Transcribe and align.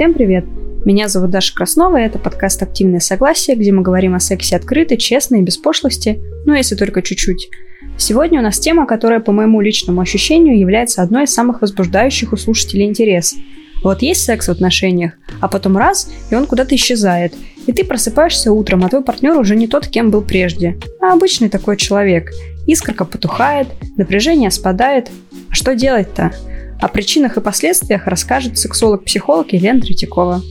Всем 0.00 0.14
привет! 0.14 0.46
Меня 0.86 1.08
зовут 1.08 1.28
Даша 1.28 1.54
Краснова, 1.54 1.98
и 1.98 2.06
это 2.06 2.18
подкаст 2.18 2.62
«Активное 2.62 3.00
согласие», 3.00 3.54
где 3.54 3.70
мы 3.70 3.82
говорим 3.82 4.14
о 4.14 4.18
сексе 4.18 4.56
открыто, 4.56 4.96
честно 4.96 5.36
и 5.36 5.42
без 5.42 5.58
пошлости, 5.58 6.22
ну 6.46 6.54
если 6.54 6.74
только 6.74 7.02
чуть-чуть. 7.02 7.50
Сегодня 7.98 8.40
у 8.40 8.42
нас 8.42 8.58
тема, 8.58 8.86
которая, 8.86 9.20
по 9.20 9.30
моему 9.30 9.60
личному 9.60 10.00
ощущению, 10.00 10.58
является 10.58 11.02
одной 11.02 11.24
из 11.24 11.34
самых 11.34 11.60
возбуждающих 11.60 12.32
у 12.32 12.38
слушателей 12.38 12.86
интерес. 12.86 13.34
Вот 13.82 14.00
есть 14.00 14.24
секс 14.24 14.48
в 14.48 14.50
отношениях, 14.50 15.12
а 15.38 15.48
потом 15.48 15.76
раз, 15.76 16.10
и 16.30 16.34
он 16.34 16.46
куда-то 16.46 16.74
исчезает, 16.76 17.34
и 17.66 17.72
ты 17.72 17.84
просыпаешься 17.84 18.52
утром, 18.52 18.86
а 18.86 18.88
твой 18.88 19.04
партнер 19.04 19.36
уже 19.36 19.54
не 19.54 19.68
тот, 19.68 19.86
кем 19.86 20.10
был 20.10 20.22
прежде, 20.22 20.78
а 21.02 21.12
обычный 21.12 21.50
такой 21.50 21.76
человек. 21.76 22.30
Искорка 22.66 23.04
потухает, 23.04 23.66
напряжение 23.98 24.50
спадает. 24.50 25.10
А 25.50 25.54
что 25.54 25.74
делать-то? 25.74 26.32
О 26.80 26.88
причинах 26.88 27.36
и 27.36 27.40
последствиях 27.40 28.06
расскажет 28.06 28.58
сексолог-психолог 28.58 29.52
Елена 29.52 29.80
Третьякова. 29.80 30.42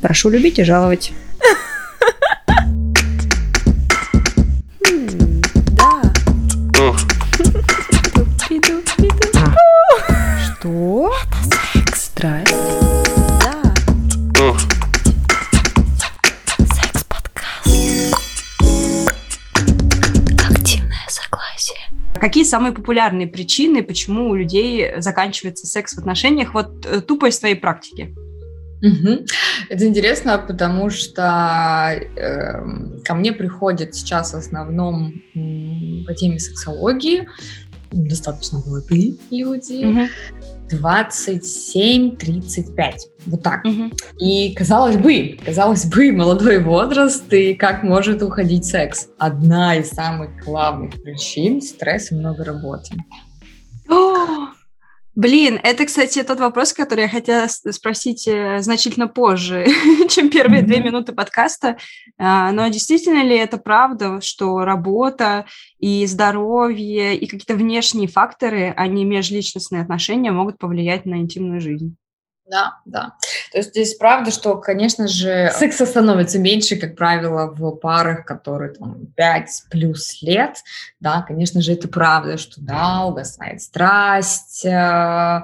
Прошу 0.00 0.30
любить 0.30 0.58
и 0.60 0.64
жаловать. 0.64 1.12
Какие 22.22 22.44
самые 22.44 22.72
популярные 22.72 23.26
причины, 23.26 23.82
почему 23.82 24.30
у 24.30 24.36
людей 24.36 24.92
заканчивается 24.98 25.66
секс 25.66 25.94
в 25.94 25.98
отношениях? 25.98 26.54
Вот 26.54 26.86
э, 26.86 27.00
тупо 27.00 27.26
из 27.26 27.36
твоей 27.40 27.56
практики. 27.56 28.14
Угу. 28.80 29.26
Это 29.68 29.88
интересно, 29.88 30.38
потому 30.38 30.88
что 30.88 31.90
э, 31.98 33.00
ко 33.04 33.14
мне 33.16 33.32
приходят 33.32 33.96
сейчас 33.96 34.34
в 34.34 34.36
основном 34.36 35.20
по 36.06 36.14
теме 36.14 36.38
сексологии 36.38 37.26
достаточно 37.90 38.62
молодые 38.64 39.16
люди, 39.32 39.84
угу. 39.84 40.08
27-35, 40.72 42.92
вот 43.26 43.42
так. 43.42 43.64
Угу. 43.64 43.90
И 44.18 44.54
казалось 44.54 44.96
бы, 44.96 45.38
казалось 45.44 45.86
бы, 45.86 46.12
молодой 46.12 46.62
возраст 46.62 47.32
и 47.32 47.54
как 47.54 47.82
может 47.82 48.22
уходить 48.22 48.64
секс. 48.64 49.08
Одна 49.18 49.74
из 49.76 49.90
самых 49.90 50.44
главных 50.44 51.02
причин– 51.02 51.60
стресс 51.62 52.12
и 52.12 52.14
много 52.14 52.44
работы. 52.44 52.94
О! 53.88 54.52
Блин, 55.14 55.60
это, 55.62 55.84
кстати, 55.84 56.22
тот 56.22 56.40
вопрос, 56.40 56.72
который 56.72 57.02
я 57.02 57.08
хотела 57.08 57.46
спросить 57.46 58.26
э, 58.26 58.62
значительно 58.62 59.08
позже, 59.08 59.66
чем 60.08 60.30
первые 60.30 60.62
mm-hmm. 60.62 60.66
две 60.66 60.82
минуты 60.82 61.12
подкаста. 61.12 61.76
А, 62.16 62.50
но 62.50 62.66
действительно 62.68 63.22
ли 63.22 63.36
это 63.36 63.58
правда, 63.58 64.22
что 64.22 64.60
работа 64.60 65.44
и 65.78 66.06
здоровье 66.06 67.14
и 67.14 67.26
какие-то 67.26 67.56
внешние 67.56 68.08
факторы, 68.08 68.72
а 68.74 68.86
не 68.86 69.04
межличностные 69.04 69.82
отношения 69.82 70.32
могут 70.32 70.56
повлиять 70.56 71.04
на 71.04 71.16
интимную 71.16 71.60
жизнь? 71.60 71.94
Да, 72.52 72.80
да. 72.84 73.14
То 73.50 73.58
есть 73.58 73.70
здесь 73.70 73.94
правда, 73.94 74.30
что, 74.30 74.58
конечно 74.58 75.08
же, 75.08 75.50
секса 75.56 75.86
становится 75.86 76.38
меньше, 76.38 76.76
как 76.76 76.96
правило, 76.96 77.46
в 77.46 77.76
парах, 77.76 78.26
которые 78.26 78.74
там 78.74 79.06
5 79.16 79.64
плюс 79.70 80.20
лет. 80.20 80.58
Да, 81.00 81.22
конечно 81.22 81.62
же, 81.62 81.72
это 81.72 81.88
правда, 81.88 82.36
что 82.36 82.60
да, 82.60 83.06
угасает 83.06 83.62
страсть, 83.62 84.66
э, 84.66 85.42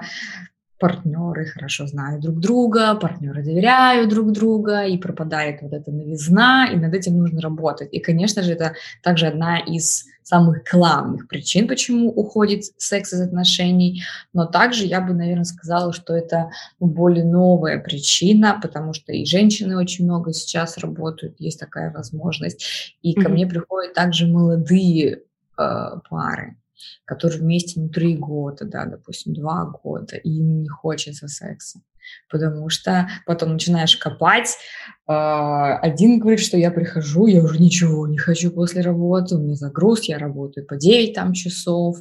партнеры 0.79 1.47
хорошо 1.47 1.87
знают 1.87 2.23
друг 2.23 2.39
друга, 2.39 2.95
партнеры 2.95 3.43
доверяют 3.43 4.11
друг 4.11 4.33
друга, 4.33 4.85
и 4.85 4.97
пропадает 4.97 5.63
вот 5.63 5.73
эта 5.73 5.91
новизна, 5.91 6.69
и 6.73 6.77
над 6.77 6.95
этим 6.95 7.19
нужно 7.19 7.41
работать. 7.41 7.89
И, 7.93 7.99
конечно 7.99 8.43
же, 8.43 8.53
это 8.53 8.75
также 9.03 9.27
одна 9.27 9.59
из 9.59 10.07
самых 10.29 10.63
главных 10.71 11.27
причин, 11.27 11.67
почему 11.67 12.11
уходит 12.11 12.65
секс 12.77 13.15
из 13.15 13.21
отношений, 13.21 14.03
но 14.35 14.45
также 14.45 14.85
я 14.85 15.01
бы, 15.01 15.15
наверное, 15.15 15.45
сказала, 15.45 15.93
что 15.93 16.15
это 16.15 16.51
более 16.79 17.25
новая 17.25 17.79
причина, 17.79 18.59
потому 18.63 18.93
что 18.93 19.13
и 19.13 19.25
женщины 19.25 19.77
очень 19.77 20.05
много 20.05 20.35
сейчас 20.35 20.77
работают, 20.79 21.37
есть 21.39 21.59
такая 21.59 21.91
возможность, 21.91 22.95
и 23.03 23.15
mm-hmm. 23.15 23.23
ко 23.23 23.29
мне 23.31 23.47
приходят 23.47 23.95
также 23.95 24.27
молодые 24.27 25.23
э, 25.57 25.91
пары, 26.11 26.57
которые 27.05 27.41
вместе 27.41 27.81
не 27.81 27.89
три 27.89 28.17
года, 28.17 28.65
да, 28.65 28.87
допустим, 28.87 29.35
два 29.35 29.65
года, 29.65 30.17
и 30.17 30.31
им 30.31 30.63
не 30.63 30.69
хочется 30.69 31.29
секса. 31.29 31.81
Потому 32.31 32.71
что 32.71 33.09
потом 33.27 33.53
начинаешь 33.53 33.97
копать. 33.97 34.57
А, 35.07 35.79
один 35.79 36.19
говорит, 36.19 36.41
что 36.41 36.57
я 36.57 36.71
прихожу, 36.71 37.27
я 37.27 37.43
уже 37.43 37.61
ничего 37.61 38.07
не 38.07 38.19
хочу 38.19 38.51
после 38.51 38.81
работы, 38.83 39.37
у 39.37 39.41
меня 39.41 39.55
загруз, 39.55 40.05
я 40.05 40.19
работаю 40.19 40.67
по 40.67 40.77
9 40.77 41.15
там, 41.15 41.33
часов, 41.33 41.99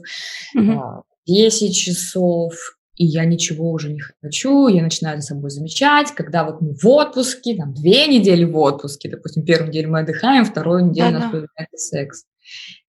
mm-hmm. 0.55 1.01
10 1.25 1.75
часов, 1.75 2.53
и 2.97 3.05
я 3.05 3.25
ничего 3.25 3.71
уже 3.71 3.93
не 3.93 4.01
хочу, 4.21 4.67
я 4.67 4.81
начинаю 4.81 5.21
за 5.21 5.27
собой 5.27 5.51
замечать, 5.51 6.11
когда 6.13 6.43
вот 6.43 6.61
мы 6.61 6.73
в 6.73 6.85
отпуске, 6.87 7.55
там 7.55 7.73
две 7.73 8.07
недели 8.07 8.43
в 8.43 8.57
отпуске, 8.57 9.09
допустим, 9.09 9.45
первую 9.45 9.69
неделю 9.69 9.91
мы 9.91 9.99
отдыхаем, 9.99 10.45
вторую 10.45 10.85
неделю 10.85 11.11
да, 11.11 11.17
у 11.17 11.19
нас 11.19 11.31
появляется 11.31 11.77
секс. 11.77 12.23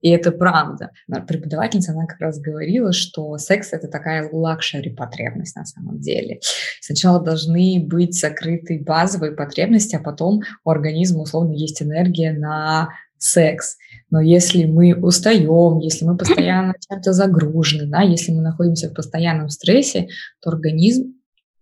И 0.00 0.10
это 0.10 0.30
правда. 0.30 0.90
Преподавательница, 1.26 1.92
она 1.92 2.06
как 2.06 2.20
раз 2.20 2.38
говорила, 2.40 2.92
что 2.92 3.36
секс– 3.38 3.70
это 3.72 3.88
такая 3.88 4.28
luxury 4.30 4.90
потребность 4.90 5.56
на 5.56 5.64
самом 5.64 6.00
деле. 6.00 6.40
Сначала 6.80 7.20
должны 7.20 7.84
быть 7.84 8.18
закрыты 8.18 8.80
базовые 8.84 9.32
потребности, 9.32 9.96
а 9.96 10.00
потом 10.00 10.42
у 10.64 10.70
организма 10.70 11.22
условно 11.22 11.52
есть 11.52 11.82
энергия 11.82 12.32
на 12.32 12.90
секс. 13.18 13.76
Но 14.10 14.20
если 14.20 14.64
мы 14.64 14.94
устаем, 14.94 15.80
если 15.80 16.04
мы 16.04 16.16
постоянно 16.16 16.74
чем-то 16.88 17.12
загружены, 17.12 17.86
да, 17.86 18.02
если 18.02 18.32
мы 18.32 18.40
находимся 18.40 18.88
в 18.88 18.94
постоянном 18.94 19.48
стрессе, 19.48 20.08
то 20.40 20.50
организм 20.50 21.17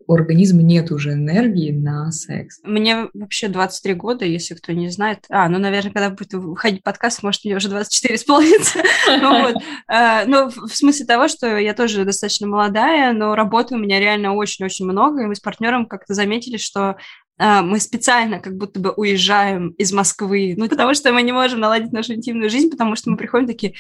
у 0.07 0.15
организма 0.15 0.63
нет 0.63 0.91
уже 0.91 1.13
энергии 1.13 1.71
на 1.71 2.11
секс. 2.13 2.61
Мне 2.63 3.09
вообще 3.15 3.49
23 3.49 3.95
года, 3.95 4.25
если 4.25 4.55
кто 4.55 4.73
не 4.73 4.89
знает. 4.89 5.25
А, 5.29 5.49
ну, 5.49 5.59
наверное, 5.59 5.93
когда 5.93 6.11
будет 6.11 6.35
выходить 6.35 6.83
подкаст, 6.83 7.23
может, 7.23 7.45
мне 7.45 7.57
уже 7.57 7.69
24 7.69 8.15
исполнится. 8.15 8.81
Ну, 9.19 9.61
э, 9.89 10.25
ну, 10.27 10.49
в 10.49 10.75
смысле 10.75 11.07
того, 11.07 11.29
что 11.29 11.59
я 11.59 11.75
тоже 11.75 12.05
достаточно 12.05 12.47
молодая, 12.47 13.13
но 13.13 13.35
работы 13.35 13.75
у 13.75 13.79
меня 13.79 14.01
реально 14.01 14.35
очень-очень 14.35 14.85
много, 14.85 15.23
и 15.23 15.27
мы 15.27 15.35
с 15.35 15.41
партнером 15.41 15.87
как-то 15.87 16.13
заметили, 16.15 16.57
что 16.57 16.97
э, 17.39 17.61
мы 17.63 17.81
специально 17.81 18.41
как 18.41 18.57
будто 18.57 18.81
бы 18.81 18.91
уезжаем 18.91 19.71
из 19.71 19.93
Москвы, 19.93 20.55
ну, 20.57 20.69
потому 20.69 20.95
что 20.95 21.13
мы 21.13 21.23
не 21.23 21.33
можем 21.33 21.61
наладить 21.61 21.93
нашу 21.93 22.15
интимную 22.15 22.51
жизнь, 22.51 22.71
потому 22.71 22.97
что 22.97 23.11
мы 23.11 23.17
приходим 23.17 23.47
такие, 23.47 23.75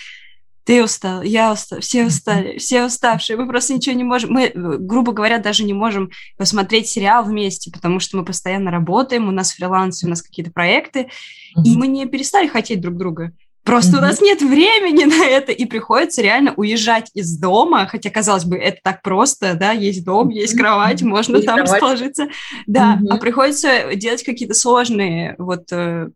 ты 0.66 0.82
устал, 0.82 1.22
я 1.22 1.52
устал, 1.52 1.78
все 1.78 2.06
устали, 2.06 2.58
все 2.58 2.84
уставшие, 2.84 3.36
мы 3.36 3.46
просто 3.46 3.72
ничего 3.72 3.94
не 3.94 4.02
можем, 4.02 4.32
мы, 4.32 4.50
грубо 4.52 5.12
говоря, 5.12 5.38
даже 5.38 5.62
не 5.62 5.72
можем 5.72 6.10
посмотреть 6.36 6.88
сериал 6.88 7.24
вместе, 7.24 7.70
потому 7.70 8.00
что 8.00 8.16
мы 8.16 8.24
постоянно 8.24 8.72
работаем, 8.72 9.28
у 9.28 9.30
нас 9.30 9.52
фриланс, 9.52 10.02
у 10.02 10.08
нас 10.08 10.22
какие-то 10.22 10.50
проекты, 10.50 11.02
mm-hmm. 11.02 11.62
и 11.64 11.76
мы 11.76 11.86
не 11.86 12.04
перестали 12.06 12.48
хотеть 12.48 12.80
друг 12.80 12.96
друга. 12.96 13.32
Просто 13.66 13.96
mm-hmm. 13.96 13.98
у 13.98 14.02
нас 14.02 14.20
нет 14.20 14.40
времени 14.42 15.04
на 15.04 15.26
это, 15.26 15.50
и 15.50 15.64
приходится 15.64 16.22
реально 16.22 16.54
уезжать 16.56 17.10
из 17.14 17.36
дома, 17.36 17.86
хотя, 17.88 18.10
казалось 18.10 18.44
бы, 18.44 18.56
это 18.56 18.78
так 18.80 19.02
просто, 19.02 19.54
да, 19.54 19.72
есть 19.72 20.04
дом, 20.04 20.28
есть 20.28 20.56
кровать, 20.56 21.02
можно 21.02 21.36
есть 21.36 21.46
там 21.46 21.56
кровать. 21.56 21.72
расположиться, 21.72 22.28
да, 22.68 22.96
mm-hmm. 22.96 23.08
а 23.10 23.16
приходится 23.16 23.96
делать 23.96 24.22
какие-то 24.22 24.54
сложные 24.54 25.34
вот 25.38 25.72
э, 25.72 26.08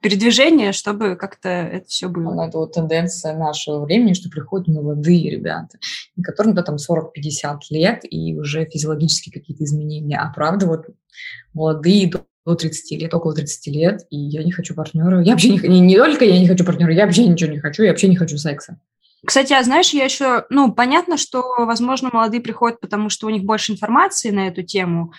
передвижения, 0.00 0.72
чтобы 0.72 1.16
как-то 1.16 1.48
это 1.48 1.88
все 1.88 2.08
было. 2.08 2.34
Ну, 2.34 2.42
это 2.46 2.58
вот 2.58 2.72
тенденция 2.72 3.34
нашего 3.34 3.82
времени, 3.82 4.12
что 4.12 4.28
приходят 4.28 4.68
молодые 4.68 5.30
ребята, 5.30 5.78
которым 6.22 6.54
да, 6.54 6.62
там 6.62 6.76
40-50 6.76 7.60
лет, 7.70 8.00
и 8.02 8.36
уже 8.36 8.66
физиологические 8.66 9.32
какие-то 9.32 9.64
изменения, 9.64 10.18
а 10.18 10.30
правда 10.34 10.66
вот 10.66 10.84
молодые 11.54 12.12
до 12.46 12.54
30 12.54 13.00
лет, 13.00 13.14
около 13.14 13.34
30 13.34 13.66
лет, 13.68 14.06
и 14.10 14.16
я 14.16 14.42
не 14.42 14.52
хочу 14.52 14.74
партнера. 14.74 15.22
Я 15.22 15.32
вообще 15.32 15.50
не, 15.50 15.58
не, 15.68 15.80
не 15.80 15.96
только 15.96 16.24
я 16.24 16.38
не 16.38 16.48
хочу 16.48 16.64
партнера, 16.64 16.92
я 16.92 17.06
вообще 17.06 17.26
ничего 17.26 17.50
не 17.50 17.58
хочу, 17.58 17.82
я 17.82 17.90
вообще 17.90 18.08
не 18.08 18.16
хочу 18.16 18.38
секса. 18.38 18.78
Кстати, 19.26 19.52
а 19.52 19.62
знаешь, 19.62 19.90
я 19.90 20.04
еще, 20.04 20.46
ну, 20.48 20.72
понятно, 20.72 21.18
что, 21.18 21.42
возможно, 21.58 22.08
молодые 22.10 22.40
приходят, 22.40 22.80
потому 22.80 23.10
что 23.10 23.26
у 23.26 23.30
них 23.30 23.44
больше 23.44 23.72
информации 23.72 24.30
на 24.30 24.48
эту 24.48 24.62
тему, 24.62 25.12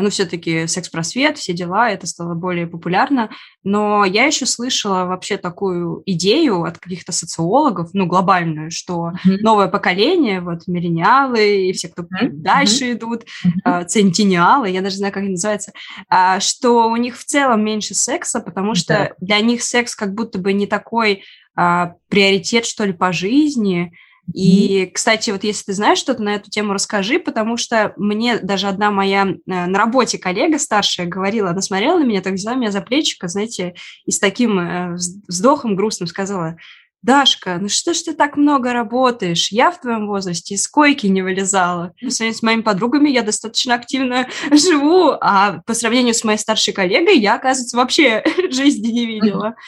ну, 0.00 0.10
все-таки 0.10 0.66
секс-просвет, 0.66 1.38
все 1.38 1.52
дела, 1.52 1.90
это 1.90 2.06
стало 2.06 2.34
более 2.34 2.66
популярно, 2.66 3.30
но 3.64 4.04
я 4.04 4.26
еще 4.26 4.46
слышала 4.46 5.04
вообще 5.04 5.36
такую 5.36 6.02
идею 6.06 6.64
от 6.64 6.78
каких-то 6.78 7.12
социологов, 7.12 7.90
ну, 7.92 8.06
глобальную, 8.06 8.70
что 8.70 9.12
mm-hmm. 9.24 9.38
новое 9.40 9.68
поколение, 9.68 10.40
вот, 10.40 10.66
миллениалы 10.66 11.68
и 11.68 11.72
все, 11.72 11.88
кто 11.88 12.02
mm-hmm. 12.02 12.28
дальше 12.30 12.92
идут, 12.92 13.24
mm-hmm. 13.44 13.86
центениалы, 13.86 14.70
я 14.70 14.82
даже 14.82 14.96
знаю, 14.96 15.12
как 15.12 15.22
это 15.22 15.32
называется, 15.32 15.72
а, 16.08 16.40
что 16.40 16.88
у 16.88 16.96
них 16.96 17.18
в 17.18 17.24
целом 17.24 17.64
меньше 17.64 17.94
секса, 17.94 18.40
потому 18.40 18.74
что 18.74 18.94
mm-hmm. 18.94 19.14
для 19.20 19.40
них 19.40 19.62
секс 19.62 19.94
как 19.94 20.14
будто 20.14 20.38
бы 20.38 20.52
не 20.52 20.66
такой 20.66 21.24
а, 21.54 21.94
приоритет, 22.08 22.66
что 22.66 22.84
ли, 22.84 22.92
по 22.92 23.12
жизни, 23.12 23.92
И, 24.32 24.90
кстати, 24.94 25.30
вот 25.30 25.42
если 25.44 25.64
ты 25.64 25.72
знаешь 25.72 25.98
что-то 25.98 26.22
на 26.22 26.36
эту 26.36 26.48
тему, 26.48 26.72
расскажи, 26.72 27.18
потому 27.18 27.56
что 27.56 27.92
мне 27.96 28.38
даже 28.38 28.68
одна 28.68 28.90
моя 28.90 29.26
э, 29.26 29.36
на 29.46 29.78
работе 29.78 30.16
коллега 30.16 30.58
старшая 30.58 31.06
говорила, 31.06 31.50
она 31.50 31.60
смотрела 31.60 31.98
на 31.98 32.04
меня, 32.04 32.22
так 32.22 32.34
взяла 32.34 32.54
меня 32.54 32.70
за 32.70 32.80
плечико, 32.82 33.28
знаете, 33.28 33.74
и 34.06 34.10
с 34.10 34.20
таким 34.20 34.58
э, 34.58 34.96
вздохом 35.26 35.74
грустным 35.74 36.06
сказала, 36.06 36.56
Дашка, 37.02 37.58
ну 37.60 37.68
что 37.68 37.94
ж 37.94 38.02
ты 38.02 38.14
так 38.14 38.36
много 38.36 38.72
работаешь? 38.72 39.48
Я 39.50 39.72
в 39.72 39.80
твоем 39.80 40.06
возрасте 40.06 40.54
из 40.54 40.68
койки 40.68 41.08
не 41.08 41.20
вылезала. 41.20 41.92
По 42.00 42.10
сравнению 42.10 42.38
с 42.38 42.42
моими 42.42 42.60
подругами 42.60 43.10
я 43.10 43.22
достаточно 43.22 43.74
активно 43.74 44.28
живу, 44.52 45.16
а 45.20 45.62
по 45.66 45.74
сравнению 45.74 46.14
с 46.14 46.22
моей 46.22 46.38
старшей 46.38 46.72
коллегой 46.72 47.18
я, 47.18 47.34
оказывается, 47.34 47.76
вообще 47.76 48.22
жизни 48.50 48.88
не 48.92 49.06
видела. 49.06 49.54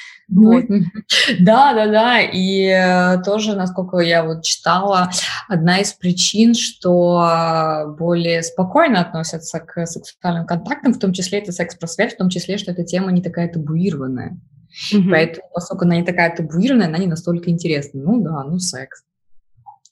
Да, 1.41 1.75
да, 1.75 1.87
да. 1.87 2.21
И 2.23 2.65
э, 2.65 3.23
тоже, 3.25 3.55
насколько 3.55 3.99
я 3.99 4.25
вот 4.25 4.43
читала, 4.43 5.11
одна 5.49 5.81
из 5.81 5.93
причин, 5.93 6.55
что 6.55 7.95
более 7.99 8.43
спокойно 8.43 9.03
относятся 9.03 9.61
к 9.61 9.85
сексуальным 9.85 10.47
контактам, 10.47 10.95
в 10.95 10.99
том 10.99 11.13
числе 11.13 11.41
это 11.41 11.53
секс-просвет, 11.53 12.13
в 12.13 12.17
том 12.17 12.31
числе, 12.31 12.57
что 12.57 12.73
эта 12.73 12.85
тема 12.85 13.13
не 13.13 13.21
такая 13.21 13.49
табуированная. 13.49 14.39
Mm-hmm. 14.93 15.11
Поэтому, 15.11 15.49
поскольку 15.53 15.85
она 15.85 15.97
не 15.97 16.05
такая 16.05 16.35
табуированная, 16.35 16.89
она 16.89 16.99
не 16.99 17.07
настолько 17.07 17.51
интересна. 17.51 18.01
Ну 18.01 18.21
да, 18.21 18.43
ну 18.45 18.59
секс. 18.59 19.05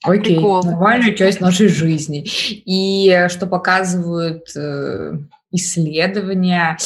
Окей, 0.02 0.36
Прикол. 0.36 0.64
нормальная 0.64 1.14
часть 1.14 1.40
нашей 1.40 1.68
жизни. 1.68 2.24
И 2.26 3.26
что 3.28 3.46
показывают 3.46 4.48
э, 4.56 5.12
исследования 5.52 6.76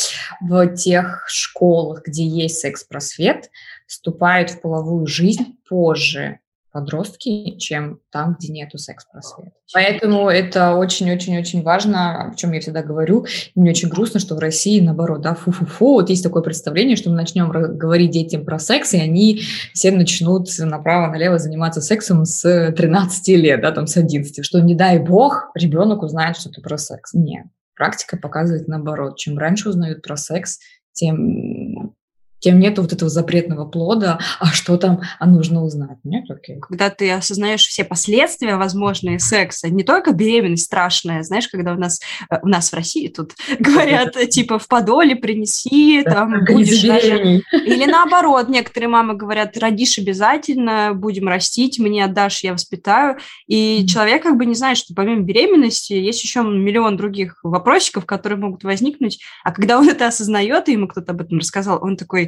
в 0.40 0.74
тех 0.74 1.24
школах, 1.26 2.02
где 2.04 2.26
есть 2.26 2.58
секс-просвет, 2.58 3.50
вступают 3.86 4.50
в 4.50 4.60
половую 4.60 5.06
жизнь 5.06 5.56
позже, 5.68 6.40
подростки, 6.76 7.56
чем 7.56 8.00
там, 8.12 8.36
где 8.38 8.52
нету 8.52 8.76
секс-просвета. 8.76 9.52
Поэтому 9.72 10.28
это 10.28 10.74
очень-очень-очень 10.74 11.62
важно, 11.62 12.32
о 12.32 12.34
чем 12.34 12.52
я 12.52 12.60
всегда 12.60 12.82
говорю. 12.82 13.24
И 13.54 13.58
мне 13.58 13.70
очень 13.70 13.88
грустно, 13.88 14.20
что 14.20 14.34
в 14.34 14.38
России, 14.40 14.78
наоборот, 14.78 15.22
да, 15.22 15.34
фу-фу-фу, 15.34 15.94
вот 15.94 16.10
есть 16.10 16.22
такое 16.22 16.42
представление, 16.42 16.96
что 16.96 17.08
мы 17.08 17.16
начнем 17.16 17.50
говорить 17.50 18.10
детям 18.10 18.44
про 18.44 18.58
секс, 18.58 18.92
и 18.92 19.00
они 19.00 19.40
все 19.72 19.90
начнут 19.90 20.50
направо-налево 20.58 21.38
заниматься 21.38 21.80
сексом 21.80 22.26
с 22.26 22.42
13 22.42 23.28
лет, 23.28 23.62
да, 23.62 23.72
там, 23.72 23.86
с 23.86 23.96
11, 23.96 24.44
что, 24.44 24.60
не 24.60 24.74
дай 24.74 24.98
бог, 24.98 25.50
ребенок 25.54 26.02
узнает 26.02 26.36
что-то 26.36 26.60
про 26.60 26.76
секс. 26.76 27.14
Нет. 27.14 27.46
Практика 27.74 28.18
показывает 28.18 28.68
наоборот. 28.68 29.16
Чем 29.16 29.38
раньше 29.38 29.70
узнают 29.70 30.02
про 30.02 30.18
секс, 30.18 30.58
тем 30.92 31.94
тем 32.38 32.58
нету 32.58 32.82
вот 32.82 32.92
этого 32.92 33.08
запретного 33.08 33.64
плода, 33.66 34.18
а 34.38 34.46
что 34.46 34.76
там, 34.76 35.00
а 35.18 35.26
нужно 35.26 35.64
узнать. 35.64 35.98
Нет, 36.04 36.30
окей. 36.30 36.58
Когда 36.60 36.90
ты 36.90 37.10
осознаешь 37.10 37.64
все 37.64 37.84
последствия 37.84 38.56
возможные 38.56 39.18
секса, 39.18 39.68
не 39.68 39.84
только 39.84 40.12
беременность 40.12 40.64
страшная, 40.64 41.22
знаешь, 41.22 41.48
когда 41.48 41.72
у 41.72 41.78
нас, 41.78 42.00
э, 42.30 42.36
у 42.42 42.48
нас 42.48 42.70
в 42.70 42.74
России 42.74 43.08
тут 43.08 43.32
говорят, 43.58 44.16
типа, 44.30 44.58
в 44.58 44.68
подоле 44.68 45.16
принеси, 45.16 46.02
там, 46.02 46.44
будешь 46.44 46.84
рожать. 46.84 47.42
Или 47.52 47.84
наоборот, 47.90 48.48
некоторые 48.48 48.88
мамы 48.88 49.14
говорят, 49.14 49.56
родишь 49.56 49.98
обязательно, 49.98 50.92
будем 50.94 51.28
растить, 51.28 51.78
мне 51.78 52.04
отдашь, 52.04 52.44
я 52.44 52.52
воспитаю. 52.52 53.16
И 53.46 53.86
человек 53.86 54.22
как 54.22 54.36
бы 54.36 54.46
не 54.46 54.54
знает, 54.54 54.76
что 54.76 54.94
помимо 54.94 55.22
беременности 55.22 55.94
есть 55.94 56.22
еще 56.22 56.42
миллион 56.42 56.96
других 56.96 57.38
вопросиков, 57.42 58.04
которые 58.04 58.38
могут 58.38 58.64
возникнуть. 58.64 59.20
А 59.42 59.52
когда 59.52 59.78
он 59.78 59.88
это 59.88 60.06
осознает, 60.06 60.68
и 60.68 60.72
ему 60.72 60.88
кто-то 60.88 61.12
об 61.12 61.22
этом 61.22 61.38
рассказал, 61.38 61.82
он 61.82 61.96
такой, 61.96 62.25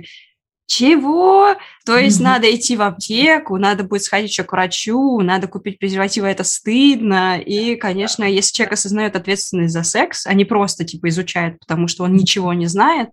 чего? 0.66 1.56
То 1.86 1.96
есть 1.96 2.20
mm-hmm. 2.20 2.24
надо 2.24 2.54
идти 2.54 2.76
в 2.76 2.82
аптеку, 2.82 3.56
надо 3.56 3.84
будет 3.84 4.02
сходить 4.02 4.30
еще 4.30 4.44
к 4.44 4.52
врачу, 4.52 5.20
надо 5.20 5.48
купить 5.48 5.78
презервативы, 5.78 6.28
это 6.28 6.44
стыдно. 6.44 7.38
И, 7.38 7.76
конечно, 7.76 8.22
если 8.24 8.54
человек 8.54 8.74
осознает 8.74 9.16
ответственность 9.16 9.72
за 9.72 9.82
секс, 9.82 10.26
а 10.26 10.34
не 10.34 10.44
просто 10.44 10.84
типа 10.84 11.08
изучает, 11.08 11.58
потому 11.58 11.88
что 11.88 12.04
он 12.04 12.14
ничего 12.14 12.52
не 12.52 12.66
знает, 12.66 13.08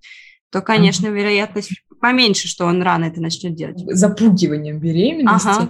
то, 0.51 0.61
конечно, 0.61 1.07
mm-hmm. 1.07 1.17
вероятность 1.17 1.71
поменьше, 2.01 2.47
что 2.47 2.65
он 2.65 2.83
рано 2.83 3.05
это 3.05 3.21
начнет 3.21 3.55
делать. 3.55 3.77
Запугиванием 3.87 4.79
беременности. 4.79 5.47
Ага. 5.47 5.69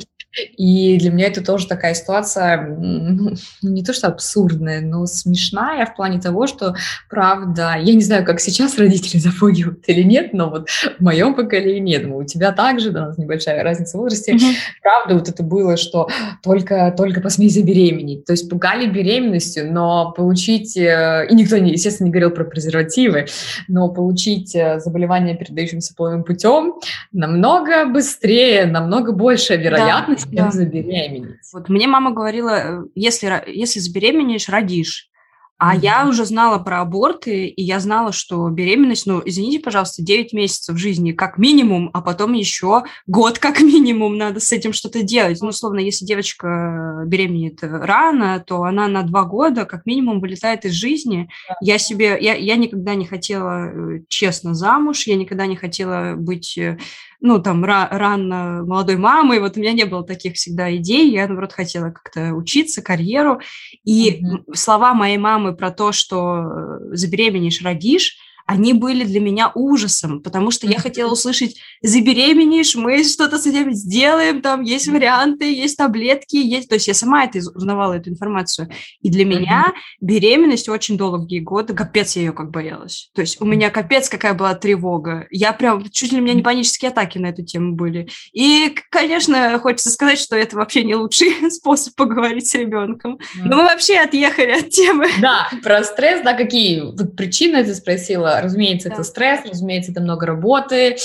И 0.58 0.98
для 0.98 1.12
меня 1.12 1.28
это 1.28 1.44
тоже 1.44 1.68
такая 1.68 1.94
ситуация, 1.94 2.62
ну, 2.62 3.34
не 3.62 3.84
то 3.84 3.94
что 3.94 4.08
абсурдная, 4.08 4.82
но 4.82 5.06
смешная 5.06 5.86
в 5.86 5.96
плане 5.96 6.20
того, 6.20 6.48
что, 6.48 6.76
правда, 7.10 7.76
я 7.80 7.94
не 7.94 8.02
знаю, 8.02 8.26
как 8.26 8.40
сейчас 8.40 8.78
родители 8.78 9.18
запугивают 9.20 9.84
или 9.88 10.04
нет, 10.04 10.34
но 10.34 10.50
вот 10.50 10.70
в 10.70 11.02
моем 11.02 11.36
поколении, 11.36 11.98
думаю, 11.98 12.24
у 12.24 12.26
тебя 12.26 12.52
также, 12.52 12.92
да, 12.92 13.04
у 13.04 13.06
нас 13.08 13.18
небольшая 13.18 13.64
разница 13.64 13.98
в 13.98 14.02
возрасте, 14.02 14.34
mm-hmm. 14.34 14.56
правда, 14.82 15.16
вот 15.16 15.30
это 15.30 15.44
было, 15.44 15.78
что 15.78 16.10
только, 16.44 16.94
только 16.96 17.22
посмей 17.22 17.50
забеременеть. 17.50 18.26
То 18.26 18.34
есть 18.34 18.50
пугали 18.50 18.88
беременностью, 18.88 19.72
но 19.72 20.12
получить, 20.12 20.76
э, 20.78 21.28
и 21.30 21.36
никто, 21.36 21.58
не, 21.58 21.72
естественно, 21.72 22.08
не 22.08 22.12
говорил 22.12 22.32
про 22.32 22.44
презервативы, 22.44 23.28
но 23.68 23.90
получить 23.90 24.56
э, 24.56 24.80
заболевание, 24.80 25.36
передающимся 25.36 25.94
половым 25.96 26.24
путем, 26.24 26.76
намного 27.12 27.86
быстрее, 27.86 28.66
намного 28.66 29.12
большая 29.12 29.58
вероятность, 29.58 30.25
чем 30.26 30.46
да. 30.46 30.52
забеременеть. 30.52 31.38
Вот 31.54 31.70
мне 31.70 31.88
мама 31.88 32.12
говорила, 32.12 32.50
э, 32.50 32.84
если, 32.96 33.44
если 33.48 33.80
забеременеешь, 33.80 34.50
родишь. 34.50 35.10
А 35.58 35.74
mm-hmm. 35.74 35.80
я 35.80 36.08
уже 36.08 36.26
знала 36.26 36.60
про 36.60 36.82
аборты, 36.82 37.48
и 37.48 37.64
я 37.64 37.80
знала, 37.80 38.12
что 38.12 38.50
беременность, 38.50 39.06
ну, 39.06 39.22
извините, 39.24 39.60
пожалуйста, 39.60 40.04
9 40.04 40.34
месяцев 40.34 40.78
жизни 40.78 41.14
как 41.14 41.38
минимум, 41.38 41.90
а 41.94 42.02
потом 42.02 42.34
еще 42.34 42.84
год 43.08 43.40
как 43.40 43.60
минимум 43.62 44.18
надо 44.18 44.42
с 44.42 44.52
этим 44.52 44.74
что-то 44.74 45.02
делать. 45.02 45.42
Ну, 45.42 45.48
условно, 45.48 45.80
если 45.80 46.06
девочка 46.06 47.04
беременеет 47.06 47.60
рано, 47.64 48.44
то 48.46 48.64
она 48.64 48.90
на 48.90 49.04
2 49.04 49.24
года 49.24 49.66
как 49.66 49.86
минимум 49.86 50.20
вылетает 50.20 50.66
из 50.66 50.74
жизни. 50.74 51.30
Я 51.62 51.78
себе, 51.78 52.18
я, 52.20 52.34
я 52.36 52.58
никогда 52.58 52.96
не 52.96 53.06
хотела 53.06 53.70
э, 53.70 54.02
честно 54.10 54.56
замуж, 54.56 55.08
я 55.08 55.16
никогда 55.16 55.46
не 55.46 55.56
хотела 55.56 56.16
быть 56.18 56.58
э, 56.58 56.78
ну, 57.22 57.42
там, 57.42 57.64
ра- 57.64 57.88
рано 57.92 58.64
молодой 58.66 58.98
мамой, 58.98 59.40
вот 59.40 59.58
у 59.58 59.60
меня 59.60 59.74
не 59.74 59.86
было 59.86 60.04
таких 60.04 60.36
всегда 60.36 60.76
идей, 60.76 61.12
я, 61.12 61.28
наоборот, 61.28 61.54
хотела 61.54 61.92
как-то 61.92 62.34
учиться, 62.34 62.82
карьеру, 62.82 63.42
и 63.84 64.22
mm-hmm. 64.22 64.54
слова 64.54 64.94
моей 64.94 65.18
мамы 65.18 65.56
про 65.56 65.72
то, 65.72 65.92
что 65.92 66.44
э, 66.44 66.96
забеременеешь, 66.96 67.62
родишь, 67.62 68.18
они 68.46 68.74
были 68.74 69.04
для 69.04 69.20
меня 69.20 69.52
ужасом, 69.56 70.22
потому 70.22 70.52
что 70.52 70.68
я 70.68 70.80
хотела 70.80 71.12
услышать, 71.12 71.58
забеременеешь, 71.82 72.76
мы 72.76 73.04
что-то 73.04 73.40
с 73.40 73.48
этим 73.48 73.74
сделаем, 73.74 74.42
там 74.42 74.62
есть 74.62 74.88
варианты, 74.88 75.52
есть 75.54 75.78
таблетки, 75.78 76.36
есть... 76.36 76.70
То 76.70 76.76
есть 76.76 76.88
я 76.88 76.94
сама 76.94 77.26
это 77.26 77.40
узнавала, 77.40 77.94
эту 77.94 78.12
информацию. 78.12 78.70
И 79.02 79.10
для 79.10 79.26
меня 79.26 79.74
беременность 80.00 80.70
очень 80.70 80.98
долгие 80.98 81.40
годы, 81.40 81.74
капец 81.74 82.16
я 82.16 82.24
ее 82.24 82.34
как 82.34 82.52
боялась. 82.52 83.10
То 83.16 83.22
есть 83.22 83.42
у 83.42 83.46
меня 83.46 83.70
капец 83.72 84.10
какая 84.10 84.34
была 84.36 84.54
тревога. 84.54 85.28
Я 85.32 85.52
прям, 85.54 85.90
чуть 85.90 86.12
ли 86.12 86.20
у 86.20 86.22
меня 86.22 86.34
не 86.34 86.44
панические 86.44 86.90
атаки 86.90 87.18
на 87.18 87.28
эту 87.28 87.44
тему 87.44 87.74
были. 87.74 88.10
И, 88.34 88.76
конечно, 88.92 89.58
хочется 89.60 89.90
сказать, 89.90 90.20
что 90.20 90.36
это 90.36 90.56
вообще 90.56 90.84
не 90.84 90.96
лучший 90.96 91.34
способ 91.50 91.96
поговорить 91.96 92.48
с 92.48 92.54
ребенком. 92.54 93.20
Но 93.38 93.58
мы 93.58 93.64
вообще 93.64 93.98
отъехали 93.98 94.52
от 94.52 94.70
темы. 94.70 95.08
Да, 95.20 95.50
про 95.64 95.84
стресс, 95.84 96.22
да, 96.22 96.34
какие 96.34 96.96
причины 97.16 97.64
ты 97.64 97.74
спросила? 97.74 98.35
Разумеется, 98.42 98.90
да. 98.90 98.96
это 98.96 99.04
стресс, 99.04 99.42
разумеется, 99.50 99.92
это 99.92 100.02
много 100.02 100.26
работы, 100.26 100.98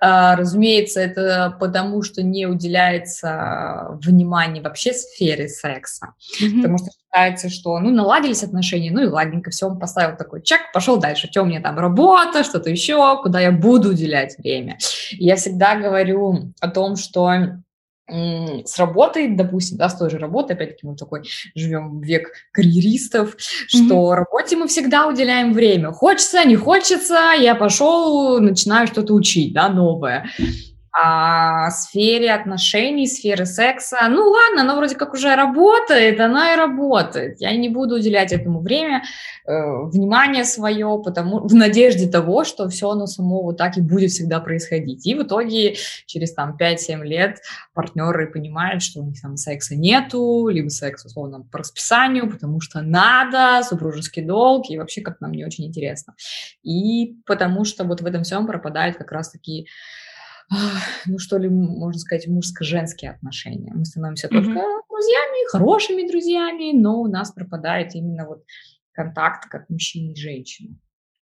а, 0.00 0.36
разумеется, 0.36 1.00
это 1.00 1.56
потому, 1.58 2.02
что 2.02 2.22
не 2.22 2.46
уделяется 2.46 3.98
внимания 4.02 4.60
вообще 4.60 4.92
сфере 4.92 5.48
секса. 5.48 6.14
Mm-hmm. 6.40 6.56
Потому 6.56 6.78
что 6.78 6.88
считается, 6.90 7.48
что, 7.48 7.78
ну, 7.78 7.90
наладились 7.90 8.42
отношения, 8.42 8.90
ну 8.90 9.02
и 9.02 9.06
ладненько, 9.06 9.50
все, 9.50 9.66
он 9.66 9.78
поставил 9.78 10.16
такой 10.16 10.42
чек, 10.42 10.60
пошел 10.72 10.98
дальше, 10.98 11.28
что 11.30 11.42
у 11.42 11.46
меня 11.46 11.60
там 11.60 11.78
работа, 11.78 12.44
что-то 12.44 12.70
еще, 12.70 13.20
куда 13.22 13.40
я 13.40 13.52
буду 13.52 13.90
уделять 13.90 14.36
время. 14.38 14.78
И 15.12 15.24
я 15.24 15.36
всегда 15.36 15.76
говорю 15.76 16.52
о 16.60 16.68
том, 16.68 16.96
что 16.96 17.30
сработает, 18.64 19.36
допустим, 19.36 19.78
да, 19.78 19.88
с 19.88 19.98
той 19.98 20.10
же 20.10 20.18
работой, 20.18 20.54
опять-таки 20.54 20.86
мы 20.86 20.96
такой 20.96 21.22
живем 21.54 22.00
век 22.00 22.32
карьеристов, 22.52 23.34
mm-hmm. 23.34 23.84
что 23.86 24.14
работе 24.14 24.56
мы 24.56 24.68
всегда 24.68 25.08
уделяем 25.08 25.52
время. 25.52 25.92
Хочется, 25.92 26.44
не 26.44 26.56
хочется, 26.56 27.32
я 27.36 27.54
пошел, 27.54 28.40
начинаю 28.40 28.86
что-то 28.86 29.14
учить, 29.14 29.52
да, 29.52 29.68
новое 29.68 30.30
а 30.98 31.70
сфере 31.72 32.32
отношений, 32.32 33.06
сферы 33.06 33.44
секса, 33.44 33.98
ну 34.08 34.30
ладно, 34.30 34.62
она 34.62 34.76
вроде 34.76 34.94
как 34.94 35.12
уже 35.12 35.34
работает, 35.34 36.18
она 36.20 36.54
и 36.54 36.56
работает. 36.56 37.38
Я 37.38 37.54
не 37.54 37.68
буду 37.68 37.96
уделять 37.96 38.32
этому 38.32 38.60
время, 38.60 39.02
э, 39.44 39.52
внимание 39.92 40.44
свое, 40.44 40.98
потому 41.04 41.46
в 41.46 41.54
надежде 41.54 42.08
того, 42.08 42.44
что 42.44 42.66
все 42.70 42.88
оно 42.88 43.06
само 43.06 43.42
вот 43.42 43.58
так 43.58 43.76
и 43.76 43.82
будет 43.82 44.10
всегда 44.10 44.40
происходить. 44.40 45.06
И 45.06 45.14
в 45.14 45.24
итоге 45.24 45.76
через 46.06 46.32
там 46.32 46.56
5-7 46.58 47.04
лет 47.04 47.42
партнеры 47.74 48.26
понимают, 48.26 48.82
что 48.82 49.00
у 49.00 49.04
них 49.04 49.20
там 49.20 49.36
секса 49.36 49.76
нету, 49.76 50.48
либо 50.48 50.70
секс 50.70 51.04
условно 51.04 51.44
по 51.52 51.58
расписанию, 51.58 52.30
потому 52.30 52.62
что 52.62 52.80
надо, 52.80 53.62
супружеский 53.68 54.22
долг, 54.22 54.70
и 54.70 54.78
вообще 54.78 55.02
как 55.02 55.20
нам 55.20 55.32
не 55.32 55.44
очень 55.44 55.66
интересно. 55.66 56.14
И 56.62 57.18
потому 57.26 57.66
что 57.66 57.84
вот 57.84 58.00
в 58.00 58.06
этом 58.06 58.22
всем 58.22 58.46
пропадает 58.46 58.96
как 58.96 59.12
раз-таки 59.12 59.66
ну 61.06 61.18
что 61.18 61.38
ли, 61.38 61.48
можно 61.48 61.98
сказать, 61.98 62.26
мужско-женские 62.26 63.12
отношения. 63.12 63.72
Мы 63.74 63.84
становимся 63.84 64.28
mm-hmm. 64.28 64.44
только 64.44 64.60
друзьями, 64.88 65.50
хорошими 65.50 66.08
друзьями, 66.08 66.76
но 66.76 67.00
у 67.00 67.08
нас 67.08 67.32
пропадает 67.32 67.94
именно 67.94 68.26
вот 68.26 68.44
контакт 68.92 69.48
как 69.48 69.68
мужчины 69.68 70.12
и 70.12 70.16
женщины. 70.16 70.76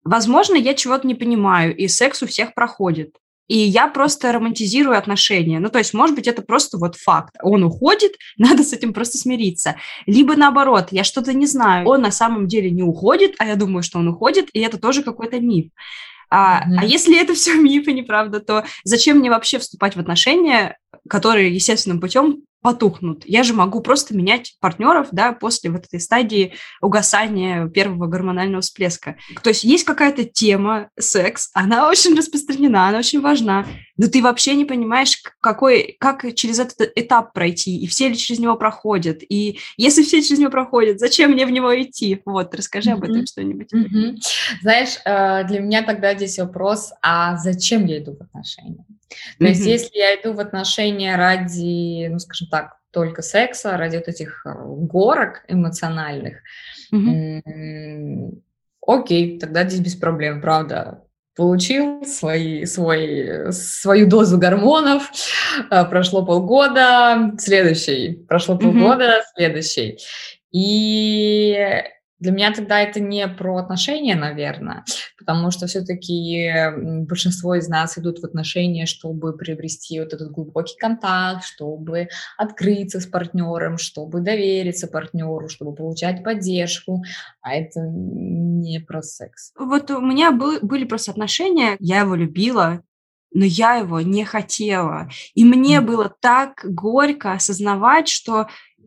Возможно, 0.04 0.54
я 0.54 0.74
чего-то 0.74 1.06
не 1.06 1.14
понимаю, 1.14 1.76
и 1.76 1.88
секс 1.88 2.22
у 2.22 2.26
всех 2.26 2.54
проходит. 2.54 3.16
И 3.48 3.58
я 3.58 3.86
просто 3.86 4.32
романтизирую 4.32 4.98
отношения. 4.98 5.60
Ну, 5.60 5.68
то 5.68 5.78
есть, 5.78 5.94
может 5.94 6.16
быть, 6.16 6.26
это 6.26 6.42
просто 6.42 6.78
вот 6.78 6.96
факт. 6.96 7.36
Он 7.42 7.62
уходит, 7.62 8.12
надо 8.36 8.62
с 8.62 8.72
этим 8.72 8.92
просто 8.92 9.18
смириться. 9.18 9.76
Либо 10.06 10.36
наоборот, 10.36 10.88
я 10.90 11.04
что-то 11.04 11.32
не 11.32 11.46
знаю. 11.46 11.86
Он 11.86 12.02
на 12.02 12.10
самом 12.10 12.48
деле 12.48 12.70
не 12.70 12.82
уходит, 12.82 13.34
а 13.38 13.46
я 13.46 13.56
думаю, 13.56 13.82
что 13.82 13.98
он 13.98 14.08
уходит, 14.08 14.48
и 14.52 14.60
это 14.60 14.78
тоже 14.78 15.02
какой-то 15.02 15.40
миф. 15.40 15.70
А, 16.30 16.60
mm-hmm. 16.60 16.76
а 16.78 16.84
если 16.84 17.20
это 17.20 17.34
все 17.34 17.54
миф 17.54 17.86
и 17.88 17.92
неправда, 17.92 18.40
то 18.40 18.64
зачем 18.84 19.18
мне 19.18 19.30
вообще 19.30 19.58
вступать 19.58 19.96
в 19.96 20.00
отношения, 20.00 20.78
которые 21.08 21.54
естественным 21.54 22.00
путем 22.00 22.42
потухнут. 22.66 23.22
Я 23.26 23.44
же 23.44 23.54
могу 23.54 23.80
просто 23.80 24.12
менять 24.12 24.56
партнеров, 24.58 25.06
да, 25.12 25.32
после 25.32 25.70
вот 25.70 25.84
этой 25.84 26.00
стадии 26.00 26.54
угасания 26.82 27.68
первого 27.68 28.08
гормонального 28.08 28.60
всплеска. 28.60 29.14
То 29.44 29.50
есть 29.50 29.62
есть 29.62 29.84
какая-то 29.84 30.24
тема, 30.24 30.90
секс, 30.98 31.50
она 31.54 31.88
очень 31.88 32.16
распространена, 32.18 32.88
она 32.88 32.98
очень 32.98 33.20
важна, 33.20 33.66
но 33.96 34.08
ты 34.08 34.20
вообще 34.20 34.56
не 34.56 34.64
понимаешь, 34.64 35.22
какой, 35.40 35.96
как 36.00 36.34
через 36.34 36.58
этот 36.58 36.90
этап 36.96 37.32
пройти, 37.32 37.78
и 37.78 37.86
все 37.86 38.08
ли 38.08 38.16
через 38.16 38.40
него 38.40 38.56
проходят, 38.56 39.20
и 39.22 39.60
если 39.76 40.02
все 40.02 40.20
через 40.20 40.40
него 40.40 40.50
проходят, 40.50 40.98
зачем 40.98 41.30
мне 41.30 41.46
в 41.46 41.52
него 41.52 41.72
идти? 41.80 42.20
Вот, 42.24 42.52
расскажи 42.52 42.90
mm-hmm. 42.90 42.94
об 42.94 43.04
этом 43.04 43.26
что-нибудь. 43.26 43.72
Mm-hmm. 43.72 44.16
Знаешь, 44.62 44.98
э, 45.04 45.44
для 45.44 45.60
меня 45.60 45.84
тогда 45.84 46.16
здесь 46.16 46.36
вопрос, 46.40 46.92
а 47.00 47.36
зачем 47.36 47.86
я 47.86 47.98
иду 47.98 48.16
в 48.16 48.22
отношения? 48.22 48.84
То 49.38 49.44
mm-hmm. 49.44 49.48
есть, 49.48 49.66
если 49.66 49.98
я 49.98 50.14
иду 50.14 50.32
в 50.32 50.40
отношения 50.40 51.16
ради, 51.16 52.08
ну, 52.08 52.18
скажем 52.18 52.48
так, 52.48 52.76
только 52.90 53.22
секса, 53.22 53.76
ради 53.76 53.96
вот 53.96 54.08
этих 54.08 54.44
э, 54.46 54.52
горок 54.54 55.44
эмоциональных, 55.48 56.38
mm-hmm. 56.92 58.40
окей, 58.86 59.38
тогда 59.38 59.64
здесь 59.64 59.80
без 59.80 59.94
проблем, 59.94 60.40
правда. 60.40 61.02
Получил 61.36 62.06
свои, 62.06 62.64
свой, 62.64 63.52
свою 63.52 64.08
дозу 64.08 64.38
гормонов, 64.38 65.10
э, 65.70 65.84
прошло 65.84 66.24
полгода, 66.24 67.32
следующий, 67.38 68.24
прошло 68.26 68.56
полгода, 68.56 69.18
mm-hmm. 69.18 69.36
следующий. 69.36 69.98
И 70.50 71.54
для 72.18 72.32
меня 72.32 72.52
тогда 72.52 72.80
это 72.80 72.98
не 73.00 73.28
про 73.28 73.58
отношения, 73.58 74.14
наверное, 74.14 74.84
потому 75.26 75.50
что 75.50 75.66
все-таки 75.66 76.50
большинство 77.02 77.56
из 77.56 77.68
нас 77.68 77.98
идут 77.98 78.20
в 78.20 78.24
отношения, 78.24 78.86
чтобы 78.86 79.36
приобрести 79.36 79.98
вот 79.98 80.12
этот 80.12 80.30
глубокий 80.30 80.76
контакт, 80.78 81.44
чтобы 81.44 82.08
открыться 82.38 83.00
с 83.00 83.06
партнером, 83.06 83.76
чтобы 83.76 84.20
довериться 84.20 84.86
партнеру, 84.86 85.48
чтобы 85.48 85.74
получать 85.74 86.22
поддержку, 86.22 87.02
а 87.42 87.54
это 87.54 87.80
не 87.80 88.78
про 88.78 89.02
секс. 89.02 89.52
Вот 89.58 89.90
у 89.90 90.00
меня 90.00 90.30
был, 90.30 90.60
были 90.62 90.84
просто 90.84 91.10
отношения, 91.10 91.76
я 91.80 92.00
его 92.00 92.14
любила, 92.14 92.82
но 93.32 93.44
я 93.44 93.74
его 93.74 94.00
не 94.00 94.24
хотела. 94.24 95.10
И 95.34 95.44
мне 95.44 95.80
было 95.80 96.14
так 96.20 96.64
горько 96.64 97.32
осознавать, 97.32 98.08
что 98.08 98.46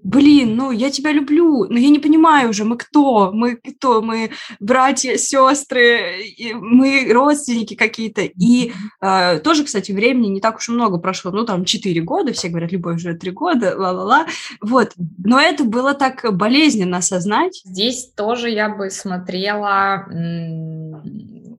блин, 0.09 0.55
ну 0.55 0.71
я 0.71 0.89
тебя 0.89 1.11
люблю, 1.11 1.65
но 1.65 1.77
я 1.77 1.89
не 1.89 1.99
понимаю 1.99 2.49
уже, 2.49 2.63
мы 2.63 2.77
кто, 2.77 3.31
мы 3.31 3.55
кто, 3.55 4.01
мы 4.01 4.31
братья, 4.59 5.17
сестры, 5.17 6.23
мы 6.55 7.11
родственники 7.11 7.75
какие-то. 7.75 8.21
И 8.21 8.73
э, 9.01 9.39
тоже, 9.39 9.63
кстати, 9.63 9.91
времени 9.91 10.27
не 10.27 10.41
так 10.41 10.57
уж 10.57 10.69
и 10.69 10.71
много 10.71 10.97
прошло, 10.97 11.31
ну 11.31 11.45
там 11.45 11.63
4 11.63 12.01
года, 12.01 12.33
все 12.33 12.49
говорят, 12.49 12.71
любовь 12.71 12.97
уже 12.97 13.13
3 13.13 13.31
года, 13.31 13.75
ла-ла-ла, 13.77 14.25
вот. 14.61 14.93
Но 15.23 15.39
это 15.39 15.63
было 15.63 15.93
так 15.93 16.25
болезненно 16.35 16.97
осознать. 16.97 17.61
Здесь 17.63 18.11
тоже 18.15 18.49
я 18.49 18.69
бы 18.69 18.89
смотрела 18.89 20.05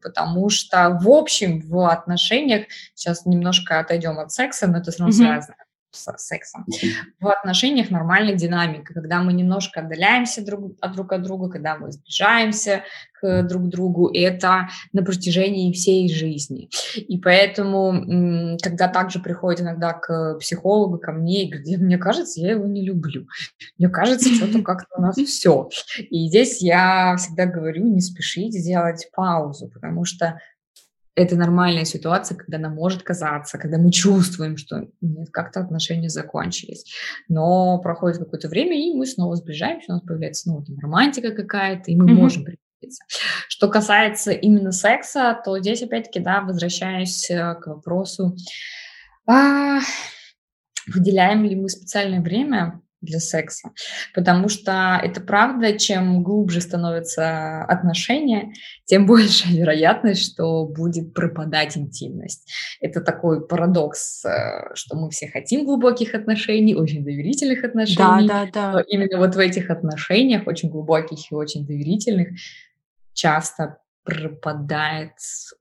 потому 0.03 0.49
что 0.49 0.99
в 1.01 1.09
общем 1.11 1.61
в 1.61 1.91
отношениях, 1.91 2.65
сейчас 2.95 3.27
немножко 3.27 3.81
отойдем 3.81 4.19
от 4.19 4.33
секса, 4.33 4.67
но 4.67 4.79
это 4.79 4.91
все 4.91 5.01
равно 5.01 5.15
mm-hmm. 5.15 5.19
связано, 5.19 5.57
с 5.93 6.17
сексом. 6.19 6.67
В 7.21 7.29
отношениях 7.29 7.91
нормальная 7.91 8.35
динамика, 8.35 8.95
когда 8.95 9.23
мы 9.23 9.33
немножко 9.33 9.81
отдаляемся 9.81 10.45
друг 10.45 10.77
от 10.81 10.93
друг 10.93 11.13
от 11.13 11.23
друга, 11.23 11.49
когда 11.49 11.77
мы 11.77 11.93
сближаемся 11.93 12.85
к 13.21 13.43
друг 13.43 13.69
другу, 13.69 14.07
и 14.07 14.21
это 14.21 14.69
на 14.93 15.03
протяжении 15.03 15.73
всей 15.73 16.13
жизни. 16.13 16.71
И 16.97 17.19
поэтому, 17.19 18.57
когда 18.63 18.89
также 18.89 19.21
приходит 19.21 19.61
иногда 19.61 19.93
к 19.93 20.39
психологу, 20.39 20.99
ко 20.99 21.13
мне, 21.13 21.45
и 21.45 21.51
говорит, 21.51 21.81
мне 21.81 21.99
кажется, 21.99 22.41
я 22.41 22.53
его 22.53 22.67
не 22.67 22.85
люблю. 22.85 23.27
Мне 23.79 23.89
кажется, 23.89 24.29
что-то 24.35 24.63
как-то 24.63 24.99
у 24.99 25.03
нас 25.03 25.17
все. 25.17 25.69
И 25.99 26.29
здесь 26.29 26.63
я 26.63 27.17
всегда 27.17 27.47
говорю, 27.47 27.87
не 27.87 28.01
спешите 28.01 28.63
делать 28.63 29.11
паузу, 29.15 29.69
потому 29.69 30.05
что 30.05 30.41
это 31.15 31.37
нормальная 31.37 31.85
ситуация, 31.85 32.37
когда 32.37 32.59
нам 32.59 32.75
может 32.75 33.03
казаться, 33.03 33.59
когда 33.59 33.79
мы 33.79 33.91
чувствуем, 33.91 34.57
что 34.57 34.89
нет, 35.01 35.31
как-то 35.31 35.61
отношения 35.61 36.09
закончились. 36.09 36.85
Но 37.29 37.79
проходит 37.79 38.19
какое-то 38.19 38.49
время, 38.49 38.77
и 38.77 38.95
мы 38.95 39.07
снова 39.07 39.37
сближаемся, 39.37 39.93
у 39.93 39.95
нас 39.95 40.03
появляется 40.03 40.43
снова 40.43 40.65
там 40.65 40.79
романтика 40.79 41.33
какая-то, 41.33 41.91
и 41.91 41.97
мы 41.97 42.11
mm-hmm. 42.11 42.15
можем 42.15 42.45
прикрепиться. 42.45 43.05
Что 43.49 43.69
касается 43.69 44.31
именно 44.31 44.73
секса, 44.73 45.41
то 45.45 45.59
здесь 45.59 45.83
опять-таки, 45.83 46.21
да, 46.21 46.41
возвращаюсь 46.41 47.31
э, 47.31 47.55
к 47.57 47.67
вопросу, 47.67 48.37
а, 49.27 49.81
выделяем 50.87 51.45
ли 51.45 51.57
мы 51.57 51.69
специальное 51.69 52.21
время 52.21 52.81
для 53.01 53.19
секса, 53.19 53.71
потому 54.15 54.49
что 54.49 55.01
это 55.03 55.21
правда, 55.21 55.79
чем 55.79 56.23
глубже 56.23 56.61
становятся 56.61 57.65
отношения, 57.65 58.53
тем 58.85 59.07
больше 59.11 59.49
вероятность, 59.49 60.33
что 60.33 60.67
будет 60.67 61.15
пропадать 61.15 61.77
интимность. 61.77 62.51
Это 62.81 63.01
такой 63.01 63.47
парадокс, 63.47 64.25
э, 64.25 64.75
что 64.75 64.97
мы 64.97 65.11
все 65.11 65.29
хотим 65.29 65.65
глубоких 65.65 66.15
отношений, 66.15 66.75
очень 66.75 67.05
доверительных 67.05 67.65
отношений. 67.65 68.29
Да, 68.29 68.45
да, 68.45 68.51
да. 68.53 68.73
Но 68.73 68.81
именно 68.81 69.19
вот 69.19 69.35
в 69.35 69.39
этих 69.39 69.71
отношениях, 69.71 70.47
очень 70.47 70.69
глубоких 70.69 71.31
и 71.31 71.35
очень 71.35 71.67
доверительных, 71.67 72.29
часто 73.15 73.79
пропадает, 74.05 75.13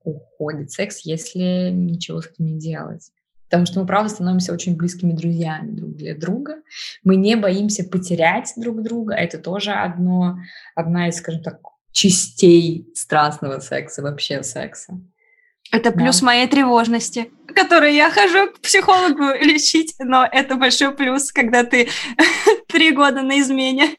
уходит 0.04 0.72
секс, 0.72 1.00
если 1.06 1.70
ничего 1.72 2.22
с 2.22 2.28
этим 2.28 2.46
не 2.46 2.60
делать 2.60 3.12
потому 3.50 3.66
что 3.66 3.80
мы, 3.80 3.88
правда, 3.88 4.10
становимся 4.10 4.54
очень 4.54 4.78
близкими 4.78 5.12
друзьями 5.12 5.72
друг 5.72 5.96
для 5.96 6.16
друга. 6.16 6.58
Мы 7.04 7.16
не 7.16 7.36
боимся 7.36 7.84
потерять 7.84 8.54
друг 8.56 8.84
друга. 8.84 9.16
Это 9.16 9.40
тоже 9.40 9.72
одно, 9.72 10.38
одна 10.76 11.10
из, 11.10 11.18
скажем 11.18 11.42
так, 11.42 11.60
частей 11.92 12.88
страстного 12.94 13.60
секса, 13.60 14.04
вообще 14.04 14.44
секса. 14.44 15.00
Это 15.72 15.92
плюс 15.92 16.20
да. 16.20 16.28
моей 16.28 16.48
тревожности, 16.48 17.32
которой 17.56 17.96
я 17.96 18.10
хожу 18.10 18.52
к 18.52 18.60
психологу 18.60 19.34
лечить, 19.40 19.96
но 20.00 20.28
это 20.32 20.56
большой 20.56 20.96
плюс, 20.96 21.32
когда 21.32 21.64
ты 21.64 21.90
три 22.68 22.92
года 22.92 23.22
на 23.22 23.40
измене. 23.40 23.96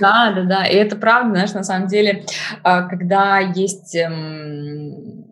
Да, 0.00 0.32
да, 0.34 0.42
да, 0.44 0.66
и 0.66 0.74
это 0.74 0.96
правда, 0.96 1.30
знаешь, 1.30 1.52
на 1.52 1.64
самом 1.64 1.88
деле, 1.88 2.24
а, 2.62 2.82
когда 2.82 3.38
есть 3.38 3.94
эм, 3.94 5.24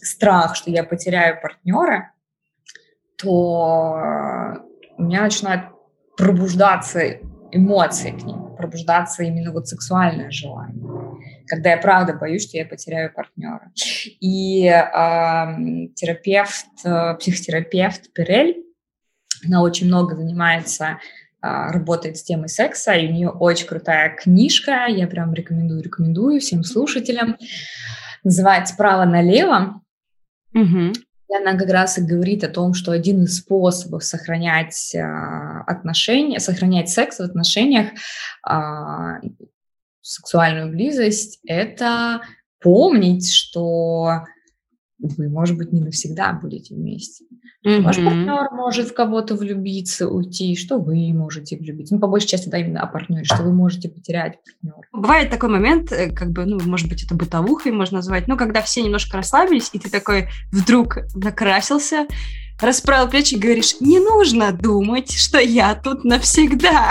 страх, 0.00 0.54
что 0.54 0.70
я 0.70 0.84
потеряю 0.84 1.40
партнера, 1.40 2.12
то 3.16 4.62
у 4.96 5.02
меня 5.02 5.22
начинают 5.22 5.70
пробуждаться 6.16 7.18
эмоции 7.52 8.10
к 8.10 8.22
ним, 8.22 8.56
пробуждаться 8.56 9.22
именно 9.22 9.52
вот 9.52 9.68
сексуальное 9.68 10.30
желание, 10.30 10.84
когда 11.46 11.70
я 11.70 11.76
правда 11.76 12.14
боюсь, 12.14 12.48
что 12.48 12.56
я 12.56 12.66
потеряю 12.66 13.12
партнера. 13.12 13.72
И 14.20 14.66
э, 14.66 15.88
терапевт, 15.94 16.66
э, 16.84 17.14
психотерапевт 17.18 18.12
Перель, 18.12 18.64
она 19.46 19.62
очень 19.62 19.86
много 19.86 20.16
занимается, 20.16 20.84
э, 20.84 20.96
работает 21.42 22.16
с 22.16 22.24
темой 22.24 22.48
секса, 22.48 22.94
и 22.94 23.08
у 23.08 23.12
нее 23.12 23.28
очень 23.30 23.66
крутая 23.66 24.14
книжка, 24.16 24.86
я 24.88 25.06
прям 25.06 25.32
рекомендую, 25.34 25.82
рекомендую 25.82 26.40
всем 26.40 26.64
слушателям, 26.64 27.36
называется 28.24 28.74
«Право 28.76 29.04
налево». 29.04 29.82
Угу. 30.54 30.92
Она 31.34 31.58
как 31.58 31.68
раз 31.70 31.98
и 31.98 32.02
говорит 32.02 32.44
о 32.44 32.48
том, 32.48 32.74
что 32.74 32.92
один 32.92 33.24
из 33.24 33.38
способов 33.38 34.04
сохранять 34.04 34.94
э, 34.94 35.00
отношения, 35.66 36.38
сохранять 36.38 36.88
секс 36.88 37.18
в 37.18 37.22
отношениях, 37.22 37.88
э, 38.48 39.20
сексуальную 40.02 40.70
близость, 40.70 41.40
это 41.46 42.20
помнить, 42.60 43.32
что 43.32 44.24
вы, 44.98 45.28
может 45.28 45.56
быть, 45.56 45.72
не 45.72 45.80
навсегда 45.80 46.32
будете 46.32 46.74
вместе. 46.74 47.24
Mm-hmm. 47.66 47.80
Ваш 47.82 47.96
партнер 47.96 48.50
может 48.52 48.88
в 48.88 48.94
кого-то 48.94 49.34
влюбиться, 49.34 50.08
уйти, 50.08 50.56
что 50.56 50.78
вы 50.78 51.12
можете 51.12 51.56
влюбиться. 51.56 51.94
Ну, 51.94 52.00
по 52.00 52.06
большей 52.06 52.28
части, 52.28 52.48
да, 52.48 52.58
именно 52.58 52.80
о 52.80 52.86
партнере, 52.86 53.24
что 53.24 53.42
вы 53.42 53.52
можете 53.52 53.88
потерять 53.88 54.38
партнера. 54.44 54.88
Бывает 54.92 55.30
такой 55.30 55.50
момент, 55.50 55.92
э, 55.92 56.10
как 56.12 56.30
бы, 56.30 56.46
ну, 56.46 56.58
может 56.64 56.88
быть, 56.88 57.04
это 57.04 57.14
бытовухой 57.14 57.72
можно 57.72 57.98
назвать, 57.98 58.28
ну, 58.28 58.36
когда 58.36 58.62
все 58.62 58.82
немножко 58.82 59.16
расслабились, 59.16 59.70
и 59.72 59.78
ты 59.78 59.90
такой 59.90 60.28
вдруг 60.50 60.98
накрасился, 61.14 62.06
расправил 62.60 63.08
плечи 63.08 63.34
и 63.34 63.38
говоришь, 63.38 63.80
не 63.80 63.98
нужно 63.98 64.52
думать, 64.52 65.12
что 65.12 65.38
я 65.38 65.74
тут 65.74 66.04
навсегда. 66.04 66.90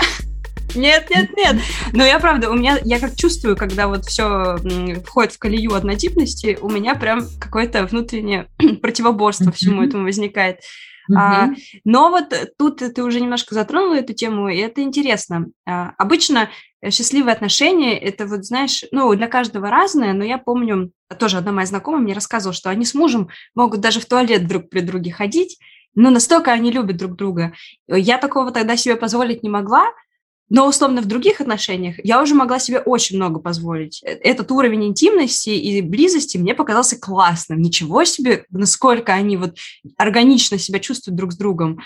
Нет, 0.76 1.10
нет, 1.10 1.36
нет. 1.36 1.56
Но 1.92 2.04
я 2.04 2.18
правда, 2.18 2.50
у 2.50 2.54
меня, 2.54 2.78
я 2.84 3.00
как 3.00 3.16
чувствую, 3.16 3.56
когда 3.56 3.88
вот 3.88 4.04
все 4.04 4.56
входит 5.04 5.32
в 5.32 5.38
колею 5.38 5.74
однотипности, 5.74 6.58
у 6.60 6.68
меня 6.68 6.94
прям 6.94 7.26
какое-то 7.40 7.86
внутреннее 7.86 8.48
противоборство 8.82 9.52
всему 9.52 9.82
этому 9.82 10.04
возникает. 10.04 10.60
Uh-huh. 11.10 11.16
А, 11.16 11.50
но 11.84 12.10
вот 12.10 12.34
тут 12.58 12.78
ты 12.78 13.02
уже 13.02 13.20
немножко 13.20 13.54
затронула 13.54 13.94
эту 13.94 14.12
тему, 14.12 14.48
и 14.48 14.58
это 14.58 14.82
интересно. 14.82 15.46
А, 15.64 15.92
обычно 15.98 16.50
счастливые 16.90 17.32
отношения, 17.32 17.98
это 17.98 18.26
вот, 18.26 18.44
знаешь, 18.44 18.84
ну, 18.90 19.14
для 19.14 19.28
каждого 19.28 19.70
разное, 19.70 20.12
но 20.12 20.24
я 20.24 20.38
помню, 20.38 20.90
тоже 21.18 21.38
одна 21.38 21.52
моя 21.52 21.66
знакомая 21.66 22.02
мне 22.02 22.12
рассказывала, 22.12 22.54
что 22.54 22.70
они 22.70 22.84
с 22.84 22.94
мужем 22.94 23.28
могут 23.54 23.80
даже 23.80 24.00
в 24.00 24.06
туалет 24.06 24.46
друг 24.46 24.68
при 24.68 24.80
друге 24.80 25.12
ходить, 25.12 25.58
но 25.94 26.10
настолько 26.10 26.52
они 26.52 26.70
любят 26.70 26.96
друг 26.96 27.16
друга. 27.16 27.52
Я 27.88 28.18
такого 28.18 28.50
тогда 28.50 28.76
себе 28.76 28.96
позволить 28.96 29.42
не 29.42 29.48
могла, 29.48 29.86
но, 30.48 30.68
условно, 30.68 31.02
в 31.02 31.06
других 31.06 31.40
отношениях 31.40 31.96
я 32.04 32.22
уже 32.22 32.34
могла 32.34 32.58
себе 32.58 32.78
очень 32.78 33.16
много 33.16 33.40
позволить. 33.40 34.02
Э, 34.04 34.12
этот 34.12 34.50
уровень 34.52 34.84
интимности 34.84 35.50
и 35.50 35.82
близости 35.82 36.36
мне 36.36 36.54
показался 36.54 36.98
классным. 36.98 37.60
Ничего 37.60 38.04
себе, 38.04 38.44
насколько 38.50 39.12
они 39.12 39.36
вот 39.36 39.56
органично 39.96 40.58
себя 40.58 40.78
чувствуют 40.78 41.16
друг 41.16 41.32
с 41.32 41.36
другом. 41.36 41.80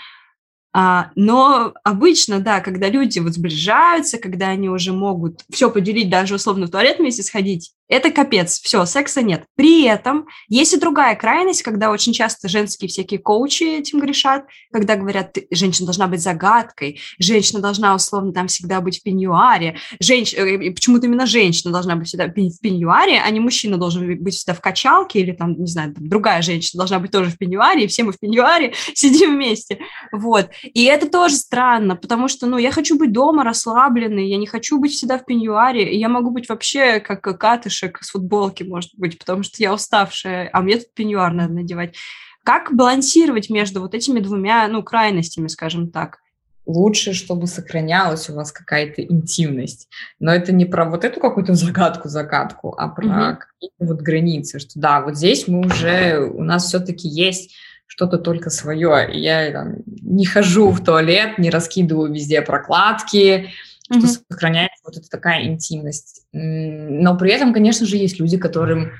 А, 0.73 1.11
но 1.15 1.73
обычно, 1.83 2.39
да, 2.39 2.61
когда 2.61 2.87
люди 2.87 3.19
вот 3.19 3.33
сближаются, 3.33 4.17
когда 4.17 4.49
они 4.49 4.69
уже 4.69 4.93
могут 4.93 5.41
все 5.49 5.69
поделить, 5.69 6.09
даже 6.09 6.35
условно 6.35 6.67
в 6.67 6.71
туалет 6.71 6.99
вместе 6.99 7.23
сходить, 7.23 7.73
это 7.91 8.09
капец, 8.09 8.61
все, 8.61 8.85
секса 8.85 9.21
нет. 9.21 9.43
При 9.55 9.83
этом 9.83 10.27
есть 10.47 10.73
и 10.73 10.79
другая 10.79 11.13
крайность, 11.15 11.61
когда 11.61 11.91
очень 11.91 12.13
часто 12.13 12.47
женские 12.47 12.87
всякие 12.87 13.19
коучи 13.19 13.63
этим 13.63 13.99
грешат, 13.99 14.45
когда 14.71 14.95
говорят, 14.95 15.37
женщина 15.51 15.87
должна 15.87 16.07
быть 16.07 16.21
загадкой, 16.21 17.01
женщина 17.19 17.59
должна 17.59 17.93
условно 17.93 18.31
там 18.31 18.47
всегда 18.47 18.79
быть 18.79 18.99
в 18.99 19.03
пеньюаре, 19.03 19.75
женщ... 19.99 20.33
Э, 20.33 20.71
почему-то 20.71 21.07
именно 21.07 21.25
женщина 21.25 21.73
должна 21.73 21.97
быть 21.97 22.07
всегда 22.07 22.27
в 22.27 22.33
пеньюаре, 22.33 23.19
а 23.19 23.29
не 23.29 23.41
мужчина 23.41 23.77
должен 23.77 24.23
быть 24.23 24.35
всегда 24.35 24.53
в 24.53 24.61
качалке 24.61 25.19
или 25.19 25.33
там, 25.33 25.59
не 25.59 25.67
знаю, 25.67 25.93
там, 25.93 26.07
другая 26.07 26.41
женщина 26.41 26.79
должна 26.79 26.99
быть 26.99 27.11
тоже 27.11 27.29
в 27.29 27.37
пеньюаре, 27.37 27.83
и 27.83 27.87
все 27.87 28.03
мы 28.03 28.13
в 28.13 28.19
пеньюаре 28.19 28.73
сидим 28.93 29.35
вместе. 29.35 29.79
Вот. 30.13 30.49
И 30.63 30.85
это 30.85 31.09
тоже 31.09 31.35
странно, 31.35 31.97
потому 31.97 32.29
что, 32.29 32.47
ну, 32.47 32.57
я 32.57 32.71
хочу 32.71 32.97
быть 32.97 33.11
дома 33.11 33.43
расслабленной, 33.43 34.29
я 34.29 34.37
не 34.37 34.47
хочу 34.47 34.79
быть 34.79 34.93
всегда 34.93 35.17
в 35.17 35.25
пеньюаре, 35.25 35.93
я 35.99 36.07
могу 36.07 36.31
быть 36.31 36.47
вообще 36.47 37.01
как 37.01 37.21
катыш 37.37 37.80
камешек 37.81 38.03
с 38.03 38.11
футболки, 38.11 38.63
может 38.63 38.91
быть, 38.97 39.19
потому 39.19 39.43
что 39.43 39.61
я 39.61 39.73
уставшая, 39.73 40.49
а 40.53 40.61
мне 40.61 40.77
тут 40.77 40.93
пеньюар 40.93 41.33
надо 41.33 41.53
надевать. 41.53 41.95
Как 42.43 42.73
балансировать 42.73 43.49
между 43.49 43.81
вот 43.81 43.93
этими 43.93 44.19
двумя, 44.19 44.67
ну, 44.67 44.83
крайностями, 44.83 45.47
скажем 45.47 45.89
так? 45.89 46.19
лучше, 46.67 47.13
чтобы 47.13 47.47
сохранялась 47.47 48.29
у 48.29 48.35
вас 48.35 48.51
какая-то 48.51 49.01
интимность. 49.01 49.89
Но 50.19 50.31
это 50.31 50.53
не 50.53 50.65
про 50.65 50.85
вот 50.85 51.03
эту 51.03 51.19
какую-то 51.19 51.55
загадку-загадку, 51.55 52.75
а 52.77 52.87
про 52.87 53.05
mm-hmm. 53.07 53.35
какие-то 53.37 53.85
вот 53.85 54.01
границы, 54.01 54.59
что 54.59 54.79
да, 54.79 55.01
вот 55.01 55.17
здесь 55.17 55.47
мы 55.47 55.65
уже, 55.65 56.19
у 56.19 56.43
нас 56.43 56.65
все-таки 56.65 57.09
есть 57.09 57.55
что-то 57.87 58.19
только 58.19 58.51
свое. 58.51 59.09
Я 59.11 59.51
там, 59.51 59.77
не 59.85 60.23
хожу 60.23 60.69
в 60.69 60.83
туалет, 60.83 61.39
не 61.39 61.49
раскидываю 61.49 62.13
везде 62.13 62.41
прокладки, 62.43 63.49
что 63.91 64.01
mm-hmm. 64.01 64.23
сохраняется 64.29 64.81
вот 64.85 64.97
эта 64.97 65.09
такая 65.09 65.45
интимность. 65.45 66.25
Но 66.31 67.17
при 67.17 67.31
этом, 67.31 67.53
конечно 67.53 67.85
же, 67.85 67.97
есть 67.97 68.19
люди, 68.19 68.37
которым 68.37 68.91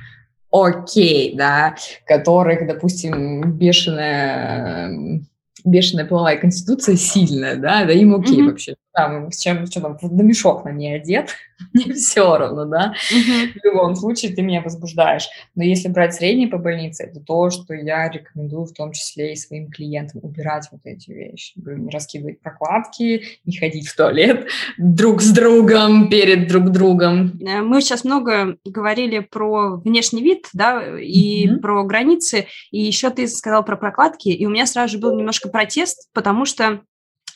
окей, 0.51 1.36
да, 1.36 1.75
которых, 2.05 2.67
допустим, 2.67 3.53
бешеная 3.53 5.21
бешеная 5.63 6.05
половая 6.05 6.38
конституция 6.38 6.95
сильная, 6.95 7.55
да, 7.55 7.86
да 7.86 7.93
им 7.93 8.15
окей 8.15 8.41
mm-hmm. 8.41 8.45
вообще. 8.45 8.75
Там, 8.93 9.31
с 9.31 9.39
чем, 9.39 9.65
что 9.67 9.79
там, 9.79 9.98
на 10.01 10.21
мешок 10.21 10.65
на 10.65 10.69
ней 10.69 10.95
одет, 10.95 11.29
мне 11.74 11.93
все 11.93 12.38
равно, 12.38 12.65
да. 12.65 12.93
Mm-hmm. 13.12 13.48
В 13.53 13.65
любом 13.65 13.95
случае 13.95 14.33
ты 14.33 14.41
меня 14.41 14.62
возбуждаешь. 14.62 15.29
Но 15.55 15.63
если 15.63 15.88
брать 15.88 16.13
средние 16.13 16.48
по 16.48 16.57
больнице, 16.57 17.03
это 17.03 17.19
то, 17.19 17.50
что 17.50 17.74
я 17.74 18.10
рекомендую 18.10 18.65
в 18.65 18.74
том 18.74 18.91
числе 18.91 19.33
и 19.33 19.36
своим 19.38 19.69
клиентам 19.69 20.22
убирать 20.24 20.68
вот 20.72 20.81
эти 20.83 21.11
вещи. 21.11 21.53
Не 21.55 21.89
раскидывать 21.89 22.42
прокладки, 22.42 23.24
не 23.46 23.57
ходить 23.57 23.87
в 23.87 23.96
туалет 23.96 24.48
друг 24.77 25.22
с 25.22 25.31
другом, 25.31 26.09
перед 26.09 26.48
друг 26.48 26.70
другом. 26.72 27.39
Э, 27.42 27.61
мы 27.61 27.81
сейчас 27.81 28.03
много 28.03 28.57
говорили 28.66 29.20
про 29.20 29.77
внешний 29.77 30.22
вид, 30.22 30.48
да, 30.53 31.00
и 31.00 31.48
mm-hmm. 31.48 31.57
про 31.57 31.83
границы, 31.83 32.48
и 32.72 32.81
еще 32.81 33.09
ты 33.09 33.27
сказал 33.27 33.63
про 33.63 33.77
прокладки, 33.77 34.29
и 34.29 34.46
у 34.46 34.50
меня 34.50 34.66
сразу 34.66 34.94
же 34.94 34.98
был 35.00 35.16
немножко 35.16 35.50
протест, 35.50 36.09
потому 36.13 36.46
что 36.46 36.81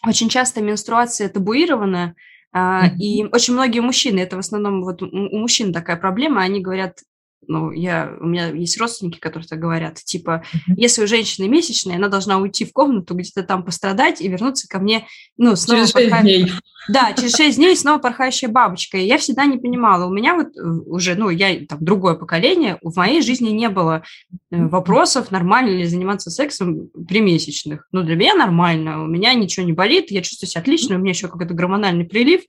очень 0.06 0.30
часто 0.30 0.62
менструация 0.62 1.30
табуирована, 1.30 2.15
mm-hmm. 2.56 2.98
И 2.98 3.26
очень 3.26 3.54
многие 3.54 3.82
мужчины, 3.82 4.20
это 4.20 4.38
в 4.38 4.39
основном 4.39 4.84
вот 4.84 5.02
у 5.02 5.38
мужчин 5.38 5.74
такая 5.74 5.98
проблема, 5.98 6.41
они 6.41 6.62
говорят, 6.62 7.00
ну, 7.47 7.71
я, 7.71 8.15
у 8.19 8.25
меня 8.25 8.47
есть 8.47 8.79
родственники, 8.79 9.19
которые 9.19 9.47
так 9.47 9.60
говорят, 9.60 9.95
типа, 9.95 10.43
mm-hmm. 10.43 10.73
если 10.77 11.03
у 11.03 11.08
женщины 11.08 11.47
месячная, 11.47 11.95
она 11.95 12.08
должна 12.08 12.38
уйти 12.38 12.65
в 12.65 12.73
комнату, 12.73 13.15
где-то 13.15 13.43
там 13.43 13.63
пострадать 13.63 14.21
и 14.21 14.27
вернуться 14.27 14.67
ко 14.67 14.79
мне, 14.79 15.08
ну, 15.38 15.55
снова 15.55 15.88
через 15.88 15.91
порха... 15.91 16.21
дней. 16.21 16.51
Да, 16.88 17.13
через 17.13 17.36
6 17.36 17.58
дней 17.58 17.75
снова 17.75 17.97
порхающая 17.97 18.47
бабочка. 18.47 18.97
И 18.97 19.05
я 19.05 19.17
всегда 19.17 19.45
не 19.45 19.58
понимала, 19.58 20.05
у 20.05 20.13
меня 20.13 20.36
вот 20.36 20.55
э, 20.55 20.62
уже, 20.62 21.15
ну, 21.15 21.29
я 21.29 21.65
там 21.65 21.79
другое 21.81 22.15
поколение, 22.15 22.77
в 22.81 22.95
моей 22.95 23.21
жизни 23.21 23.49
не 23.49 23.69
было 23.69 24.03
э, 24.51 24.65
вопросов, 24.67 25.31
нормально 25.31 25.71
ли 25.71 25.86
заниматься 25.86 26.29
сексом 26.29 26.89
при 27.08 27.21
месячных. 27.21 27.88
Ну, 27.91 28.03
для 28.03 28.15
меня 28.15 28.36
нормально, 28.36 29.03
у 29.03 29.08
меня 29.08 29.34
ничего 29.34 29.65
не 29.65 29.73
болит, 29.73 30.12
я 30.12 30.21
чувствую 30.21 30.49
себя 30.49 30.62
отлично, 30.62 30.95
у 30.95 30.99
меня 30.99 31.12
еще 31.12 31.27
какой-то 31.27 31.53
гормональный 31.53 32.05
прилив, 32.05 32.41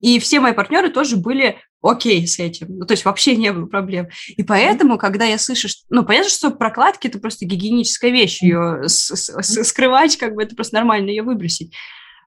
и 0.00 0.18
все 0.18 0.40
мои 0.40 0.52
партнеры 0.52 0.90
тоже 0.90 1.16
были 1.16 1.56
окей 1.82 2.26
с 2.26 2.38
этим. 2.38 2.78
Ну, 2.78 2.86
то 2.86 2.92
есть 2.92 3.04
вообще 3.04 3.36
не 3.36 3.52
было 3.52 3.66
проблем. 3.66 4.08
И 4.36 4.42
поэтому, 4.42 4.98
когда 4.98 5.24
я 5.24 5.38
слышу, 5.38 5.68
что, 5.68 5.82
ну, 5.90 6.04
понятно, 6.04 6.30
что 6.30 6.50
прокладки– 6.50 7.06
это 7.08 7.18
просто 7.18 7.46
гигиеническая 7.46 8.10
вещь, 8.10 8.42
ее 8.42 8.88
скрывать, 8.88 10.16
как 10.16 10.34
бы 10.34 10.42
это 10.42 10.54
просто 10.54 10.76
нормально 10.76 11.10
ее 11.10 11.22
выбросить. 11.22 11.72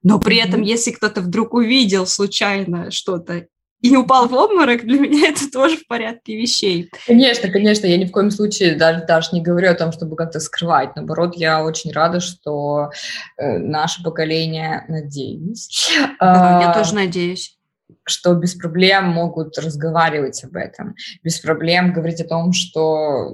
Но 0.04 0.20
при 0.20 0.38
этом, 0.38 0.62
если 0.62 0.92
кто-то 0.92 1.22
вдруг 1.22 1.54
увидел 1.54 2.08
случайно 2.08 2.90
что-то 2.90 3.46
и 3.82 3.90
не 3.90 3.98
упал 3.98 4.28
в 4.28 4.34
обморок, 4.34 4.84
для 4.86 5.00
меня 5.00 5.30
это 5.30 5.50
тоже 5.52 5.78
в 5.78 5.88
порядке 5.88 6.38
вещей. 6.38 6.90
Конечно, 7.06 7.50
конечно, 7.50 7.88
я 7.88 7.98
ни 7.98 8.06
в 8.06 8.12
коем 8.12 8.32
случае 8.32 8.76
даже, 8.76 9.06
даже 9.06 9.30
не 9.34 9.42
говорю 9.42 9.72
о 9.72 9.76
том, 9.76 9.92
чтобы 9.92 10.16
как-то 10.16 10.40
скрывать. 10.40 10.96
Наоборот, 10.96 11.36
я 11.36 11.64
очень 11.64 11.92
рада, 11.92 12.20
что 12.20 12.92
э, 13.38 13.58
наше 13.58 14.04
поколение, 14.04 14.86
надеюсь... 14.88 15.90
Да, 16.20 16.60
э, 16.60 16.64
я 16.68 16.74
тоже 16.74 16.96
надеюсь 16.96 17.58
что 18.06 18.34
без 18.36 18.56
проблем 18.56 19.10
могут 19.10 19.58
разговаривать 19.58 20.44
об 20.44 20.56
этом, 20.56 20.96
без 21.24 21.40
проблем 21.40 21.94
говорить 21.94 22.22
о 22.22 22.28
том, 22.28 22.54
что 22.54 23.30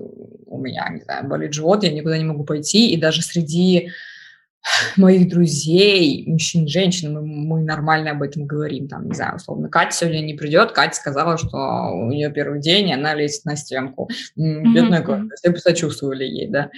у 0.46 0.60
меня, 0.60 0.89
не 0.89 1.02
знаю, 1.02 1.28
болит 1.28 1.54
живот, 1.54 1.84
я 1.84 1.91
никуда 1.91 2.17
не 2.17 2.26
могу 2.26 2.43
пойти, 2.43 2.91
и 2.91 2.98
даже 2.98 3.22
среди 3.22 3.91
моих 4.98 5.30
друзей, 5.30 6.24
мужчин, 6.28 6.67
женщин, 6.67 7.13
мы, 7.13 7.22
мы 7.22 7.62
нормально 7.62 8.12
об 8.12 8.22
этом 8.22 8.46
говорим. 8.46 8.88
Там, 8.88 9.08
не 9.08 9.15
знаю, 9.15 9.36
условно, 9.36 9.70
Катя 9.70 9.96
сегодня 9.96 10.22
не 10.22 10.34
придет, 10.34 10.72
Катя 10.72 10.96
сказала, 10.96 11.38
что 11.38 11.58
у 11.93 12.10
нее 12.10 12.32
первый 12.32 12.60
день, 12.60 12.89
и 12.89 12.93
она 12.93 13.13
лезет 13.13 13.46
на 13.46 13.56
стенку. 13.56 14.10
Бедная 14.36 15.04
mm-hmm. 15.04 15.30
все 15.36 15.52
бы 15.52 15.58
сочувствовали 15.58 16.24
ей, 16.24 16.48
да. 16.48 16.70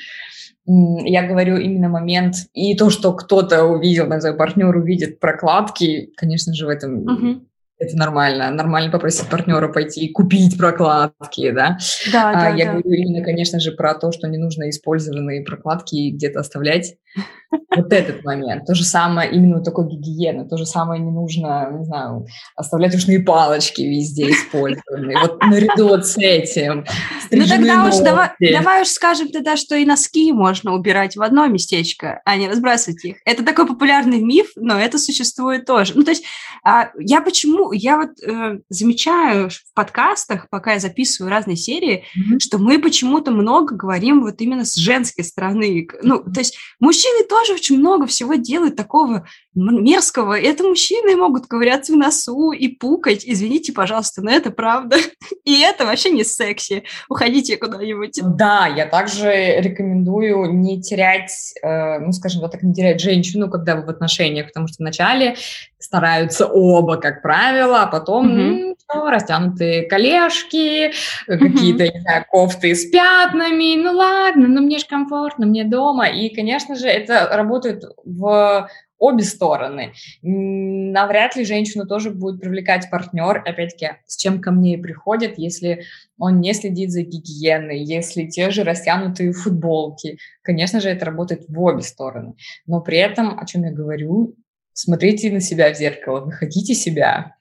Я 0.66 1.28
говорю 1.28 1.58
именно 1.58 1.90
момент, 1.90 2.36
и 2.54 2.76
то, 2.76 2.92
что 2.92 3.14
кто-то 3.14 3.64
увидел, 3.64 4.06
знаю, 4.06 4.38
партнер 4.38 4.76
увидит 4.76 5.20
прокладки, 5.20 6.12
конечно 6.16 6.54
же, 6.54 6.66
в 6.66 6.70
этом 6.70 7.08
mm-hmm 7.08 7.42
это 7.80 7.96
нормально. 7.96 8.52
Нормально 8.52 8.92
попросить 8.92 9.30
партнера 9.30 9.70
пойти 9.70 10.06
и 10.06 10.12
купить 10.12 10.58
прокладки, 10.58 11.50
да? 11.52 11.78
Да, 12.12 12.30
а, 12.30 12.34
да, 12.34 12.50
Я 12.50 12.66
да. 12.66 12.72
говорю 12.74 12.92
именно, 12.92 13.24
конечно 13.24 13.60
же, 13.60 13.72
про 13.72 13.94
то, 13.96 14.12
что 14.12 14.28
не 14.28 14.38
нужно 14.38 14.70
использованные 14.70 15.44
прокладки 15.44 16.12
где-то 16.12 16.42
оставлять 16.42 16.98
вот 17.76 17.94
этот 17.94 18.24
момент. 18.24 18.66
То 18.66 18.76
же 18.76 18.84
самое, 18.84 19.32
именно 19.32 19.64
такой 19.64 19.88
гигиена, 19.88 20.46
то 20.46 20.58
же 20.58 20.66
самое 20.66 21.02
не 21.02 21.10
нужно, 21.10 21.70
не 21.72 21.86
знаю, 21.86 22.26
оставлять 22.56 22.94
ушные 22.96 23.20
палочки 23.20 23.82
везде 23.82 24.30
использованные. 24.30 25.18
Вот 25.20 25.42
наряду 25.42 25.88
вот 25.88 26.06
с 26.06 26.18
этим. 26.18 26.86
Ну 27.32 27.48
тогда 27.48 27.86
уж 27.86 27.98
давай, 27.98 28.30
давай 28.40 28.82
уж 28.82 28.90
скажем 28.90 29.30
тогда, 29.30 29.56
что 29.56 29.76
и 29.76 29.86
носки 29.86 30.32
можно 30.34 30.74
убирать 30.74 31.16
в 31.16 31.22
одно 31.22 31.48
местечко, 31.48 32.22
а 32.26 32.36
не 32.36 32.50
разбрасывать 32.50 33.06
их. 33.06 33.18
Это 33.26 33.46
такой 33.46 33.66
популярный 33.66 34.22
миф, 34.22 34.52
но 34.56 34.78
это 34.78 34.98
существует 34.98 35.66
тоже. 35.66 35.94
Ну 35.96 36.04
то 36.04 36.12
есть 36.12 36.26
а, 36.64 36.90
я 37.00 37.22
почему, 37.22 37.69
я 37.72 37.98
вот 37.98 38.22
э, 38.22 38.60
замечаю 38.70 39.50
в 39.50 39.74
подкастах, 39.74 40.48
пока 40.50 40.74
я 40.74 40.80
записываю 40.80 41.32
разные 41.32 41.58
серии, 41.58 42.04
mm-hmm. 42.16 42.40
что 42.40 42.58
мы 42.58 42.80
почему-то 42.80 43.32
много 43.32 43.76
говорим 43.76 44.22
вот 44.22 44.42
именно 44.42 44.66
с 44.66 44.76
женской 44.76 45.24
стороны. 45.24 45.88
Ну 46.02 46.24
то 46.24 46.40
есть 46.40 46.58
мужчины 46.80 47.26
тоже 47.26 47.54
очень 47.54 47.80
много 47.80 48.08
всего 48.08 48.36
делают 48.36 48.76
такого 48.76 49.28
мерзкого. 49.60 50.40
Это 50.40 50.64
мужчины 50.64 51.16
могут 51.16 51.48
ковыряться 51.48 51.94
в 51.94 51.98
носу 51.98 52.52
и 52.52 52.68
пукать. 52.68 53.24
Извините, 53.26 53.74
пожалуйста, 53.74 54.22
но 54.22 54.32
это 54.32 54.52
правда. 54.52 54.98
И 55.46 55.62
это 55.62 55.86
вообще 55.86 56.12
не 56.12 56.24
секси. 56.24 56.84
Уходите 57.10 57.58
куда-нибудь. 57.58 58.20
Да, 58.22 58.68
я 58.68 58.86
также 58.86 59.60
рекомендую 59.60 60.54
не 60.54 60.82
терять, 60.82 61.54
э, 61.62 62.00
ну, 62.00 62.12
скажем, 62.12 62.48
так 62.50 62.64
не 62.64 62.74
терять 62.74 63.02
женщину, 63.02 63.50
когда 63.50 63.76
вы 63.76 63.86
в 63.86 63.90
отношениях, 63.90 64.48
потому 64.48 64.68
что 64.68 64.78
вначале 64.80 65.36
стараются 65.80 66.46
оба, 66.46 66.98
как 66.98 67.22
правило, 67.22 67.84
а 67.84 67.88
потом 67.88 68.28
mm-hmm. 68.28 68.76
ну, 68.94 69.10
растянутые 69.10 69.88
колешки, 69.88 70.88
mm-hmm. 70.88 71.38
какие-то, 71.38 71.84
не 71.86 72.02
знаю, 72.02 72.26
кофты 72.30 72.76
с 72.76 72.86
пятнами. 72.86 73.82
Ну 73.82 73.98
ладно, 73.98 74.48
ну 74.48 74.62
мне 74.62 74.80
же 74.80 74.86
комфортно, 74.86 75.46
мне 75.46 75.64
дома. 75.64 76.08
И, 76.08 76.34
конечно 76.34 76.76
же, 76.76 76.88
это 76.88 77.30
работает 77.32 77.84
в 78.06 78.70
обе 79.00 79.24
стороны. 79.24 79.94
Навряд 80.22 81.36
ли 81.36 81.46
женщину 81.46 81.88
тоже 81.88 82.12
будет 82.12 82.40
привлекать 82.40 82.90
партнер, 82.92 83.38
опять-таки, 83.38 83.98
с 84.06 84.18
чем 84.18 84.42
ко 84.42 84.52
мне 84.52 84.76
и 84.76 84.82
приходят, 84.82 85.38
если 85.38 85.86
он 86.18 86.42
не 86.42 86.54
следит 86.54 86.92
за 86.92 87.02
гигиеной, 87.02 87.80
если 87.80 88.28
те 88.28 88.52
же 88.52 88.64
растянутые 88.64 89.32
футболки. 89.32 90.18
Конечно 90.42 90.82
же, 90.82 90.90
это 90.90 91.06
работает 91.06 91.46
в 91.48 91.62
обе 91.62 91.82
стороны. 91.82 92.34
Но 92.68 92.82
при 92.82 92.98
этом, 92.98 93.40
о 93.40 93.46
чем 93.46 93.64
я 93.64 93.72
говорю, 93.72 94.36
смотрите 94.74 95.32
на 95.32 95.40
себя 95.40 95.74
в 95.74 95.78
зеркало, 95.78 96.26
находите 96.26 96.76
себя, 96.76 97.36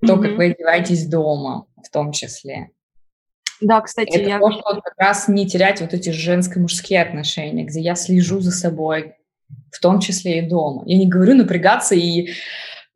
то, 0.00 0.14
mm-hmm. 0.14 0.22
как 0.22 0.36
вы 0.36 0.44
одеваетесь 0.46 1.06
дома 1.06 1.66
в 1.82 1.90
том 1.90 2.12
числе. 2.12 2.70
Да, 3.60 3.80
кстати, 3.82 4.16
это 4.16 4.28
я... 4.28 4.38
то, 4.38 4.50
что 4.50 4.80
как 4.80 4.94
раз 4.96 5.28
не 5.28 5.46
терять 5.46 5.80
вот 5.80 5.92
эти 5.92 6.10
женско-мужские 6.10 7.02
отношения, 7.02 7.64
где 7.64 7.80
я 7.80 7.94
слежу 7.94 8.40
за 8.40 8.52
собой, 8.52 9.14
в 9.70 9.80
том 9.80 10.00
числе 10.00 10.40
и 10.44 10.48
дома. 10.48 10.82
Я 10.86 10.98
не 10.98 11.08
говорю 11.08 11.34
напрягаться 11.34 11.94
и 11.94 12.30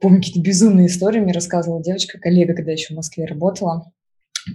помню 0.01 0.19
какие-то 0.19 0.41
безумные 0.41 0.87
истории 0.87 1.21
мне 1.21 1.33
рассказывала 1.33 1.83
девочка, 1.83 2.19
коллега, 2.19 2.55
когда 2.55 2.73
еще 2.73 2.93
в 2.93 2.97
Москве 2.97 3.25
работала, 3.25 3.93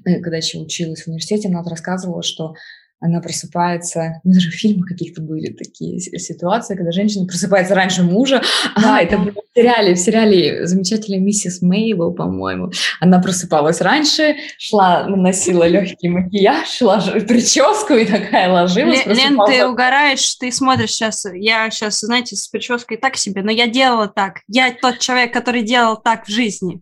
э, 0.06 0.20
когда 0.20 0.38
еще 0.38 0.60
училась 0.60 1.04
в 1.04 1.08
университете, 1.08 1.48
она 1.48 1.64
рассказывала, 1.64 2.24
что 2.24 2.54
она 3.02 3.22
просыпается, 3.22 4.20
ну, 4.24 4.34
даже 4.34 4.50
в 4.50 4.54
фильмах 4.54 4.90
каких-то 4.90 5.22
были 5.22 5.54
такие 5.54 6.00
ситуации, 6.00 6.76
когда 6.76 6.92
женщина 6.92 7.26
просыпается 7.26 7.74
раньше 7.74 8.04
мужа. 8.04 8.42
Да, 8.76 8.98
а, 8.98 9.02
это 9.02 9.18
было 9.18 9.32
в 9.32 9.58
сериале, 9.58 9.94
в 9.94 9.98
сериале 9.98 10.68
замечательная 10.68 11.20
миссис 11.20 11.62
Мейбл, 11.62 12.14
по-моему. 12.14 12.72
Она 13.00 13.20
просыпалась 13.20 13.80
раньше, 13.80 14.36
шла, 14.58 15.06
наносила 15.08 15.66
легкий 15.66 16.10
макияж, 16.10 16.68
шла 16.70 17.00
прическу 17.00 17.94
и 17.94 18.06
такая 18.06 18.52
ложилась. 18.52 19.06
Лен, 19.06 19.40
ты 19.48 19.66
угораешь, 19.66 20.36
ты 20.36 20.52
смотришь 20.52 20.92
сейчас, 20.92 21.26
я 21.34 21.70
сейчас, 21.70 22.02
знаете, 22.02 22.36
с 22.36 22.48
прической 22.50 22.98
так 22.98 23.16
себе, 23.16 23.44
но 23.44 23.52
я 23.52 23.68
делала 23.68 24.08
так. 24.08 24.42
Я 24.48 24.74
тот 24.74 25.00
человек, 25.00 25.34
который 25.34 25.62
делал 25.62 25.96
так 25.96 26.26
в 26.26 26.30
жизни. 26.30 26.82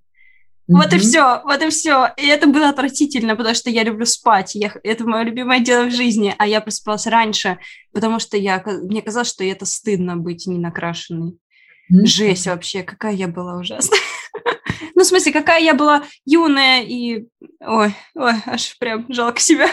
Вот 0.67 0.93
и 0.93 0.97
все, 0.97 1.41
вот 1.43 1.62
и 1.62 1.69
все. 1.69 2.10
И 2.17 2.27
это 2.27 2.47
было 2.47 2.69
отвратительно, 2.69 3.36
потому 3.36 3.56
что 3.56 3.69
я 3.69 3.84
люблю 3.84 4.06
спать. 4.06 4.56
Я, 4.56 4.73
это 4.84 5.06
мое 5.06 5.23
любимое 5.23 5.62
дело 5.62 5.86
в 5.86 5.95
жизни. 5.95 6.36
А 6.38 6.45
я 6.45 6.62
просыпалась 6.62 7.08
раньше, 7.08 7.58
потому 7.93 8.19
что 8.19 8.38
я, 8.38 8.62
мне 8.65 9.01
казалось, 9.01 9.30
что 9.30 9.43
это 9.43 9.65
стыдно 9.65 10.17
быть 10.17 10.45
не 10.47 10.60
накрашенной. 10.60 11.38
Жесть 11.89 12.47
вообще, 12.47 12.84
какая 12.84 13.13
я 13.13 13.27
была 13.27 13.58
ужасная. 13.58 13.99
ну, 14.95 15.03
в 15.03 15.05
смысле, 15.05 15.31
какая 15.31 15.62
я 15.62 15.73
была 15.73 16.03
юная 16.25 16.83
и... 16.83 17.25
Ой, 17.60 17.93
ой, 18.15 18.33
аж 18.45 18.77
прям 18.79 19.05
жалко 19.10 19.39
себя. 19.39 19.69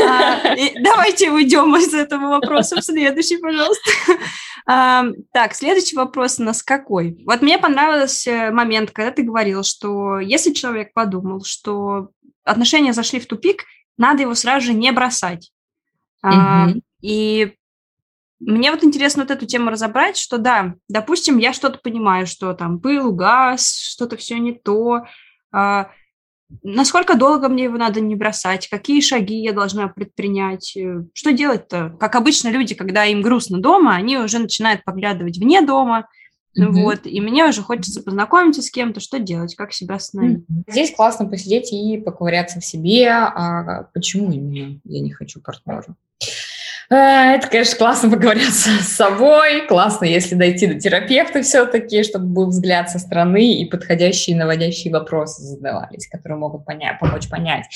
а, 0.00 0.54
давайте 0.80 1.30
уйдем 1.30 1.74
из 1.76 1.92
этого 1.92 2.28
вопроса 2.28 2.76
в 2.76 2.84
следующий, 2.84 3.38
пожалуйста. 3.38 3.90
А, 4.66 5.04
так, 5.34 5.54
следующий 5.54 5.94
вопрос 5.94 6.40
у 6.40 6.42
нас 6.42 6.62
какой? 6.62 7.22
Вот 7.26 7.42
мне 7.42 7.58
понравился 7.58 8.48
момент, 8.50 8.92
когда 8.92 9.10
ты 9.10 9.22
говорил, 9.22 9.62
что 9.62 10.18
если 10.18 10.54
человек 10.54 10.94
подумал, 10.94 11.44
что 11.44 12.08
отношения 12.44 12.94
зашли 12.94 13.20
в 13.20 13.26
тупик, 13.26 13.64
надо 13.98 14.22
его 14.22 14.34
сразу 14.34 14.64
же 14.64 14.72
не 14.72 14.90
бросать. 14.90 15.52
А, 16.22 16.68
и 17.02 17.52
мне 18.40 18.70
вот 18.70 18.84
интересно 18.84 19.22
вот 19.22 19.30
эту 19.30 19.46
тему 19.46 19.70
разобрать, 19.70 20.16
что 20.16 20.38
да, 20.38 20.74
допустим, 20.88 21.38
я 21.38 21.52
что-то 21.52 21.78
понимаю, 21.78 22.26
что 22.26 22.52
там 22.54 22.80
пыл, 22.80 23.12
газ, 23.12 23.78
что-то 23.78 24.16
все 24.16 24.38
не 24.38 24.52
то. 24.52 25.04
А, 25.52 25.90
Насколько 26.62 27.16
долго 27.16 27.48
мне 27.48 27.64
его 27.64 27.78
надо 27.78 28.00
не 28.00 28.14
бросать? 28.14 28.68
Какие 28.68 29.00
шаги 29.00 29.36
я 29.42 29.52
должна 29.52 29.88
предпринять? 29.88 30.76
Э, 30.76 31.04
что 31.12 31.32
делать-то? 31.32 31.96
Как 31.98 32.14
обычно 32.14 32.48
люди, 32.48 32.74
когда 32.74 33.04
им 33.06 33.22
грустно 33.22 33.60
дома, 33.60 33.94
они 33.94 34.18
уже 34.18 34.38
начинают 34.38 34.84
поглядывать 34.84 35.38
вне 35.38 35.62
дома, 35.62 36.08
Mm-hmm. 36.56 36.70
Вот, 36.70 37.00
и 37.04 37.20
мне 37.20 37.44
уже 37.44 37.62
хочется 37.62 38.00
познакомиться 38.00 38.62
с 38.62 38.70
кем-то, 38.70 39.00
что 39.00 39.18
делать, 39.18 39.56
как 39.56 39.72
себя 39.72 39.96
остановить. 39.96 40.44
Mm-hmm. 40.44 40.70
Здесь 40.70 40.94
классно 40.94 41.26
посидеть 41.26 41.72
и 41.72 41.98
поковыряться 41.98 42.60
в 42.60 42.64
себе, 42.64 43.10
а 43.10 43.88
почему 43.92 44.30
именно 44.30 44.78
я 44.84 45.00
не 45.00 45.10
хочу 45.10 45.40
партнера. 45.40 45.96
Э, 46.90 47.34
это, 47.34 47.48
конечно, 47.48 47.76
классно 47.76 48.10
поговориться 48.10 48.70
с 48.82 48.88
собой, 48.88 49.66
классно, 49.66 50.04
если 50.04 50.34
дойти 50.34 50.66
до 50.66 50.78
терапевта 50.78 51.42
все-таки, 51.42 52.02
чтобы 52.02 52.26
был 52.26 52.46
взгляд 52.48 52.90
со 52.90 52.98
стороны 52.98 53.54
и 53.54 53.64
подходящие 53.64 54.36
наводящие 54.36 54.92
вопросы 54.92 55.42
задавались, 55.42 56.08
которые 56.08 56.38
могут 56.38 56.64
понять, 56.64 56.98
помочь 57.00 57.28
понять. 57.28 57.66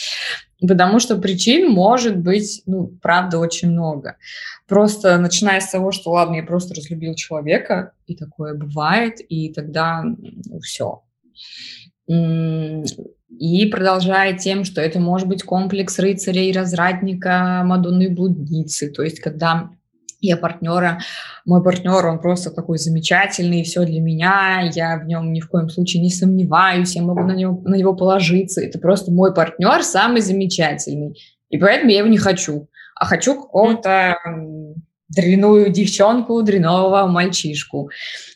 Потому 0.60 0.98
что 0.98 1.16
причин 1.16 1.70
может 1.70 2.16
быть, 2.16 2.62
ну, 2.66 2.88
правда, 3.00 3.38
очень 3.38 3.70
много. 3.70 4.16
Просто 4.66 5.16
начиная 5.18 5.60
с 5.60 5.70
того, 5.70 5.92
что, 5.92 6.10
ладно, 6.10 6.36
я 6.36 6.42
просто 6.42 6.74
разлюбил 6.74 7.14
человека, 7.14 7.92
и 8.06 8.16
такое 8.16 8.54
бывает, 8.54 9.20
и 9.28 9.52
тогда 9.52 10.02
ну, 10.02 10.60
все 10.60 11.02
и 13.30 13.66
продолжает 13.66 14.38
тем, 14.38 14.64
что 14.64 14.80
это 14.80 15.00
может 15.00 15.28
быть 15.28 15.42
комплекс 15.42 15.98
рыцаря 15.98 16.42
и 16.42 16.52
развратника, 16.52 17.62
Мадонны 17.64 18.08
блудницы. 18.08 18.90
То 18.90 19.02
есть, 19.02 19.20
когда 19.20 19.70
я 20.20 20.36
партнера, 20.36 21.00
мой 21.44 21.62
партнер, 21.62 22.04
он 22.06 22.18
просто 22.20 22.50
такой 22.50 22.78
замечательный, 22.78 23.62
все 23.62 23.84
для 23.84 24.00
меня, 24.00 24.68
я 24.74 24.98
в 24.98 25.06
нем 25.06 25.32
ни 25.32 25.40
в 25.40 25.48
коем 25.48 25.68
случае 25.68 26.02
не 26.02 26.10
сомневаюсь, 26.10 26.96
я 26.96 27.02
могу 27.02 27.22
на 27.22 27.32
него, 27.32 27.60
на 27.64 27.76
него 27.76 27.94
положиться. 27.94 28.60
Это 28.60 28.78
просто 28.78 29.12
мой 29.12 29.32
партнер 29.32 29.82
самый 29.82 30.20
замечательный. 30.20 31.16
И 31.50 31.58
поэтому 31.58 31.90
я 31.90 31.98
его 31.98 32.08
не 32.08 32.18
хочу. 32.18 32.68
А 32.96 33.04
хочу 33.04 33.34
какого-то 33.34 34.16
дрянную 35.08 35.70
девчонку, 35.70 36.42
дрянового 36.42 37.06
мальчишку. 37.06 37.90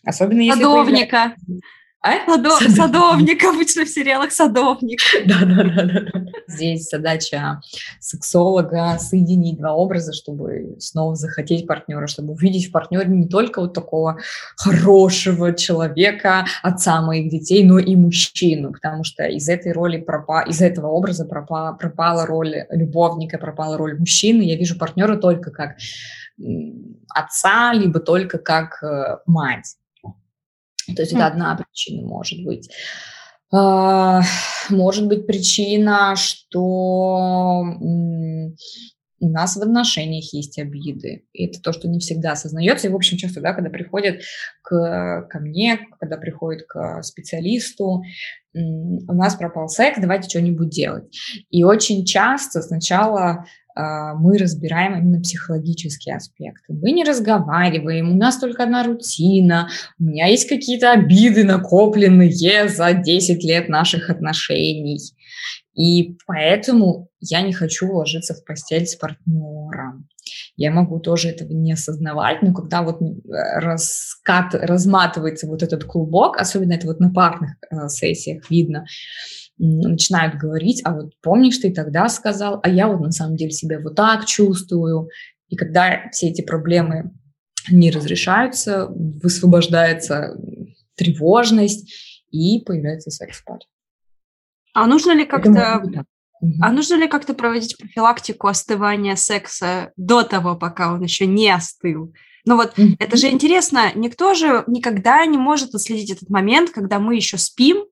Особенно 0.04 0.40
если... 0.40 0.62
Садовника. 0.62 1.34
Появляется... 1.34 1.66
А? 2.02 2.26
Садов... 2.26 2.60
Садовник, 2.60 3.44
обычно 3.44 3.84
в 3.84 3.88
сериалах 3.88 4.32
садовник. 4.32 4.98
Да-да-да. 5.26 6.24
Здесь 6.48 6.88
задача 6.88 7.60
сексолога 8.00 8.98
соединить 8.98 9.58
два 9.58 9.72
образа, 9.74 10.12
чтобы 10.12 10.76
снова 10.80 11.14
захотеть 11.14 11.66
партнера, 11.66 12.08
чтобы 12.08 12.32
увидеть 12.32 12.68
в 12.68 12.72
партнере 12.72 13.06
не 13.06 13.28
только 13.28 13.60
вот 13.60 13.72
такого 13.72 14.18
хорошего 14.56 15.52
человека, 15.52 16.44
отца 16.64 17.00
моих 17.02 17.30
детей, 17.30 17.64
но 17.64 17.78
и 17.78 17.94
мужчину, 17.94 18.72
потому 18.72 19.04
что 19.04 19.24
из 19.24 19.48
этой 19.48 19.70
роли 19.70 19.98
пропа... 19.98 20.42
из 20.42 20.60
этого 20.60 20.88
образа 20.88 21.24
пропала, 21.24 21.72
пропала 21.72 22.26
роль 22.26 22.66
любовника, 22.70 23.38
пропала 23.38 23.78
роль 23.78 23.96
мужчины. 23.96 24.42
Я 24.42 24.56
вижу 24.56 24.76
партнера 24.76 25.16
только 25.16 25.52
как 25.52 25.76
отца, 27.08 27.72
либо 27.72 28.00
только 28.00 28.38
как 28.38 28.82
э, 28.82 29.18
мать. 29.26 29.76
То 30.94 31.02
есть 31.02 31.12
это 31.12 31.26
одна 31.26 31.56
причина 31.56 32.06
может 32.06 32.44
быть. 32.44 32.70
А, 33.52 34.22
может 34.70 35.06
быть 35.06 35.26
причина, 35.26 36.14
что 36.16 37.62
у 39.22 39.28
нас 39.28 39.56
в 39.56 39.62
отношениях 39.62 40.32
есть 40.32 40.58
обиды. 40.58 41.24
И 41.32 41.46
это 41.46 41.60
то, 41.62 41.72
что 41.72 41.86
не 41.86 42.00
всегда 42.00 42.32
осознается. 42.32 42.88
И, 42.88 42.90
в 42.90 42.96
общем, 42.96 43.16
часто, 43.18 43.40
да, 43.40 43.52
когда 43.52 43.70
приходят 43.70 44.20
к, 44.62 45.28
ко 45.30 45.38
мне, 45.38 45.78
когда 46.00 46.16
приходят 46.16 46.66
к 46.66 47.02
специалисту, 47.04 48.02
у 48.52 49.12
нас 49.14 49.36
пропал 49.36 49.68
секс, 49.68 50.00
давайте 50.00 50.28
что-нибудь 50.28 50.70
делать. 50.70 51.16
И 51.50 51.62
очень 51.62 52.04
часто 52.04 52.62
сначала 52.62 53.46
мы 53.74 54.38
разбираем 54.38 54.98
именно 54.98 55.20
психологические 55.20 56.16
аспекты. 56.16 56.74
Мы 56.74 56.92
не 56.92 57.04
разговариваем, 57.04 58.12
у 58.12 58.16
нас 58.16 58.38
только 58.38 58.64
одна 58.64 58.84
рутина, 58.84 59.68
у 59.98 60.04
меня 60.04 60.26
есть 60.26 60.48
какие-то 60.48 60.92
обиды 60.92 61.44
накопленные 61.44 62.68
за 62.68 62.92
10 62.92 63.44
лет 63.44 63.68
наших 63.68 64.10
отношений. 64.10 64.98
И 65.74 66.18
поэтому 66.26 67.08
я 67.20 67.40
не 67.40 67.52
хочу 67.52 67.90
ложиться 67.90 68.34
в 68.34 68.44
постель 68.44 68.86
с 68.86 68.94
партнером. 68.94 70.08
Я 70.56 70.70
могу 70.70 71.00
тоже 71.00 71.30
этого 71.30 71.52
не 71.52 71.72
осознавать, 71.72 72.42
но 72.42 72.52
когда 72.52 72.82
вот 72.82 73.00
раскат, 73.24 74.54
разматывается 74.54 75.46
вот 75.46 75.62
этот 75.62 75.84
клубок, 75.84 76.36
особенно 76.36 76.74
это 76.74 76.86
вот 76.86 77.00
на 77.00 77.10
парных 77.10 77.52
э, 77.70 77.88
сессиях 77.88 78.50
видно, 78.50 78.84
начинают 79.64 80.34
говорить, 80.36 80.82
а 80.84 80.94
вот 80.94 81.12
помнишь, 81.22 81.58
ты 81.58 81.72
тогда 81.72 82.08
сказал, 82.08 82.60
а 82.62 82.68
я 82.68 82.88
вот 82.88 83.00
на 83.00 83.12
самом 83.12 83.36
деле 83.36 83.52
себя 83.52 83.78
вот 83.78 83.94
так 83.94 84.26
чувствую. 84.26 85.08
И 85.48 85.56
когда 85.56 86.08
все 86.10 86.28
эти 86.28 86.42
проблемы 86.42 87.12
не 87.70 87.90
разрешаются, 87.90 88.88
высвобождается 88.88 90.36
тревожность, 90.96 91.92
и 92.32 92.60
появляется 92.60 93.10
секс 93.10 93.38
в 93.38 93.44
паре. 93.44 93.66
А 94.74 94.86
нужно 94.86 95.12
ли 95.12 95.24
как-то 95.24 95.82
а 96.60 96.72
нужно 96.72 96.94
ли 96.96 97.06
как-то 97.06 97.34
проводить 97.34 97.78
профилактику 97.78 98.48
остывания 98.48 99.14
секса 99.14 99.92
до 99.96 100.24
того, 100.24 100.56
пока 100.56 100.92
он 100.92 101.02
еще 101.02 101.24
не 101.24 101.48
остыл? 101.48 102.12
Ну 102.44 102.56
вот, 102.56 102.74
это 102.98 103.16
же 103.16 103.30
интересно, 103.30 103.92
никто 103.94 104.34
же 104.34 104.64
никогда 104.66 105.24
не 105.24 105.38
может 105.38 105.76
отследить 105.76 106.10
этот 106.10 106.30
момент, 106.30 106.70
когда 106.70 106.98
мы 106.98 107.14
еще 107.14 107.38
спим, 107.38 107.84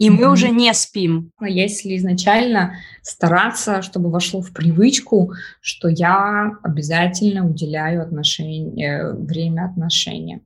и 0.00 0.08
мы 0.08 0.22
mm-hmm. 0.24 0.32
уже 0.32 0.48
не 0.48 0.72
спим. 0.72 1.30
А 1.38 1.46
если 1.46 1.94
изначально 1.98 2.76
стараться, 3.02 3.82
чтобы 3.82 4.10
вошло 4.10 4.40
в 4.40 4.50
привычку, 4.50 5.34
что 5.60 5.88
я 5.88 6.52
обязательно 6.62 7.46
уделяю 7.46 8.02
отношения, 8.02 9.12
время 9.12 9.66
отношения. 9.66 10.40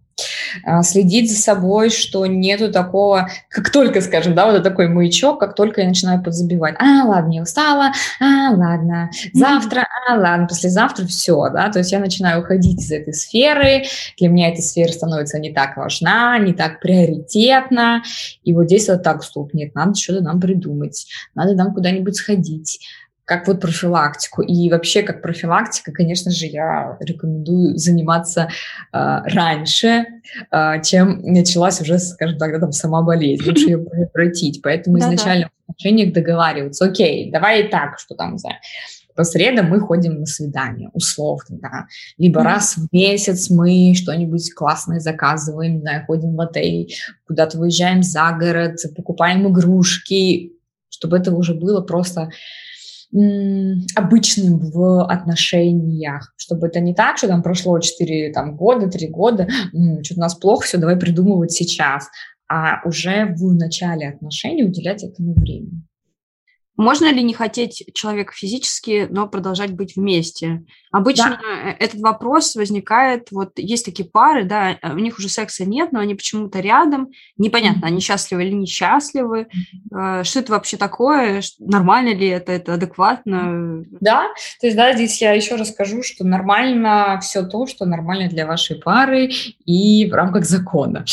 А, 0.65 0.83
следить 0.83 1.31
за 1.31 1.41
собой, 1.41 1.91
что 1.91 2.27
нету 2.27 2.71
такого, 2.71 3.29
как 3.49 3.71
только, 3.71 4.01
скажем, 4.01 4.35
да, 4.35 4.51
вот 4.51 4.63
такой 4.63 4.89
маячок, 4.89 5.41
как 5.41 5.55
только 5.55 5.81
я 5.81 5.89
начинаю 5.89 6.23
подзабивать. 6.23 6.77
А, 6.79 7.05
ладно, 7.05 7.33
я 7.33 7.43
устала, 7.43 7.93
а, 8.21 8.51
ладно, 8.51 9.11
завтра, 9.33 9.87
а, 10.09 10.15
ладно, 10.15 10.47
послезавтра 10.47 11.07
все, 11.07 11.49
да, 11.53 11.71
то 11.71 11.81
есть 11.81 11.93
я 11.93 11.99
начинаю 11.99 12.41
уходить 12.41 12.81
из 12.81 12.93
этой 12.93 13.15
сферы, 13.15 13.85
для 14.19 14.29
меня 14.29 14.51
эта 14.51 14.63
сфера 14.63 14.93
становится 14.93 15.39
не 15.39 15.53
так 15.53 15.77
важна, 15.77 16.39
не 16.39 16.53
так 16.53 16.81
приоритетна, 16.81 18.03
и 18.45 18.55
вот 18.55 18.67
здесь 18.67 18.89
вот 18.89 19.03
так, 19.03 19.23
стоп, 19.25 19.55
нет, 19.55 19.75
надо 19.75 19.95
что-то 19.95 20.23
нам 20.23 20.41
придумать, 20.41 21.07
надо 21.35 21.55
нам 21.55 21.75
куда-нибудь 21.75 22.17
сходить, 22.17 22.81
как 23.25 23.47
вот 23.47 23.61
профилактику. 23.61 24.43
И 24.43 24.71
вообще, 24.71 25.03
как 25.03 25.23
профилактика, 25.23 25.93
конечно 25.93 26.31
же, 26.31 26.47
я 26.47 26.97
рекомендую 27.01 27.77
заниматься 27.79 28.49
э, 28.93 28.99
раньше, 29.25 30.05
э, 30.51 30.83
чем 30.83 31.21
началась 31.23 31.81
уже, 31.81 31.99
скажем 31.99 32.39
так, 32.39 32.61
там 32.61 32.73
сама 32.73 33.03
болезнь. 33.03 33.45
Лучше 33.47 33.65
ее 33.65 33.79
предотвратить. 33.79 34.61
Поэтому 34.63 34.99
изначально 34.99 35.49
в 35.67 35.71
отношениях 35.71 36.13
договариваться. 36.13 36.85
Окей, 36.85 37.31
давай 37.31 37.65
и 37.65 37.69
так, 37.69 37.99
что 37.99 38.15
там, 38.15 38.33
не 38.33 38.39
знаю, 38.39 38.57
по 39.15 39.25
средам 39.25 39.71
мы 39.71 39.81
ходим 39.81 40.21
на 40.21 40.27
свидание, 40.27 40.91
условно, 40.93 41.59
да. 41.63 41.87
Либо 42.19 42.41
mm-hmm. 42.41 42.45
раз 42.45 42.77
в 42.77 42.89
месяц 42.93 43.49
мы 43.49 43.95
что-нибудь 43.95 44.53
классное 44.55 45.01
заказываем, 45.01 45.77
не 45.77 45.81
знаю, 45.81 46.05
ходим 46.07 46.35
в 46.35 46.41
отель, 46.41 46.93
куда-то 47.27 47.59
выезжаем 47.59 48.03
за 48.03 48.33
город, 48.33 48.81
покупаем 48.97 49.49
игрушки, 49.49 50.53
чтобы 50.89 51.19
это 51.19 51.33
уже 51.33 51.55
было 51.55 51.81
просто 51.81 52.31
обычным 53.95 54.59
в 54.59 55.05
отношениях, 55.05 56.33
чтобы 56.37 56.67
это 56.67 56.81
не 56.81 56.95
так, 56.95 57.17
что 57.17 57.29
там 57.29 57.43
прошло 57.43 57.79
4 57.79 58.33
там, 58.33 58.57
года, 58.57 58.89
3 58.89 59.09
года, 59.09 59.49
что-то 60.03 60.21
у 60.21 60.23
нас 60.23 60.35
плохо, 60.35 60.65
все, 60.67 60.79
давай 60.79 60.97
придумывать 60.97 61.53
сейчас, 61.53 62.09
а 62.49 62.87
уже 62.87 63.35
в 63.37 63.55
начале 63.55 64.09
отношений 64.09 64.65
уделять 64.65 65.05
этому 65.05 65.35
времени. 65.35 65.83
Можно 66.77 67.13
ли 67.13 67.23
не 67.23 67.35
хотеть 67.35 67.85
человека 67.95 68.33
физически, 68.35 69.07
но 69.11 69.29
продолжать 69.29 69.73
быть 69.73 69.97
вместе? 69.97 70.65
Обычно 70.91 71.41
да. 71.43 71.71
Э, 71.71 71.77
этот 71.79 72.01
вопрос 72.01 72.55
возникает, 72.57 73.31
вот 73.31 73.53
есть 73.57 73.85
такие 73.85 74.09
пары, 74.09 74.45
да, 74.45 74.79
у 74.83 74.99
них 74.99 75.19
уже 75.19 75.29
секса 75.29 75.65
нет, 75.65 75.93
но 75.93 76.01
они 76.01 76.15
почему-то 76.15 76.61
рядом, 76.61 77.11
непонятно, 77.37 77.87
они 77.87 78.01
счастливы 78.01 78.45
или 78.45 78.53
несчастливы, 78.53 79.49
mm-hmm. 79.93 80.25
что 80.25 80.41
это 80.41 80.53
вообще 80.53 80.77
такое, 80.77 81.43
нормально 81.59 82.15
ли 82.15 82.29
это, 82.29 82.53
это 82.53 82.75
адекватно? 82.75 83.85
Да, 84.01 84.29
то 84.61 84.67
есть, 84.67 84.77
да, 84.77 84.93
здесь 84.95 85.21
я 85.21 85.33
еще 85.33 85.57
расскажу, 85.57 86.03
что 86.03 86.25
нормально 86.25 87.19
все 87.23 87.43
то, 87.43 87.67
что 87.67 87.87
нормально 87.87 88.29
для 88.29 88.47
вашей 88.47 88.77
пары 88.77 89.31
и 89.65 90.09
в 90.11 90.15
рамках 90.15 90.45
закона. 90.45 91.05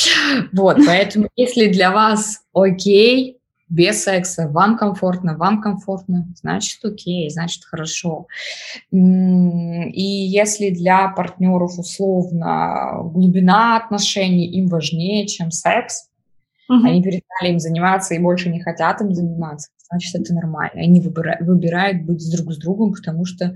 Вот, 0.54 0.78
поэтому 0.86 1.28
если 1.36 1.67
для 1.67 1.91
вас 1.91 2.43
окей, 2.54 3.40
без 3.71 4.03
секса, 4.03 4.49
вам 4.49 4.77
комфортно, 4.77 5.38
вам 5.38 5.62
комфортно, 5.62 6.27
значит 6.36 6.84
окей, 6.84 7.29
значит 7.29 7.63
хорошо. 7.63 8.27
И 8.91 8.97
если 8.99 10.71
для 10.71 11.07
партнеров 11.07 11.79
условно 11.79 12.99
глубина 13.01 13.77
отношений 13.77 14.45
им 14.47 14.67
важнее, 14.67 15.25
чем 15.25 15.51
секс, 15.51 16.10
угу. 16.67 16.86
они 16.86 17.01
перестали 17.01 17.53
им 17.53 17.60
заниматься 17.60 18.13
и 18.13 18.19
больше 18.19 18.49
не 18.49 18.60
хотят 18.60 18.99
им 18.99 19.15
заниматься, 19.15 19.69
значит 19.89 20.15
это 20.15 20.34
нормально. 20.34 20.81
Они 20.81 20.99
выбирают, 20.99 21.41
выбирают 21.41 22.03
быть 22.03 22.29
друг 22.29 22.51
с 22.51 22.57
другом, 22.57 22.91
потому 22.91 23.23
что 23.23 23.55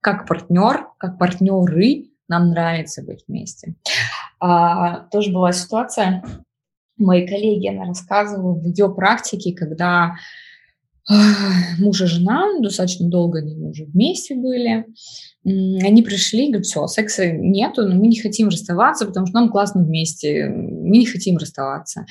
как 0.00 0.28
партнер, 0.28 0.86
как 0.98 1.18
партнеры 1.18 2.10
нам 2.28 2.50
нравится 2.50 3.02
быть 3.02 3.24
вместе. 3.26 3.74
А, 4.38 5.00
тоже 5.10 5.32
была 5.32 5.50
ситуация, 5.52 6.22
мои 6.96 7.26
коллеги, 7.26 7.68
она 7.68 7.86
рассказывала 7.86 8.54
в 8.54 8.64
ее 8.64 8.92
практике, 8.94 9.54
когда 9.54 10.16
муж 11.78 12.00
и 12.00 12.06
жена 12.06 12.44
достаточно 12.60 13.08
долго 13.08 13.38
они 13.38 13.56
уже 13.68 13.84
вместе 13.84 14.34
были, 14.34 14.86
они 15.46 16.02
пришли, 16.02 16.46
говорят, 16.48 16.66
все, 16.66 16.86
секса 16.88 17.30
нету, 17.30 17.82
но 17.82 17.94
мы 17.94 18.08
не 18.08 18.18
хотим 18.18 18.48
расставаться, 18.48 19.06
потому 19.06 19.26
что 19.26 19.38
нам 19.38 19.48
классно 19.48 19.82
вместе, 19.84 20.46
мы 20.46 20.96
не 20.96 21.06
хотим 21.06 21.36
расставаться. 21.36 22.04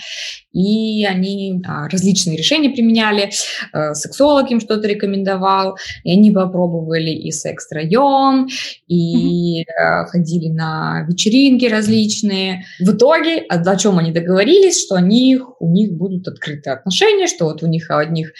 И 0.53 1.05
они 1.05 1.59
да, 1.61 1.89
различные 1.91 2.37
решения 2.37 2.69
применяли, 2.69 3.31
э, 3.73 3.93
сексолог 3.93 4.49
им 4.51 4.61
что-то 4.61 4.87
рекомендовал, 4.87 5.77
и 6.05 6.11
они 6.11 6.31
попробовали 6.31 7.09
и 7.09 7.31
секс 7.31 7.65
втроем, 7.65 8.47
и 8.87 9.63
mm-hmm. 9.63 10.05
ходили 10.05 10.47
на 10.49 11.05
вечеринки 11.09 11.65
различные. 11.65 12.63
В 12.79 12.95
итоге, 12.95 13.39
о 13.39 13.75
чем 13.75 13.97
они 13.99 14.13
договорились, 14.13 14.81
что 14.81 14.95
они, 14.95 15.39
у 15.59 15.69
них 15.69 15.91
будут 15.91 16.27
открытые 16.29 16.75
отношения, 16.75 17.27
что 17.27 17.45
вот 17.45 17.63
у 17.63 17.67
них 17.67 17.91
одних 17.91 18.31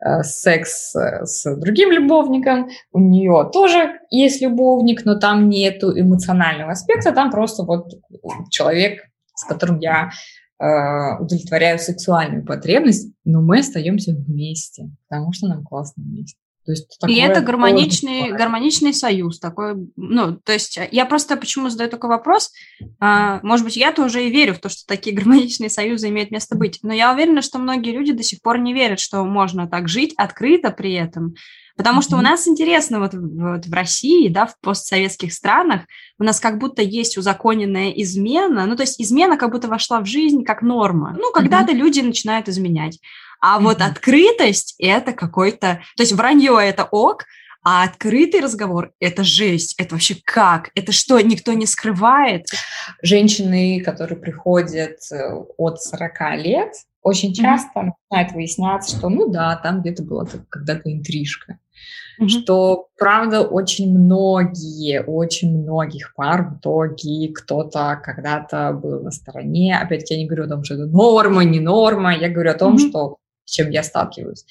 э, 0.00 0.22
секс 0.22 0.94
с 0.94 1.56
другим 1.56 1.90
любовником, 1.90 2.68
у 2.92 3.00
нее 3.00 3.50
тоже 3.52 3.98
есть 4.10 4.43
любовник, 4.44 5.04
но 5.04 5.18
там 5.18 5.48
нету 5.48 5.98
эмоционального 5.98 6.72
аспекта, 6.72 7.12
там 7.12 7.30
просто 7.30 7.62
вот 7.64 7.92
человек, 8.50 9.02
с 9.34 9.44
которым 9.44 9.80
я 9.80 10.10
э, 10.60 10.64
удовлетворяю 11.20 11.78
сексуальную 11.78 12.44
потребность, 12.44 13.12
но 13.24 13.40
мы 13.40 13.60
остаемся 13.60 14.14
вместе, 14.14 14.90
потому 15.08 15.32
что 15.32 15.48
нам 15.48 15.64
классно 15.64 16.02
вместе. 16.02 16.38
То 16.64 16.72
есть 16.72 16.98
и 17.06 17.16
это 17.16 17.42
гармоничный, 17.42 18.32
гармоничный 18.32 18.94
союз 18.94 19.38
такой, 19.38 19.74
ну, 19.96 20.38
то 20.38 20.52
есть 20.52 20.78
я 20.92 21.04
просто 21.04 21.36
почему 21.36 21.68
задаю 21.68 21.90
такой 21.90 22.08
вопрос, 22.08 22.52
а, 23.00 23.40
может 23.42 23.66
быть, 23.66 23.76
я-то 23.76 24.02
уже 24.02 24.26
и 24.26 24.30
верю 24.30 24.54
в 24.54 24.60
то, 24.60 24.70
что 24.70 24.86
такие 24.86 25.14
гармоничные 25.16 25.68
союзы 25.68 26.08
имеют 26.08 26.30
место 26.30 26.56
быть, 26.56 26.78
но 26.82 26.94
я 26.94 27.12
уверена, 27.12 27.42
что 27.42 27.58
многие 27.58 27.90
люди 27.90 28.12
до 28.12 28.22
сих 28.22 28.40
пор 28.40 28.58
не 28.58 28.72
верят, 28.72 28.98
что 28.98 29.24
можно 29.24 29.68
так 29.68 29.88
жить 29.88 30.14
открыто 30.16 30.70
при 30.70 30.94
этом, 30.94 31.34
Потому 31.76 32.02
что 32.02 32.16
у 32.16 32.20
нас 32.20 32.46
интересно 32.46 33.00
вот, 33.00 33.14
вот 33.14 33.66
в 33.66 33.72
России, 33.72 34.28
да, 34.28 34.46
в 34.46 34.58
постсоветских 34.60 35.32
странах, 35.32 35.82
у 36.20 36.24
нас 36.24 36.38
как 36.38 36.58
будто 36.58 36.82
есть 36.82 37.18
узаконенная 37.18 37.90
измена, 37.90 38.66
ну, 38.66 38.76
то 38.76 38.84
есть 38.84 39.00
измена 39.00 39.36
как 39.36 39.50
будто 39.50 39.66
вошла 39.66 40.00
в 40.00 40.06
жизнь 40.06 40.44
как 40.44 40.62
норма. 40.62 41.16
Ну, 41.18 41.32
когда-то 41.32 41.72
mm-hmm. 41.72 41.76
люди 41.76 42.00
начинают 42.00 42.48
изменять. 42.48 43.00
А 43.40 43.58
mm-hmm. 43.58 43.62
вот 43.62 43.80
открытость– 43.80 44.76
это 44.78 45.12
какой-то... 45.12 45.82
То 45.96 46.02
есть 46.02 46.12
вранье– 46.12 46.56
это 46.62 46.84
ок, 46.84 47.24
а 47.64 47.82
открытый 47.82 48.40
разговор– 48.40 48.92
это 49.00 49.24
жесть. 49.24 49.74
Это 49.76 49.96
вообще 49.96 50.16
как? 50.24 50.70
Это 50.76 50.92
что, 50.92 51.18
никто 51.20 51.54
не 51.54 51.66
скрывает? 51.66 52.46
Женщины, 53.02 53.80
которые 53.80 54.18
приходят 54.18 54.98
э, 55.10 55.34
от 55.56 55.82
40 55.82 56.20
лет, 56.36 56.72
очень 57.02 57.34
часто 57.34 57.80
mm-hmm. 57.80 57.90
начинает 58.10 58.32
выясняться, 58.32 58.96
что, 58.96 59.08
ну 59.08 59.28
да, 59.28 59.56
там 59.56 59.80
где-то 59.80 60.04
была 60.04 60.26
когда-то 60.48 60.92
интрижка. 60.92 61.58
Mm-hmm. 62.20 62.28
Что, 62.28 62.88
правда, 62.96 63.42
очень 63.42 63.96
многие, 63.96 65.02
очень 65.02 65.62
многих 65.62 66.14
пар 66.14 66.48
в 66.48 66.58
итоге 66.58 67.32
кто-то 67.32 68.00
когда-то 68.02 68.72
был 68.72 69.02
на 69.02 69.10
стороне. 69.10 69.78
Опять-таки, 69.78 70.14
я 70.14 70.20
не 70.20 70.26
говорю 70.26 70.44
о 70.44 70.48
том, 70.48 70.64
что 70.64 70.74
это 70.74 70.86
норма, 70.86 71.44
не 71.44 71.60
норма. 71.60 72.14
Я 72.14 72.28
говорю 72.28 72.50
о 72.50 72.54
том, 72.54 72.76
mm-hmm. 72.76 72.88
что 72.88 73.16
с 73.44 73.52
чем 73.52 73.70
я 73.70 73.82
сталкиваюсь. 73.82 74.44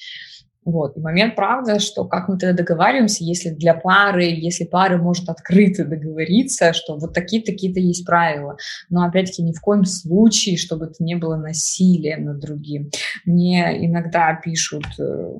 Вот. 0.64 0.96
И 0.96 1.00
момент, 1.00 1.36
правда, 1.36 1.78
что 1.78 2.04
как 2.06 2.28
мы 2.28 2.38
тогда 2.38 2.56
договариваемся, 2.56 3.22
если 3.22 3.50
для 3.50 3.74
пары, 3.74 4.24
если 4.24 4.64
пара 4.64 4.96
может 4.96 5.28
открыто 5.28 5.84
договориться, 5.84 6.72
что 6.72 6.96
вот 6.96 7.12
такие-такие-то 7.12 7.80
есть 7.80 8.06
правила. 8.06 8.56
Но, 8.88 9.04
опять-таки, 9.04 9.42
ни 9.42 9.52
в 9.52 9.60
коем 9.60 9.84
случае, 9.84 10.56
чтобы 10.56 10.86
это 10.86 11.04
не 11.04 11.16
было 11.16 11.36
насилием 11.36 12.24
над 12.24 12.38
другим. 12.38 12.90
Мне 13.26 13.84
иногда 13.84 14.32
пишут 14.42 14.86
э, 14.98 15.38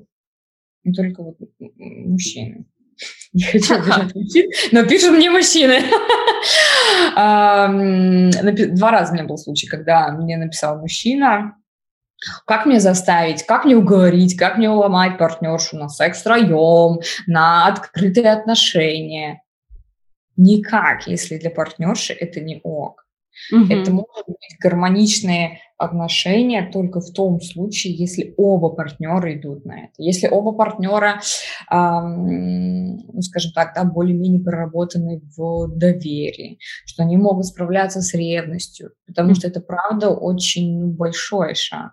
не 0.84 0.92
только 0.92 1.22
вот 1.22 1.36
мужчины. 1.58 2.66
Не 3.32 3.42
хочу 3.42 3.74
обижать 3.74 4.14
мужчин, 4.14 4.50
но 4.72 4.84
пишут 4.84 5.12
мне 5.12 5.30
мужчины. 5.30 5.80
Два 8.76 8.90
раза 8.90 9.12
у 9.12 9.14
меня 9.14 9.24
был 9.24 9.36
случай, 9.38 9.66
когда 9.66 10.12
мне 10.12 10.36
написал 10.36 10.78
мужчина, 10.78 11.56
как 12.46 12.66
мне 12.66 12.80
заставить, 12.80 13.44
как 13.44 13.64
мне 13.64 13.76
уговорить, 13.76 14.36
как 14.36 14.56
мне 14.56 14.70
уломать 14.70 15.18
партнершу 15.18 15.76
на 15.76 15.88
секс 15.88 16.20
втроем, 16.20 17.00
на 17.26 17.66
открытые 17.66 18.32
отношения. 18.32 19.42
Никак, 20.36 21.06
если 21.06 21.38
для 21.38 21.50
партнерши 21.50 22.12
это 22.12 22.40
не 22.40 22.60
ок. 22.62 23.03
Угу. 23.52 23.72
Это 23.72 23.90
могут 23.90 24.26
быть 24.26 24.56
гармоничные 24.60 25.60
отношения 25.76 26.70
только 26.72 27.00
в 27.00 27.12
том 27.12 27.40
случае, 27.40 27.94
если 27.94 28.34
оба 28.36 28.70
партнера 28.70 29.34
идут 29.36 29.64
на 29.64 29.84
это. 29.84 29.92
Если 29.98 30.28
оба 30.28 30.52
партнера, 30.52 31.20
эм, 31.70 32.96
ну, 32.96 33.22
скажем 33.22 33.52
так, 33.52 33.74
да, 33.74 33.84
более-менее 33.84 34.42
проработаны 34.42 35.20
в 35.36 35.68
доверии, 35.68 36.58
что 36.86 37.02
они 37.02 37.16
могут 37.16 37.46
справляться 37.46 38.00
с 38.00 38.14
ревностью, 38.14 38.92
потому 39.06 39.34
что 39.34 39.48
это, 39.48 39.60
правда, 39.60 40.10
очень 40.10 40.92
большой 40.92 41.54
шаг. 41.54 41.92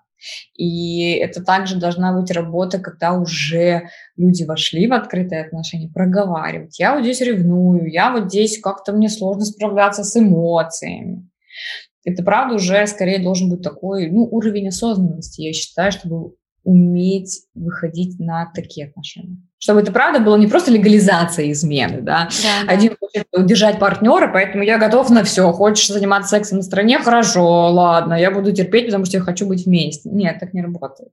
И 0.55 1.13
это 1.13 1.43
также 1.43 1.77
должна 1.77 2.13
быть 2.13 2.31
работа, 2.31 2.79
когда 2.79 3.13
уже 3.13 3.89
люди 4.15 4.43
вошли 4.43 4.87
в 4.87 4.93
открытые 4.93 5.43
отношения, 5.43 5.89
проговаривать. 5.89 6.79
Я 6.79 6.93
вот 6.93 7.03
здесь 7.03 7.21
ревную, 7.21 7.91
я 7.91 8.11
вот 8.11 8.29
здесь 8.29 8.59
как-то 8.59 8.93
мне 8.93 9.09
сложно 9.09 9.45
справляться 9.45 10.03
с 10.03 10.15
эмоциями. 10.15 11.30
Это, 12.03 12.23
правда, 12.23 12.55
уже 12.55 12.85
скорее 12.87 13.19
должен 13.19 13.49
быть 13.49 13.61
такой 13.61 14.09
ну, 14.09 14.27
уровень 14.31 14.69
осознанности, 14.69 15.41
я 15.41 15.53
считаю, 15.53 15.91
чтобы 15.91 16.33
уметь 16.63 17.41
выходить 17.55 18.19
на 18.19 18.51
такие 18.53 18.87
отношения. 18.87 19.37
Чтобы 19.57 19.81
это 19.81 19.91
правда 19.91 20.19
было 20.19 20.37
не 20.37 20.47
просто 20.47 20.71
легализация 20.71 21.51
измены, 21.51 22.01
да. 22.01 22.29
да. 22.43 22.71
Один 22.71 22.95
хочет 22.99 23.27
удержать 23.31 23.79
партнера, 23.79 24.27
поэтому 24.31 24.63
я 24.63 24.77
готов 24.77 25.09
на 25.09 25.23
все. 25.23 25.51
Хочешь 25.51 25.87
заниматься 25.87 26.31
сексом 26.31 26.57
на 26.57 26.63
стороне? 26.63 26.99
Хорошо, 26.99 27.71
ладно, 27.71 28.13
я 28.13 28.31
буду 28.31 28.51
терпеть, 28.51 28.85
потому 28.85 29.05
что 29.05 29.17
я 29.17 29.23
хочу 29.23 29.47
быть 29.47 29.65
вместе. 29.65 30.09
Нет, 30.09 30.39
так 30.39 30.53
не 30.53 30.61
работает. 30.61 31.09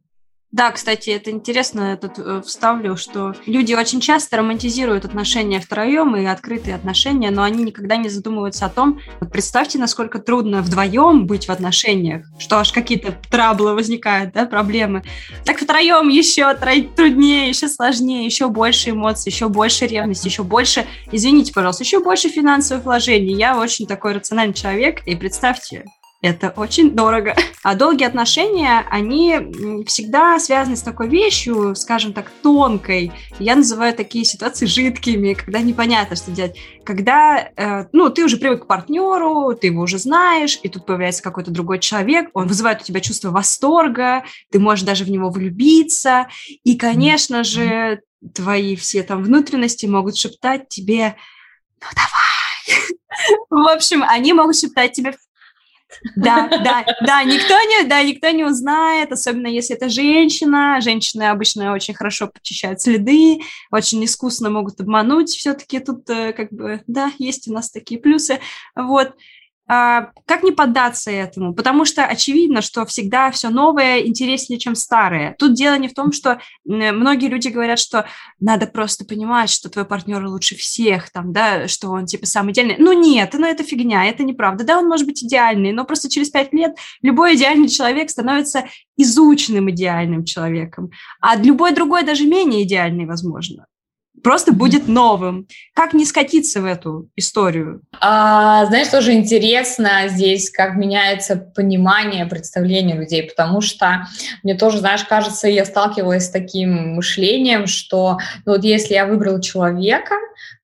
Да, 0.51 0.71
кстати, 0.71 1.11
это 1.11 1.31
интересно, 1.31 1.93
этот 1.93 2.19
э, 2.19 2.41
вставлю, 2.41 2.97
что 2.97 3.35
люди 3.45 3.75
очень 3.75 4.01
часто 4.01 4.39
романтизируют 4.39 5.05
отношения 5.05 5.61
втроем 5.61 6.17
и 6.17 6.25
открытые 6.25 6.75
отношения, 6.75 7.31
но 7.31 7.43
они 7.43 7.65
никогда 7.65 7.97
не 7.97 8.09
задумываются 8.09 8.65
о 8.65 8.71
том, 8.71 8.99
вот 9.21 9.31
представьте, 9.31 9.79
насколько 9.79 10.19
трудно 10.21 10.63
вдвоем 10.63 11.27
быть 11.27 11.49
в 11.49 11.51
отношениях, 11.51 12.25
что 12.39 12.57
аж 12.57 12.73
какие-то 12.73 13.15
траблы 13.31 13.75
возникают, 13.75 14.33
да, 14.33 14.47
проблемы. 14.47 15.03
Так 15.45 15.59
втроем 15.59 16.09
еще 16.09 16.55
труднее, 16.55 17.51
еще 17.51 17.69
сложнее, 17.69 18.25
еще 18.25 18.49
больше 18.49 18.91
эмоций, 18.91 19.31
еще 19.31 19.51
больше 19.51 19.87
ревности, 19.87 20.29
еще 20.29 20.45
больше, 20.45 20.87
извините, 21.13 21.53
пожалуйста, 21.53 21.85
еще 21.85 22.03
больше 22.03 22.31
финансовых 22.31 22.85
вложений. 22.85 23.35
Я 23.35 23.59
очень 23.59 23.87
такой 23.87 24.15
рациональный 24.15 24.55
человек, 24.55 25.07
и 25.07 25.15
представьте, 25.15 25.85
это 26.21 26.51
очень 26.57 26.93
дорого. 26.93 27.35
А 27.65 27.75
долгие 27.75 28.07
отношения, 28.07 28.87
они 28.89 29.35
всегда 29.85 30.39
связаны 30.39 30.77
с 30.77 30.83
такой 30.83 31.09
вещью, 31.09 31.75
скажем 31.75 32.13
так, 32.13 32.31
тонкой. 32.41 33.13
Я 33.41 33.57
называю 33.57 33.95
такие 33.95 34.25
ситуации 34.25 34.65
жидкими, 34.65 35.35
когда 35.35 35.59
непонятно, 35.59 36.17
что 36.17 36.31
делать. 36.31 36.57
Когда, 36.85 37.51
э, 37.57 37.87
ну, 37.93 38.09
ты 38.11 38.25
уже 38.25 38.37
привык 38.39 38.63
к 38.63 38.67
партнеру, 38.69 39.55
ты 39.55 39.67
его 39.67 39.83
уже 39.83 39.99
знаешь, 39.99 40.59
и 40.63 40.69
тут 40.69 40.87
появляется 40.87 41.23
какой-то 41.23 41.51
другой 41.51 41.81
человек, 41.81 42.31
он 42.33 42.47
вызывает 42.47 42.81
у 42.81 42.85
тебя 42.85 43.01
чувство 43.01 43.31
восторга, 43.31 44.25
ты 44.51 44.61
можешь 44.61 44.85
даже 44.85 45.05
в 45.05 45.11
него 45.11 45.29
влюбиться, 45.31 46.29
и, 46.63 46.77
конечно 46.77 47.43
же, 47.43 48.01
твои 48.35 48.77
все 48.77 49.03
там 49.03 49.25
внутренности 49.25 49.85
могут 49.87 50.17
шептать 50.17 50.69
тебе, 50.69 51.17
ну 51.81 51.87
давай. 51.93 52.99
В 53.51 53.69
общем, 53.69 54.05
они 54.05 54.33
могут 54.33 54.57
шептать 54.57 54.93
тебе 54.93 55.13
да, 56.17 56.49
да, 56.49 56.85
да, 57.01 57.25
никто 57.25 57.55
не, 57.55 57.85
да, 57.85 58.03
никто 58.03 58.31
не 58.31 58.45
узнает, 58.45 59.13
особенно 59.13 59.47
если 59.47 59.77
это 59.77 59.89
женщина. 59.89 60.81
Женщины 60.81 61.25
обычно 61.25 61.73
очень 61.73 61.95
хорошо 61.95 62.29
почищают 62.29 62.81
следы, 62.81 63.41
очень 63.71 64.05
искусно 64.05 64.51
могут 64.51 64.81
обмануть. 64.81 65.31
Все-таки 65.31 65.81
тут, 65.81 66.09
э, 66.11 66.33
как 66.33 66.53
бы, 66.53 66.83
да, 66.87 67.13
есть 67.19 67.49
у 67.49 67.53
нас 67.53 67.71
такие 67.71 68.01
плюсы. 68.01 68.41
Вот. 68.75 69.15
А, 69.71 70.13
как 70.25 70.43
не 70.43 70.53
поддаться 70.53 71.11
этому? 71.11 71.53
Потому 71.55 71.85
что 71.85 72.07
очевидно, 72.07 72.63
что 72.63 72.87
всегда 72.87 73.31
все 73.31 73.51
новое 73.51 74.01
интереснее, 74.01 74.59
чем 74.59 74.75
старое. 74.75 75.37
Тут 75.39 75.53
дело 75.53 75.77
не 75.77 75.89
в 75.89 75.95
том, 75.95 76.13
что 76.13 76.41
многие 76.65 77.29
люди 77.29 77.49
говорят, 77.49 77.79
что 77.79 78.07
надо 78.41 78.67
просто 78.67 79.05
понимать, 79.05 79.51
что 79.51 79.69
твой 79.69 79.85
партнер 79.85 80.25
лучше 80.25 80.57
всех, 80.57 81.11
там, 81.11 81.35
да, 81.35 81.69
что 81.69 81.91
он 81.91 82.07
типа 82.07 82.25
самый 82.25 82.53
идеальный. 82.53 82.77
Ну 82.79 82.93
нет, 82.93 83.35
ну 83.35 83.47
это 83.47 83.63
фигня, 83.63 84.07
это 84.07 84.25
неправда. 84.25 84.65
Да, 84.65 84.79
он 84.79 84.89
может 84.89 85.07
быть 85.07 85.23
идеальный, 85.23 85.73
но 85.73 85.85
просто 85.85 86.09
через 86.11 86.31
пять 86.31 86.55
лет 86.55 86.77
любой 87.03 87.37
идеальный 87.37 87.69
человек 87.69 88.09
становится 88.09 88.65
изученным 88.97 89.71
идеальным 89.71 90.25
человеком, 90.25 90.91
а 91.21 91.37
любой 91.37 91.73
другой 91.73 92.05
даже 92.05 92.27
менее 92.27 92.63
идеальный, 92.63 93.05
возможно 93.05 93.67
просто 94.23 94.53
будет 94.53 94.89
новым. 94.89 95.47
Как 95.75 95.95
не 95.95 96.05
скатиться 96.05 96.61
в 96.61 96.65
эту 96.65 97.09
историю? 97.17 97.83
А, 98.01 98.67
знаешь, 98.67 98.89
тоже 98.89 99.13
интересно 99.13 100.09
здесь, 100.09 100.51
как 100.51 100.77
меняется 100.77 101.37
понимание, 101.37 102.27
представление 102.27 102.97
людей, 102.97 103.23
потому 103.23 103.61
что 103.61 104.07
мне 104.43 104.55
тоже, 104.55 104.79
знаешь, 104.79 105.05
кажется, 105.05 105.49
я 105.49 105.65
сталкивалась 105.65 106.27
с 106.27 106.31
таким 106.31 106.95
мышлением, 106.95 107.67
что 107.67 108.19
ну, 108.45 108.53
вот 108.53 108.65
если 108.65 108.95
я 108.95 109.07
выбрала 109.07 109.43
человека, 109.43 110.15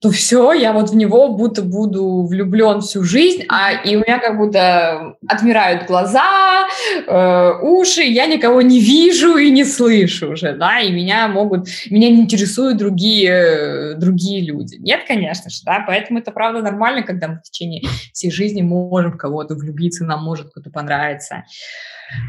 то 0.01 0.11
все, 0.11 0.53
я 0.53 0.73
вот 0.73 0.90
в 0.90 0.97
него 0.97 1.29
будто 1.29 1.62
буду 1.62 2.27
влюблен 2.27 2.81
всю 2.83 3.05
жизнь, 3.05 3.45
а 3.49 3.73
и 3.73 3.97
у 3.97 4.01
меня 4.01 4.19
как 4.19 4.37
будто 4.37 5.14
отмирают 5.27 5.87
глаза, 5.87 6.67
э, 7.07 7.53
уши, 7.62 8.03
я 8.03 8.27
никого 8.27 8.61
не 8.61 8.81
вижу 8.81 9.37
и 9.37 9.51
не 9.51 9.64
слышу 9.64 10.33
уже, 10.33 10.53
да, 10.53 10.81
и 10.81 10.93
меня 10.93 11.29
могут, 11.29 11.69
меня 11.90 12.11
не 12.11 12.21
интересуют 12.21 12.77
другие, 12.77 13.43
другие 13.96 14.44
люди. 14.44 14.76
Нет, 14.76 15.04
конечно 15.07 15.50
же, 15.50 15.59
да, 15.64 15.85
поэтому 15.87 16.18
это 16.18 16.33
правда 16.33 16.62
нормально, 16.62 17.02
когда 17.02 17.28
мы 17.28 17.37
в 17.37 17.42
течение 17.42 17.83
всей 18.12 18.30
жизни 18.30 18.62
можем 18.62 19.18
кого-то 19.18 19.54
влюбиться, 19.54 20.04
нам 20.04 20.24
может 20.24 20.50
кто-то 20.50 20.70
понравиться. 20.70 21.44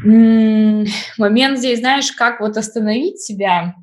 Момент 0.02 1.58
здесь, 1.58 1.80
знаешь, 1.80 2.12
как 2.12 2.40
вот 2.40 2.56
остановить 2.56 3.20
себя, 3.20 3.74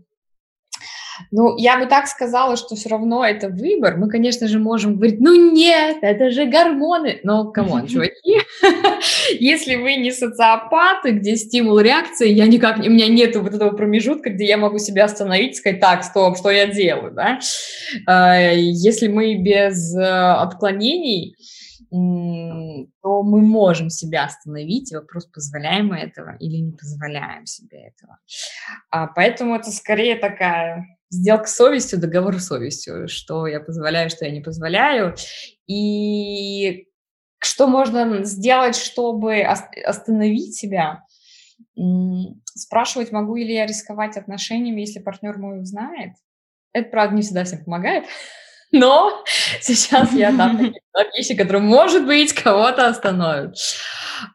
ну, 1.31 1.57
я 1.57 1.79
бы 1.79 1.85
так 1.85 2.07
сказала, 2.07 2.55
что 2.57 2.75
все 2.75 2.89
равно 2.89 3.25
это 3.25 3.49
выбор. 3.49 3.97
Мы, 3.97 4.09
конечно 4.09 4.47
же, 4.47 4.59
можем 4.59 4.95
говорить, 4.95 5.19
ну 5.19 5.51
нет, 5.51 5.97
это 6.01 6.31
же 6.31 6.45
гормоны. 6.45 7.19
Но, 7.23 7.51
come 7.51 7.72
on, 7.72 7.87
чуваки, 7.87 8.39
если 9.39 9.75
вы 9.75 9.95
не 9.95 10.11
социопаты, 10.11 11.11
где 11.11 11.35
стимул 11.35 11.79
реакции, 11.79 12.29
я 12.29 12.47
никак, 12.47 12.79
у 12.79 12.89
меня 12.89 13.07
нету 13.07 13.41
вот 13.41 13.53
этого 13.53 13.71
промежутка, 13.71 14.29
где 14.29 14.45
я 14.45 14.57
могу 14.57 14.79
себя 14.79 15.05
остановить 15.05 15.53
и 15.53 15.59
сказать, 15.59 15.79
так, 15.79 16.03
стоп, 16.03 16.37
что 16.37 16.49
я 16.49 16.67
делаю, 16.67 17.11
да? 17.13 17.39
А, 18.07 18.51
если 18.51 19.07
мы 19.07 19.35
без 19.35 19.95
э, 19.95 20.01
отклонений, 20.01 21.35
то 21.93 23.21
мы 23.21 23.41
можем 23.41 23.91
себя 23.91 24.25
остановить. 24.25 24.91
Вопрос, 24.91 25.27
позволяем 25.27 25.87
мы 25.87 25.97
этого 25.97 26.35
или 26.39 26.57
не 26.57 26.71
позволяем 26.71 27.45
себе 27.45 27.89
этого. 27.89 28.17
А, 28.89 29.05
поэтому 29.05 29.55
это 29.55 29.69
скорее 29.69 30.15
такая 30.15 30.87
сделка 31.13 31.45
с 31.45 31.55
совестью, 31.55 31.99
договор 31.99 32.39
с 32.39 32.47
совестью, 32.47 33.07
что 33.07 33.47
я 33.47 33.59
позволяю, 33.59 34.09
что 34.09 34.25
я 34.25 34.31
не 34.31 34.41
позволяю. 34.41 35.15
И 35.67 36.87
что 37.39 37.67
можно 37.67 38.23
сделать, 38.23 38.75
чтобы 38.75 39.41
остановить 39.41 40.55
себя? 40.55 41.03
Спрашивать, 42.55 43.11
могу 43.11 43.35
ли 43.35 43.53
я 43.53 43.65
рисковать 43.65 44.17
отношениями, 44.17 44.81
если 44.81 44.99
партнер 44.99 45.37
мой 45.37 45.61
узнает. 45.61 46.13
Это, 46.71 46.89
правда, 46.89 47.15
не 47.15 47.21
всегда 47.21 47.43
всем 47.43 47.63
помогает. 47.63 48.05
Но 48.71 49.23
сейчас 49.61 50.11
я 50.13 50.31
дам 50.37 50.57
такие 50.57 50.82
вещи, 51.15 51.35
которые, 51.35 51.61
может 51.61 52.05
быть, 52.05 52.33
кого-то 52.33 52.87
остановят. 52.87 53.57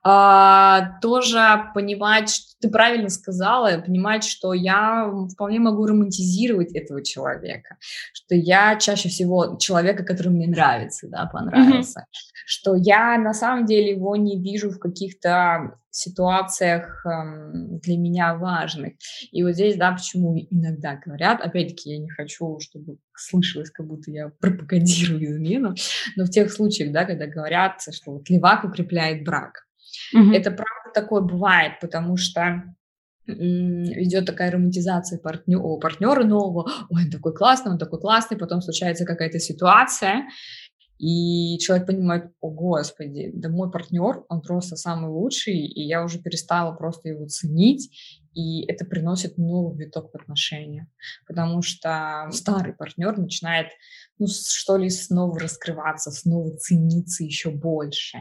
А, 0.02 0.98
тоже 1.00 1.38
понимать, 1.74 2.30
что 2.30 2.46
ты 2.60 2.70
правильно 2.70 3.08
сказала, 3.08 3.80
понимать, 3.80 4.24
что 4.24 4.52
я 4.52 5.10
вполне 5.32 5.60
могу 5.60 5.86
романтизировать 5.86 6.74
этого 6.74 7.04
человека, 7.04 7.76
что 8.12 8.34
я 8.34 8.76
чаще 8.76 9.08
всего 9.08 9.56
человека, 9.58 10.04
который 10.04 10.28
мне 10.28 10.48
нравится, 10.48 11.08
да, 11.08 11.26
понравился, 11.26 12.00
mm-hmm. 12.00 12.42
что 12.46 12.74
я 12.74 13.16
на 13.18 13.34
самом 13.34 13.66
деле 13.66 13.92
его 13.92 14.16
не 14.16 14.40
вижу 14.40 14.70
в 14.70 14.78
каких-то 14.78 15.78
ситуациях 15.90 17.04
эм, 17.06 17.78
для 17.80 17.96
меня 17.96 18.34
важных. 18.34 18.94
И 19.32 19.42
вот 19.42 19.54
здесь, 19.54 19.76
да, 19.76 19.92
почему 19.92 20.36
иногда 20.50 20.96
говорят, 21.04 21.40
опять-таки, 21.40 21.90
я 21.90 21.98
не 21.98 22.08
хочу, 22.08 22.58
чтобы 22.60 22.98
слышалось, 23.16 23.70
как 23.70 23.86
будто 23.86 24.10
я 24.10 24.30
пропагандирую 24.40 25.24
измену, 25.24 25.74
но 26.16 26.24
в 26.24 26.30
тех 26.30 26.47
случаях, 26.52 26.92
да, 26.92 27.04
когда 27.04 27.26
говорят, 27.26 27.80
что 27.90 28.12
вот 28.12 28.28
левак 28.28 28.64
укрепляет 28.64 29.24
брак, 29.24 29.66
mm-hmm. 30.14 30.34
это 30.34 30.50
правда 30.50 30.92
такое 30.94 31.22
бывает, 31.22 31.80
потому 31.80 32.16
что 32.16 32.62
идет 33.26 34.24
такая 34.24 34.50
романтизация 34.50 35.18
партнера, 35.18 35.76
партнера 35.76 36.24
нового, 36.24 36.70
ой, 36.90 37.04
он 37.04 37.10
такой 37.10 37.34
классный, 37.34 37.72
он 37.72 37.78
такой 37.78 38.00
классный, 38.00 38.38
потом 38.38 38.62
случается 38.62 39.04
какая-то 39.04 39.38
ситуация, 39.38 40.24
и 40.98 41.58
человек 41.58 41.86
понимает, 41.86 42.32
о 42.40 42.50
господи, 42.50 43.30
да 43.32 43.48
мой 43.48 43.70
партнер, 43.70 44.24
он 44.28 44.40
просто 44.40 44.76
самый 44.76 45.10
лучший, 45.10 45.54
и 45.54 45.82
я 45.82 46.02
уже 46.02 46.18
перестала 46.18 46.74
просто 46.74 47.10
его 47.10 47.26
ценить, 47.26 47.90
и 48.34 48.64
это 48.66 48.84
приносит 48.84 49.38
новый 49.38 49.76
виток 49.76 50.10
в 50.10 50.20
отношениях, 50.20 50.86
потому 51.26 51.62
что 51.62 52.28
старый 52.32 52.72
партнер 52.72 53.16
начинает, 53.16 53.68
ну, 54.18 54.26
что 54.26 54.76
ли, 54.76 54.90
снова 54.90 55.38
раскрываться, 55.38 56.10
снова 56.10 56.56
цениться 56.56 57.24
еще 57.24 57.50
больше. 57.50 58.18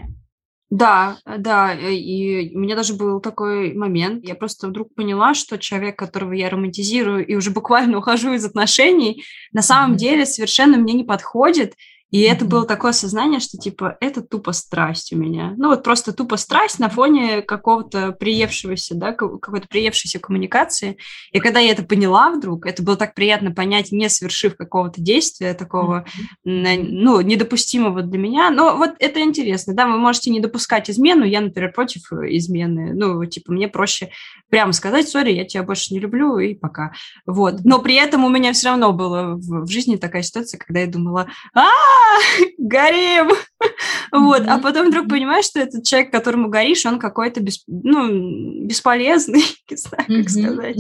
Да, 0.70 1.18
да, 1.26 1.74
э, 1.74 1.94
и 1.94 2.54
у 2.54 2.60
меня 2.60 2.76
даже 2.76 2.94
был 2.94 3.22
такой 3.22 3.74
момент, 3.74 4.26
я 4.28 4.36
просто 4.36 4.68
вдруг 4.68 4.94
поняла, 4.96 5.34
что 5.34 5.58
человек, 5.58 5.98
которого 5.98 6.34
я 6.34 6.50
романтизирую 6.50 7.26
и 7.26 7.36
уже 7.36 7.52
буквально 7.52 7.98
ухожу 8.00 8.34
из 8.34 8.44
отношений, 8.44 9.24
на 9.54 9.62
самом 9.62 9.94
mm-hmm. 9.94 10.00
деле 10.00 10.26
совершенно 10.26 10.78
мне 10.78 10.94
не 10.94 11.06
подходит, 11.06 11.74
и 12.10 12.24
mm-hmm. 12.24 12.32
это 12.32 12.46
было 12.46 12.66
такое 12.66 12.94
сознание, 12.94 13.40
что 13.40 13.58
типа 13.58 13.98
это 14.00 14.22
тупо 14.22 14.54
страсть 14.54 15.12
у 15.12 15.18
меня. 15.18 15.54
Ну 15.58 15.70
вот 15.70 15.84
просто 15.84 16.14
тупо 16.14 16.38
страсть 16.38 16.80
на 16.80 16.90
фоне 16.90 17.42
какого-то 17.42 18.14
приевшегося, 18.14 18.96
да, 18.96 19.12
какой-то 19.12 19.68
приевшейся 19.68 20.20
коммуникации. 20.20 20.98
И 21.32 21.40
когда 21.40 21.60
я 21.60 21.72
это 21.72 21.84
поняла 21.84 22.32
вдруг, 22.32 22.66
это 22.66 22.82
было 22.82 22.96
так 22.96 23.14
приятно 23.14 23.52
понять, 23.52 23.92
не 23.92 24.10
совершив 24.10 24.56
какого-то 24.56 25.02
действия 25.02 25.54
такого, 25.54 26.06
mm-hmm. 26.46 26.88
ну, 26.90 27.20
недопустимого 27.22 28.02
для 28.02 28.18
меня. 28.18 28.50
Но 28.52 28.78
вот 28.78 28.92
это 29.00 29.22
интересно, 29.22 29.74
да, 29.74 29.86
вы 29.86 29.98
можете 29.98 30.30
не 30.30 30.40
допускать 30.40 30.90
измену, 30.90 31.26
я, 31.26 31.42
например, 31.42 31.74
против 31.74 32.12
измены. 32.12 32.94
Ну, 32.94 33.26
типа, 33.26 33.52
мне 33.52 33.68
проще 33.68 34.12
прямо 34.50 34.72
сказать, 34.72 35.10
сори, 35.10 35.34
я 35.34 35.46
тебя 35.46 35.64
больше 35.64 35.94
не 35.94 36.00
люблю, 36.00 36.38
и 36.38 36.54
пока. 36.54 36.94
Вот. 37.26 37.66
Но 37.66 37.80
при 37.80 37.96
этом 37.96 38.24
у 38.24 38.30
меня 38.30 38.54
все 38.54 38.70
равно 38.70 38.94
была 38.94 39.36
в, 39.36 39.66
в 39.66 39.70
жизни 39.70 39.98
такая 39.98 40.22
ситуация, 40.22 40.58
когда 40.58 40.80
я 40.80 40.88
думала, 40.88 41.28
а 41.54 41.66
горим! 42.58 43.30
Вот, 44.12 44.44
а 44.48 44.60
потом 44.60 44.88
вдруг 44.88 45.10
понимаешь, 45.10 45.46
что 45.46 45.60
этот 45.60 45.84
человек, 45.84 46.12
которому 46.12 46.50
горишь, 46.50 46.86
он 46.86 47.00
какой-то 47.00 47.42
бес, 47.42 47.64
ну, 47.68 48.66
бесполезный, 48.66 49.44
не 49.70 49.76
знаю, 49.76 50.06
как 50.08 50.30
сказать, 50.30 50.78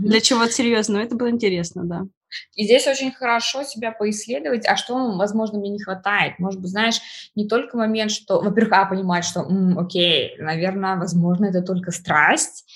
для 0.00 0.20
чего-то 0.20 0.52
серьезного. 0.52 1.02
Это 1.02 1.16
было 1.16 1.30
интересно, 1.30 1.84
да. 1.84 2.02
И 2.54 2.64
здесь 2.64 2.86
очень 2.86 3.12
хорошо 3.12 3.62
себя 3.62 3.92
поисследовать, 3.92 4.66
а 4.66 4.76
что, 4.76 5.16
возможно, 5.16 5.58
мне 5.58 5.70
не 5.70 5.80
хватает. 5.80 6.38
Может 6.38 6.60
быть, 6.60 6.70
знаешь, 6.70 7.00
не 7.34 7.48
только 7.48 7.76
момент, 7.76 8.10
что, 8.10 8.40
во-первых, 8.40 8.72
а, 8.74 8.84
понимать, 8.86 9.24
что, 9.24 9.40
м, 9.40 9.78
окей, 9.78 10.36
наверное, 10.38 10.96
возможно, 10.96 11.46
это 11.46 11.62
только 11.62 11.90
страсть, 11.90 12.66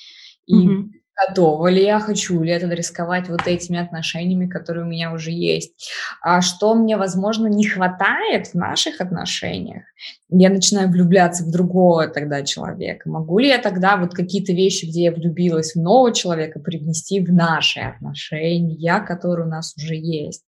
и 0.47 0.55
mm-hmm 0.55 0.91
готова 1.16 1.68
ли 1.68 1.82
я, 1.84 2.00
хочу 2.00 2.42
ли 2.42 2.50
это 2.50 2.66
рисковать 2.68 3.28
вот 3.28 3.46
этими 3.46 3.78
отношениями, 3.78 4.46
которые 4.46 4.84
у 4.84 4.88
меня 4.88 5.12
уже 5.12 5.30
есть. 5.30 5.90
А 6.20 6.40
что 6.40 6.74
мне, 6.74 6.96
возможно, 6.96 7.46
не 7.46 7.66
хватает 7.66 8.48
в 8.48 8.54
наших 8.54 9.00
отношениях, 9.00 9.84
я 10.28 10.50
начинаю 10.50 10.88
влюбляться 10.90 11.44
в 11.44 11.50
другого 11.50 12.08
тогда 12.08 12.42
человека. 12.42 13.08
Могу 13.08 13.38
ли 13.38 13.48
я 13.48 13.58
тогда 13.58 13.96
вот 13.96 14.14
какие-то 14.14 14.52
вещи, 14.52 14.86
где 14.86 15.04
я 15.04 15.12
влюбилась 15.12 15.74
в 15.74 15.80
нового 15.80 16.12
человека, 16.12 16.58
привнести 16.60 17.20
в 17.20 17.32
наши 17.32 17.80
отношения, 17.80 19.00
которые 19.00 19.46
у 19.46 19.50
нас 19.50 19.74
уже 19.76 19.94
есть? 19.94 20.44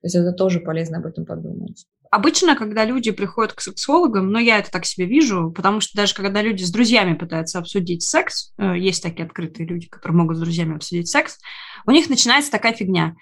То 0.00 0.06
есть 0.06 0.16
это 0.16 0.32
тоже 0.32 0.60
полезно 0.60 0.98
об 0.98 1.06
этом 1.06 1.24
подумать. 1.24 1.86
Обычно, 2.14 2.54
когда 2.54 2.84
люди 2.84 3.10
приходят 3.10 3.54
к 3.54 3.60
сексологам, 3.60 4.30
ну, 4.30 4.38
я 4.38 4.60
это 4.60 4.70
так 4.70 4.86
себе 4.86 5.04
вижу, 5.04 5.50
потому 5.50 5.80
что 5.80 5.96
даже 5.96 6.14
когда 6.14 6.42
люди 6.42 6.62
с 6.62 6.70
друзьями 6.70 7.14
пытаются 7.14 7.58
обсудить 7.58 8.04
секс, 8.04 8.52
э, 8.56 8.78
есть 8.78 9.02
такие 9.02 9.26
открытые 9.26 9.66
люди, 9.66 9.88
которые 9.88 10.18
могут 10.18 10.36
с 10.36 10.40
друзьями 10.40 10.76
обсудить 10.76 11.08
секс, 11.08 11.40
у 11.86 11.90
них 11.90 12.08
начинается 12.08 12.52
такая 12.52 12.72
фигня. 12.72 13.16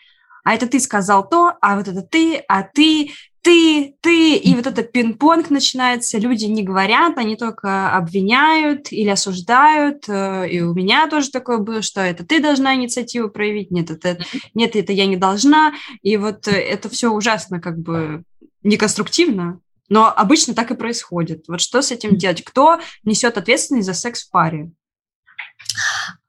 А 0.45 0.53
это 0.53 0.67
ты 0.67 0.79
сказал 0.79 1.27
то, 1.27 1.55
а 1.63 1.77
вот 1.77 1.89
это 1.89 2.03
ты, 2.03 2.45
а 2.49 2.65
ты, 2.65 3.13
ты, 3.41 3.95
ты, 4.03 4.37
и 4.37 4.55
вот 4.55 4.67
этот 4.67 4.93
пинг-понг 4.93 5.49
начинается, 5.49 6.19
люди 6.19 6.45
не 6.45 6.63
говорят, 6.63 7.17
они 7.17 7.37
только 7.37 7.97
обвиняют 7.97 8.93
или 8.93 9.09
осуждают, 9.09 10.05
э, 10.07 10.51
и 10.51 10.61
у 10.61 10.75
меня 10.75 11.09
тоже 11.09 11.31
такое 11.31 11.57
было, 11.57 11.81
что 11.81 12.03
это 12.03 12.27
ты 12.27 12.41
должна 12.41 12.75
инициативу 12.75 13.31
проявить, 13.31 13.71
нет, 13.71 13.91
это, 13.91 14.19
нет, 14.53 14.77
это 14.77 14.93
я 14.93 15.07
не 15.07 15.17
должна, 15.17 15.73
и 16.03 16.19
вот 16.19 16.47
э, 16.47 16.51
это 16.51 16.91
все 16.91 17.11
ужасно 17.11 17.59
как 17.59 17.79
бы 17.79 18.25
неконструктивно, 18.63 19.61
но 19.89 20.13
обычно 20.15 20.55
так 20.55 20.71
и 20.71 20.77
происходит. 20.77 21.45
Вот 21.49 21.61
что 21.61 21.83
с 21.83 21.91
этим 21.91 22.17
делать? 22.17 22.43
Кто 22.43 22.81
несет 23.05 23.37
ответственность 23.37 23.87
за 23.87 23.95
секс 23.95 24.25
в 24.25 24.31
паре? 24.31 24.73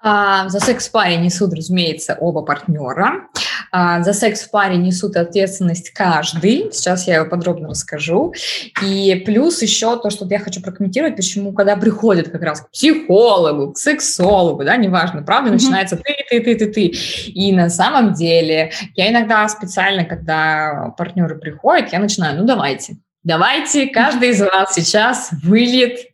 А, 0.05 0.49
за 0.49 0.59
секс 0.59 0.89
в 0.89 0.91
паре 0.91 1.15
несут, 1.15 1.53
разумеется, 1.53 2.17
оба 2.19 2.41
партнера. 2.41 3.29
А, 3.71 4.03
за 4.03 4.11
секс 4.11 4.41
в 4.41 4.51
паре 4.51 4.75
несут 4.75 5.15
ответственность 5.15 5.91
каждый. 5.91 6.69
Сейчас 6.73 7.07
я 7.07 7.23
подробно 7.23 7.69
расскажу. 7.69 8.33
И 8.81 9.23
плюс 9.25 9.61
еще 9.61 9.97
то, 9.97 10.09
что 10.09 10.25
я 10.25 10.39
хочу 10.39 10.61
прокомментировать, 10.61 11.15
почему, 11.15 11.53
когда 11.53 11.77
приходят 11.77 12.29
как 12.29 12.41
раз 12.41 12.61
к 12.61 12.71
психологу, 12.71 13.71
к 13.71 13.77
сексологу, 13.77 14.65
да, 14.65 14.75
неважно, 14.75 15.23
правда, 15.23 15.49
mm-hmm. 15.49 15.53
начинается 15.53 15.95
ты, 15.95 16.15
ты, 16.29 16.41
ты, 16.41 16.55
ты, 16.55 16.65
ты. 16.67 16.85
И 17.27 17.53
на 17.53 17.69
самом 17.69 18.13
деле 18.13 18.73
я 18.95 19.09
иногда 19.09 19.47
специально, 19.47 20.03
когда 20.03 20.93
партнеры 20.97 21.39
приходят, 21.39 21.93
я 21.93 21.99
начинаю, 21.99 22.37
ну 22.37 22.45
давайте, 22.45 22.97
давайте, 23.23 23.87
каждый 23.87 24.31
из 24.31 24.41
вас 24.41 24.73
сейчас 24.73 25.29
выльет 25.43 26.12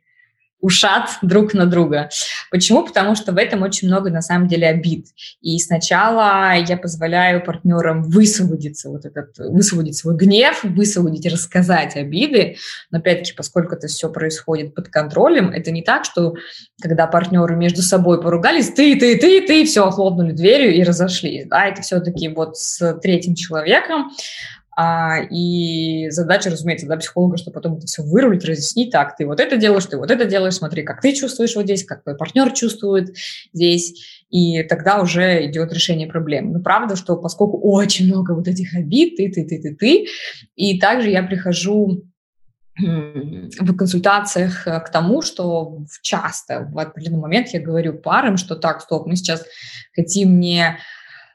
ушат 0.61 1.09
друг 1.21 1.53
на 1.53 1.65
друга. 1.65 2.09
Почему? 2.51 2.85
Потому 2.85 3.15
что 3.15 3.31
в 3.31 3.37
этом 3.37 3.61
очень 3.61 3.87
много, 3.87 4.09
на 4.09 4.21
самом 4.21 4.47
деле, 4.47 4.67
обид. 4.67 5.07
И 5.41 5.57
сначала 5.59 6.53
я 6.55 6.77
позволяю 6.77 7.43
партнерам 7.43 8.03
высвободиться, 8.03 8.89
вот 8.89 9.05
этот, 9.05 9.37
высвободить 9.37 9.97
свой 9.97 10.15
гнев, 10.15 10.63
высвободить, 10.63 11.31
рассказать 11.31 11.95
обиды. 11.95 12.57
Но, 12.91 12.99
опять-таки, 12.99 13.33
поскольку 13.35 13.75
это 13.75 13.87
все 13.87 14.09
происходит 14.09 14.75
под 14.75 14.89
контролем, 14.89 15.49
это 15.49 15.71
не 15.71 15.81
так, 15.81 16.05
что 16.05 16.35
когда 16.81 17.07
партнеры 17.07 17.55
между 17.55 17.81
собой 17.81 18.21
поругались, 18.21 18.69
ты, 18.69 18.97
ты, 18.99 19.17
ты, 19.17 19.45
ты, 19.45 19.65
все, 19.65 19.89
хлопнули 19.91 20.31
дверью 20.31 20.73
и 20.73 20.83
разошлись. 20.83 21.47
Да, 21.47 21.67
это 21.67 21.81
все-таки 21.81 22.27
вот 22.27 22.57
с 22.57 22.99
третьим 23.01 23.35
человеком 23.35 24.11
а, 24.75 25.19
и 25.29 26.09
задача, 26.09 26.49
разумеется, 26.49 26.87
да, 26.87 26.97
психолога, 26.97 27.37
что 27.37 27.51
потом 27.51 27.77
это 27.77 27.87
все 27.87 28.01
вырулить, 28.01 28.45
разъяснить, 28.45 28.91
так, 28.91 29.17
ты 29.17 29.25
вот 29.25 29.39
это 29.39 29.57
делаешь, 29.57 29.85
ты 29.85 29.97
вот 29.97 30.11
это 30.11 30.25
делаешь, 30.25 30.55
смотри, 30.55 30.83
как 30.83 31.01
ты 31.01 31.13
чувствуешь 31.13 31.55
вот 31.55 31.65
здесь, 31.65 31.83
как 31.83 32.03
твой 32.03 32.15
партнер 32.15 32.51
чувствует 32.51 33.15
здесь, 33.53 34.25
и 34.29 34.63
тогда 34.63 35.01
уже 35.01 35.45
идет 35.47 35.73
решение 35.73 36.07
проблем. 36.07 36.53
Но 36.53 36.61
правда, 36.61 36.95
что 36.95 37.17
поскольку 37.17 37.59
очень 37.59 38.07
много 38.07 38.33
вот 38.33 38.47
этих 38.47 38.73
обид, 38.75 39.17
ты, 39.17 39.29
ты, 39.31 39.45
ты, 39.45 39.61
ты, 39.61 39.75
ты, 39.75 40.07
и 40.55 40.79
также 40.79 41.09
я 41.09 41.23
прихожу 41.23 42.03
в 42.77 43.75
консультациях 43.75 44.63
к 44.63 44.89
тому, 44.89 45.21
что 45.21 45.79
часто 46.01 46.69
в 46.71 46.79
определенный 46.79 47.19
момент 47.19 47.49
я 47.49 47.59
говорю 47.59 47.93
парам, 47.93 48.37
что 48.37 48.55
так, 48.55 48.81
стоп, 48.81 49.05
мы 49.05 49.17
сейчас 49.17 49.45
хотим 49.93 50.39
не 50.39 50.77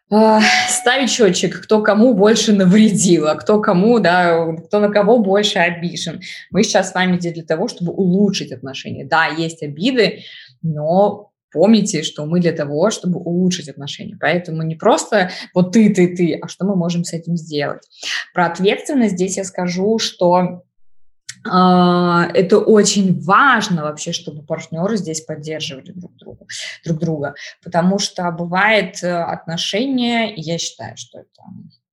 ставить 0.09 1.11
счетчик, 1.11 1.63
кто 1.63 1.83
кому 1.83 2.15
больше 2.15 2.53
навредил, 2.53 3.27
а 3.27 3.35
кто 3.35 3.61
кому, 3.61 3.99
да, 3.99 4.55
кто 4.67 4.81
на 4.81 4.89
кого 4.89 5.19
больше 5.19 5.59
обижен. 5.59 6.21
Мы 6.51 6.63
сейчас 6.63 6.91
с 6.91 6.95
вами 6.95 7.19
здесь 7.19 7.35
для 7.35 7.45
того, 7.45 7.69
чтобы 7.69 7.93
улучшить 7.93 8.53
отношения. 8.53 9.05
Да, 9.05 9.27
есть 9.27 9.63
обиды, 9.63 10.21
но 10.63 11.31
помните, 11.55 12.03
что 12.03 12.27
мы 12.27 12.41
для 12.41 12.53
того, 12.53 12.91
чтобы 12.91 13.21
улучшить 13.21 13.69
отношения. 13.69 14.17
Поэтому 14.21 14.63
не 14.63 14.75
просто 14.75 15.31
вот 15.55 15.73
ты, 15.73 15.95
ты, 15.95 16.15
ты, 16.15 16.35
а 16.35 16.49
что 16.49 16.67
мы 16.67 16.77
можем 16.77 17.05
с 17.05 17.13
этим 17.13 17.37
сделать. 17.37 17.83
Про 18.35 18.47
ответственность 18.47 19.15
здесь 19.15 19.37
я 19.37 19.45
скажу, 19.45 19.99
что 19.99 20.35
а, 20.35 20.63
это 21.45 22.59
очень 22.59 23.21
важно 23.21 23.83
вообще, 23.83 24.13
чтобы 24.13 24.43
партнеры 24.43 24.97
здесь 24.97 25.21
поддерживали 25.21 25.93
друг 25.93 26.17
друга, 26.17 26.47
друг 26.85 26.99
друга, 26.99 27.35
потому 27.63 27.99
что 27.99 28.31
бывает 28.31 29.03
э, 29.03 29.13
отношения, 29.15 30.35
и 30.35 30.41
я 30.41 30.59
считаю, 30.59 30.97
что 30.97 31.19
это 31.19 31.43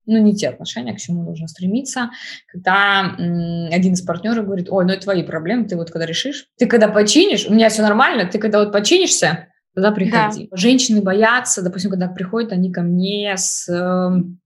ну, 0.06 0.18
не 0.18 0.34
те 0.34 0.48
отношения, 0.48 0.94
к 0.94 0.98
чему 0.98 1.22
нужно 1.22 1.46
стремиться, 1.48 2.10
когда 2.50 3.14
один 3.16 3.92
из 3.92 4.02
партнеров 4.02 4.46
говорит, 4.46 4.68
ой, 4.70 4.84
ну 4.84 4.92
это 4.92 5.02
твои 5.02 5.22
проблемы, 5.22 5.64
ты 5.64 5.76
вот 5.76 5.90
когда 5.90 6.06
решишь, 6.06 6.46
ты 6.58 6.66
когда 6.66 6.88
починишь, 6.88 7.46
у 7.46 7.52
меня 7.52 7.68
все 7.68 7.82
нормально, 7.82 8.26
ты 8.26 8.38
когда 8.38 8.58
вот 8.58 8.72
починишься, 8.72 9.48
тогда 9.74 9.92
приходи. 9.92 10.48
Да. 10.50 10.56
Женщины 10.56 11.02
боятся, 11.02 11.62
допустим, 11.62 11.90
когда 11.90 12.08
приходят 12.08 12.52
они 12.52 12.72
ко 12.72 12.82
мне 12.82 13.36
с 13.36 13.68
эм, 13.68 14.40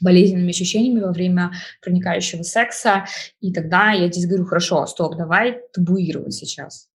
болезненными 0.00 0.50
ощущениями 0.50 1.00
во 1.00 1.12
время 1.12 1.52
проникающего 1.82 2.42
секса. 2.42 3.04
И 3.40 3.52
тогда 3.52 3.92
я 3.92 4.08
здесь 4.08 4.26
говорю, 4.26 4.46
хорошо, 4.46 4.86
стоп, 4.86 5.16
давай 5.16 5.60
табуировать 5.72 6.34
сейчас. 6.34 6.88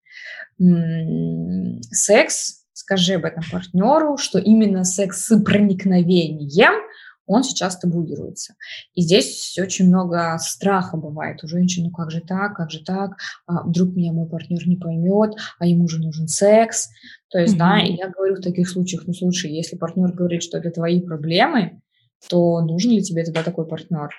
Секс, 1.91 2.65
скажи 2.73 3.15
об 3.15 3.25
этом 3.25 3.43
партнеру, 3.51 4.17
что 4.17 4.39
именно 4.39 4.83
секс 4.83 5.25
с 5.25 5.39
проникновением 5.39 6.73
он 7.27 7.43
сейчас 7.43 7.77
табуируется. 7.79 8.53
И 8.93 9.01
здесь 9.01 9.57
очень 9.59 9.87
много 9.87 10.37
страха 10.39 10.95
бывает 10.95 11.43
у 11.43 11.47
женщин, 11.47 11.85
ну 11.85 11.91
как 11.91 12.11
же 12.11 12.21
так, 12.21 12.55
как 12.55 12.69
же 12.69 12.83
так, 12.83 13.17
а 13.47 13.63
вдруг 13.63 13.95
меня 13.95 14.13
мой 14.13 14.29
партнер 14.29 14.67
не 14.67 14.75
поймет, 14.75 15.33
а 15.59 15.65
ему 15.65 15.87
же 15.87 15.99
нужен 15.99 16.27
секс. 16.27 16.89
То 17.29 17.39
есть, 17.39 17.55
mm-hmm. 17.55 17.57
да, 17.57 17.79
и 17.79 17.93
я 17.93 18.09
говорю 18.09 18.35
в 18.35 18.41
таких 18.41 18.69
случаях, 18.69 19.07
ну 19.07 19.13
слушай, 19.13 19.51
если 19.51 19.75
партнер 19.75 20.11
говорит, 20.11 20.43
что 20.43 20.57
это 20.57 20.69
твои 20.69 21.01
проблемы, 21.01 21.81
то 22.29 22.61
нужен 22.61 22.91
ли 22.91 23.01
тебе 23.01 23.23
тогда 23.23 23.43
такой 23.43 23.67
партнер? 23.67 24.09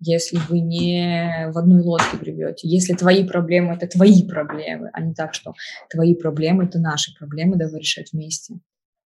если 0.00 0.38
вы 0.48 0.60
не 0.60 1.50
в 1.52 1.58
одной 1.58 1.82
лодке 1.82 2.16
гребете. 2.16 2.68
Если 2.68 2.94
твои 2.94 3.24
проблемы– 3.24 3.74
это 3.80 3.86
твои 3.86 4.26
проблемы, 4.26 4.90
а 4.92 5.00
не 5.00 5.14
так, 5.14 5.34
что 5.34 5.54
твои 5.90 6.14
проблемы– 6.14 6.64
это 6.66 6.78
наши 6.78 7.14
проблемы, 7.16 7.56
давай 7.56 7.80
решать 7.80 8.12
вместе. 8.12 8.54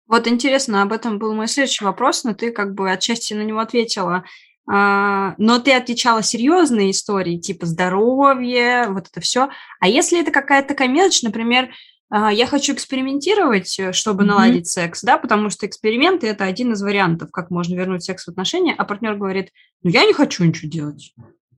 Вот 0.06 0.28
интересно, 0.28 0.82
об 0.82 0.92
этом 0.92 1.18
был 1.18 1.34
мой 1.34 1.48
следующий 1.48 1.84
вопрос, 1.84 2.24
но 2.24 2.34
ты 2.34 2.52
как 2.52 2.74
бы 2.74 2.90
отчасти 2.90 3.34
на 3.34 3.42
него 3.42 3.58
ответила. 3.58 4.24
а, 4.68 5.34
но 5.38 5.58
ты 5.58 5.72
отвечала 5.72 6.22
серьезные 6.22 6.90
истории, 6.90 7.38
типа 7.38 7.66
здоровье, 7.66 8.86
вот 8.88 9.08
это 9.10 9.20
все. 9.20 9.48
А 9.80 9.88
если 9.88 10.20
это 10.20 10.32
какая-то 10.32 10.74
мелочь, 10.88 11.22
например, 11.22 11.70
я 12.10 12.46
хочу 12.46 12.72
экспериментировать, 12.72 13.78
э, 13.78 13.92
чтобы 13.92 14.22
mm-hmm. 14.22 14.26
наладить 14.26 14.68
секс, 14.68 15.02
да, 15.02 15.18
потому 15.18 15.50
что 15.50 15.66
эксперименты 15.66 16.28
это 16.28 16.44
один 16.44 16.72
из 16.72 16.82
вариантов, 16.82 17.30
как 17.32 17.50
можно 17.50 17.74
вернуть 17.74 18.04
секс 18.04 18.24
в 18.24 18.28
отношения, 18.28 18.74
а 18.76 18.84
партнер 18.84 19.16
говорит, 19.16 19.50
ну 19.82 19.90
я 19.90 20.04
не 20.04 20.12
хочу 20.12 20.44
ничего 20.44 20.70
делать. 20.70 21.14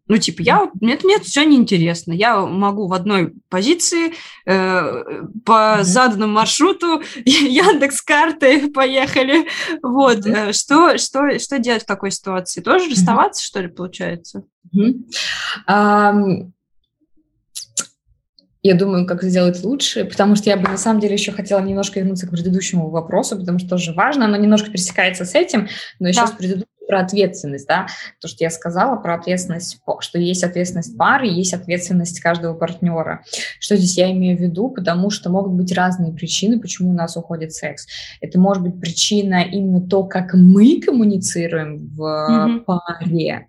Ну, 0.08 0.16
типа, 0.16 0.40
я, 0.40 0.70
мне, 0.80 0.98
мне 1.04 1.18
все 1.18 1.44
неинтересно. 1.44 2.12
Я 2.12 2.40
могу 2.46 2.88
в 2.88 2.94
одной 2.94 3.34
позиции 3.50 4.14
э, 4.46 5.22
по 5.44 5.80
заданному 5.82 6.32
маршруту 6.32 7.02
Яндекс 7.26 8.00
карты 8.00 8.70
поехали. 8.70 9.46
Вот. 9.82 10.26
Mm-hmm. 10.26 10.52
Что, 10.54 10.96
что, 10.96 11.38
что 11.38 11.58
делать 11.58 11.82
в 11.82 11.86
такой 11.86 12.10
ситуации? 12.10 12.62
Тоже 12.62 12.88
расставаться, 12.88 13.42
mm-hmm. 13.42 13.46
что 13.46 13.60
ли, 13.60 13.68
получается? 13.68 14.44
Mm-hmm. 14.74 14.94
Um, 15.68 16.52
я 18.62 18.74
думаю, 18.74 19.06
как 19.06 19.22
сделать 19.22 19.62
лучше, 19.62 20.04
потому 20.04 20.36
что 20.36 20.50
я 20.50 20.56
бы 20.56 20.68
на 20.68 20.76
самом 20.76 21.00
деле 21.00 21.14
еще 21.14 21.32
хотела 21.32 21.60
немножко 21.60 22.00
вернуться 22.00 22.26
к 22.26 22.30
предыдущему 22.30 22.90
вопросу, 22.90 23.38
потому 23.38 23.58
что 23.58 23.68
тоже 23.68 23.92
важно, 23.92 24.24
оно 24.24 24.36
немножко 24.36 24.70
пересекается 24.70 25.24
с 25.24 25.34
этим, 25.34 25.68
но 25.98 26.08
еще 26.08 26.20
да. 26.22 26.26
с 26.26 26.32
предыдущим 26.32 26.68
про 26.88 27.00
ответственность, 27.00 27.68
да, 27.68 27.86
то, 28.18 28.28
что 28.28 28.42
я 28.42 28.50
сказала 28.50 28.96
про 28.96 29.14
ответственность, 29.14 29.78
что 30.00 30.18
есть 30.18 30.42
ответственность 30.42 30.96
пары, 30.96 31.26
есть 31.26 31.52
ответственность 31.52 32.18
каждого 32.20 32.54
партнера. 32.54 33.22
Что 33.60 33.76
здесь 33.76 33.98
я 33.98 34.10
имею 34.10 34.38
в 34.38 34.40
виду? 34.40 34.70
Потому 34.70 35.10
что 35.10 35.28
могут 35.28 35.52
быть 35.52 35.70
разные 35.72 36.12
причины, 36.12 36.58
почему 36.58 36.90
у 36.90 36.94
нас 36.94 37.16
уходит 37.16 37.52
секс. 37.52 37.86
Это 38.22 38.40
может 38.40 38.62
быть 38.62 38.80
причина 38.80 39.42
именно 39.42 39.86
то, 39.86 40.04
как 40.04 40.32
мы 40.32 40.80
коммуницируем 40.80 41.76
в 41.94 42.00
mm-hmm. 42.00 42.60
паре, 42.60 43.48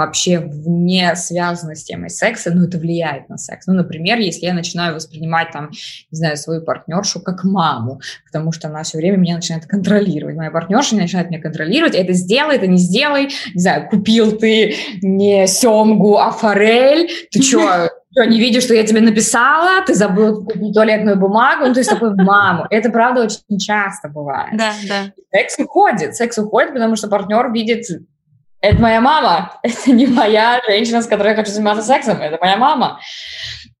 вообще 0.00 0.38
вне 0.38 1.14
связано 1.14 1.74
с 1.74 1.84
темой 1.84 2.10
секса, 2.10 2.50
но 2.52 2.64
это 2.64 2.78
влияет 2.78 3.28
на 3.28 3.36
секс. 3.36 3.66
Ну, 3.66 3.74
например, 3.74 4.18
если 4.18 4.46
я 4.46 4.54
начинаю 4.54 4.94
воспринимать 4.94 5.50
там, 5.52 5.70
не 6.10 6.16
знаю, 6.16 6.36
свою 6.36 6.62
партнершу 6.62 7.20
как 7.20 7.44
маму, 7.44 8.00
потому 8.24 8.52
что 8.52 8.68
она 8.68 8.82
все 8.82 8.98
время 8.98 9.18
меня 9.18 9.36
начинает 9.36 9.66
контролировать. 9.66 10.36
Моя 10.36 10.50
партнерша 10.50 10.96
начинает 10.96 11.30
меня 11.30 11.40
контролировать, 11.40 11.94
это 11.94 12.12
сделай, 12.14 12.56
это 12.56 12.66
не 12.66 12.78
сделай, 12.78 13.30
не 13.54 13.60
знаю, 13.60 13.88
купил 13.88 14.36
ты 14.38 14.74
не 15.02 15.46
семгу, 15.46 16.16
а 16.16 16.30
форель, 16.30 17.10
ты 17.30 17.42
что, 17.42 17.90
что, 18.12 18.24
не 18.24 18.40
видишь, 18.40 18.64
что 18.64 18.74
я 18.74 18.84
тебе 18.84 19.00
написала, 19.00 19.84
ты 19.86 19.94
забыл 19.94 20.44
купить 20.44 20.74
туалетную 20.74 21.16
бумагу, 21.16 21.66
ну, 21.66 21.74
то 21.74 21.80
есть 21.80 21.90
такой, 21.90 22.14
маму. 22.14 22.66
Это, 22.70 22.90
правда, 22.90 23.24
очень 23.24 23.58
часто 23.58 24.08
бывает. 24.08 24.56
Да, 24.56 24.72
да. 24.88 25.12
Секс 25.30 25.58
уходит, 25.58 26.16
секс 26.16 26.38
уходит, 26.38 26.72
потому 26.72 26.96
что 26.96 27.08
партнер 27.08 27.52
видит 27.52 27.84
это 28.60 28.80
моя 28.80 29.00
мама, 29.00 29.58
это 29.62 29.90
не 29.92 30.06
моя 30.06 30.60
женщина, 30.66 31.02
с 31.02 31.06
которой 31.06 31.28
я 31.28 31.34
хочу 31.34 31.50
заниматься 31.50 31.82
сексом, 31.82 32.20
это 32.20 32.38
моя 32.40 32.56
мама. 32.56 33.00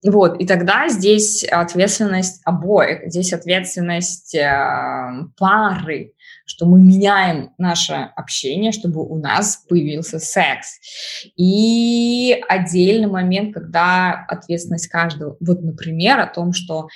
Вот, 0.02 0.40
и 0.40 0.46
тогда 0.46 0.88
здесь 0.88 1.44
ответственность 1.44 2.40
обоих, 2.46 3.10
здесь 3.10 3.34
ответственность 3.34 4.34
э, 4.34 5.26
пары, 5.36 6.14
что 6.46 6.64
мы 6.64 6.80
меняем 6.80 7.50
наше 7.58 7.92
общение, 8.16 8.72
чтобы 8.72 9.06
у 9.06 9.18
нас 9.18 9.64
появился 9.68 10.18
секс. 10.18 10.78
И 11.36 12.42
отдельный 12.48 13.08
момент, 13.08 13.52
когда 13.52 14.24
ответственность 14.26 14.88
каждого, 14.88 15.36
вот, 15.40 15.62
например, 15.62 16.18
о 16.18 16.26
том, 16.26 16.54
что 16.54 16.88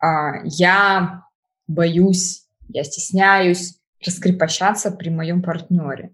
э, 0.00 0.06
я 0.44 1.24
боюсь, 1.66 2.44
я 2.68 2.84
стесняюсь 2.84 3.80
раскрепощаться 4.04 4.92
при 4.92 5.10
моем 5.10 5.42
партнере. 5.42 6.12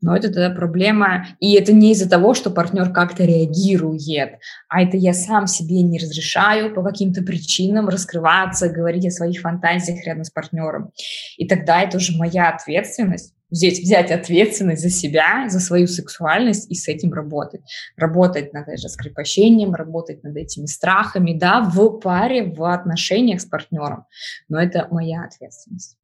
Но 0.00 0.16
это 0.16 0.28
тогда 0.28 0.50
проблема, 0.50 1.26
и 1.40 1.54
это 1.54 1.72
не 1.72 1.92
из-за 1.92 2.08
того, 2.08 2.34
что 2.34 2.50
партнер 2.50 2.90
как-то 2.90 3.24
реагирует, 3.24 4.38
а 4.68 4.82
это 4.82 4.96
я 4.96 5.12
сам 5.12 5.46
себе 5.46 5.82
не 5.82 5.98
разрешаю 5.98 6.74
по 6.74 6.82
каким-то 6.82 7.22
причинам 7.22 7.88
раскрываться, 7.88 8.68
говорить 8.68 9.06
о 9.06 9.10
своих 9.10 9.40
фантазиях 9.40 10.06
рядом 10.06 10.24
с 10.24 10.30
партнером. 10.30 10.92
И 11.36 11.46
тогда 11.46 11.82
это 11.82 11.98
уже 11.98 12.16
моя 12.16 12.48
ответственность 12.48 13.34
взять, 13.50 13.80
взять 13.80 14.10
ответственность 14.10 14.82
за 14.82 14.90
себя, 14.90 15.48
за 15.48 15.60
свою 15.60 15.86
сексуальность 15.86 16.70
и 16.70 16.74
с 16.74 16.88
этим 16.88 17.12
работать. 17.12 17.62
Работать 17.96 18.52
над 18.52 18.68
раскрепощением, 18.68 19.74
работать 19.74 20.22
над 20.22 20.36
этими 20.36 20.66
страхами, 20.66 21.36
да, 21.36 21.60
в 21.60 21.98
паре, 21.98 22.44
в 22.44 22.62
отношениях 22.64 23.40
с 23.40 23.44
партнером. 23.44 24.06
Но 24.48 24.60
это 24.60 24.88
моя 24.90 25.24
ответственность. 25.24 25.96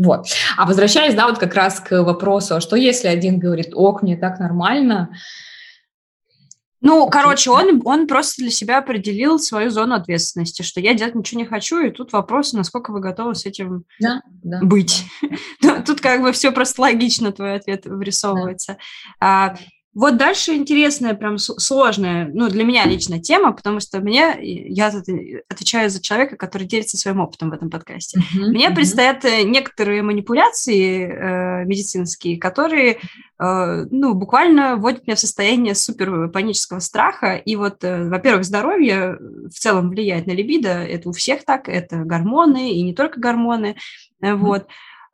Вот. 0.00 0.28
А 0.56 0.64
возвращаясь, 0.64 1.14
да, 1.14 1.28
вот 1.28 1.38
как 1.38 1.54
раз 1.54 1.78
к 1.78 2.02
вопросу, 2.02 2.56
а 2.56 2.60
что 2.60 2.74
если 2.74 3.06
один 3.06 3.38
говорит, 3.38 3.72
ок, 3.74 4.02
мне 4.02 4.16
так 4.16 4.40
нормально, 4.40 5.10
ну, 6.80 7.06
okay. 7.06 7.10
короче, 7.10 7.50
он, 7.50 7.82
он 7.84 8.06
просто 8.06 8.40
для 8.40 8.50
себя 8.50 8.78
определил 8.78 9.38
свою 9.38 9.68
зону 9.68 9.96
ответственности, 9.96 10.62
что 10.62 10.80
я 10.80 10.94
делать 10.94 11.14
ничего 11.14 11.42
не 11.42 11.46
хочу, 11.46 11.80
и 11.80 11.90
тут 11.90 12.14
вопрос, 12.14 12.54
насколько 12.54 12.92
вы 12.92 13.00
готовы 13.00 13.34
с 13.34 13.44
этим 13.44 13.84
да, 14.00 14.22
да, 14.42 14.60
быть. 14.62 15.04
Да. 15.60 15.82
Тут 15.86 16.00
как 16.00 16.22
бы 16.22 16.32
все 16.32 16.50
просто 16.52 16.80
логично, 16.80 17.32
твой 17.32 17.56
ответ 17.56 17.84
вырисовывается. 17.84 18.78
Да. 19.20 19.56
А, 19.94 19.98
вот 19.98 20.16
дальше 20.16 20.54
интересная, 20.54 21.14
прям 21.14 21.38
сложная, 21.38 22.30
ну, 22.32 22.48
для 22.48 22.64
меня 22.64 22.84
лично 22.84 23.20
тема, 23.20 23.52
потому 23.52 23.80
что 23.80 24.00
мне, 24.00 24.36
я 24.40 24.92
отвечаю 25.48 25.90
за 25.90 26.00
человека, 26.00 26.36
который 26.36 26.66
делится 26.66 26.96
своим 26.96 27.20
опытом 27.20 27.50
в 27.50 27.54
этом 27.54 27.70
подкасте. 27.70 28.20
Uh-huh, 28.20 28.48
мне 28.48 28.68
uh-huh. 28.68 28.74
предстоят 28.74 29.24
э, 29.24 29.42
некоторые 29.42 30.02
манипуляции 30.02 31.06
э, 31.06 31.64
медицинские, 31.64 32.38
которые, 32.38 32.98
э, 33.38 33.86
ну, 33.90 34.14
буквально 34.14 34.76
вводят 34.76 35.06
меня 35.06 35.16
в 35.16 35.20
состояние 35.20 35.74
супер 35.74 36.28
панического 36.28 36.78
страха. 36.80 37.34
И 37.34 37.56
вот, 37.56 37.82
э, 37.82 38.08
во-первых, 38.08 38.44
здоровье 38.44 39.18
в 39.20 39.58
целом 39.58 39.90
влияет 39.90 40.26
на 40.26 40.32
либидо, 40.32 40.70
это 40.70 41.08
у 41.08 41.12
всех 41.12 41.44
так, 41.44 41.68
это 41.68 41.96
гормоны, 42.04 42.72
и 42.72 42.82
не 42.82 42.94
только 42.94 43.20
гормоны, 43.20 43.76
uh-huh. 44.22 44.36
вот. 44.36 44.66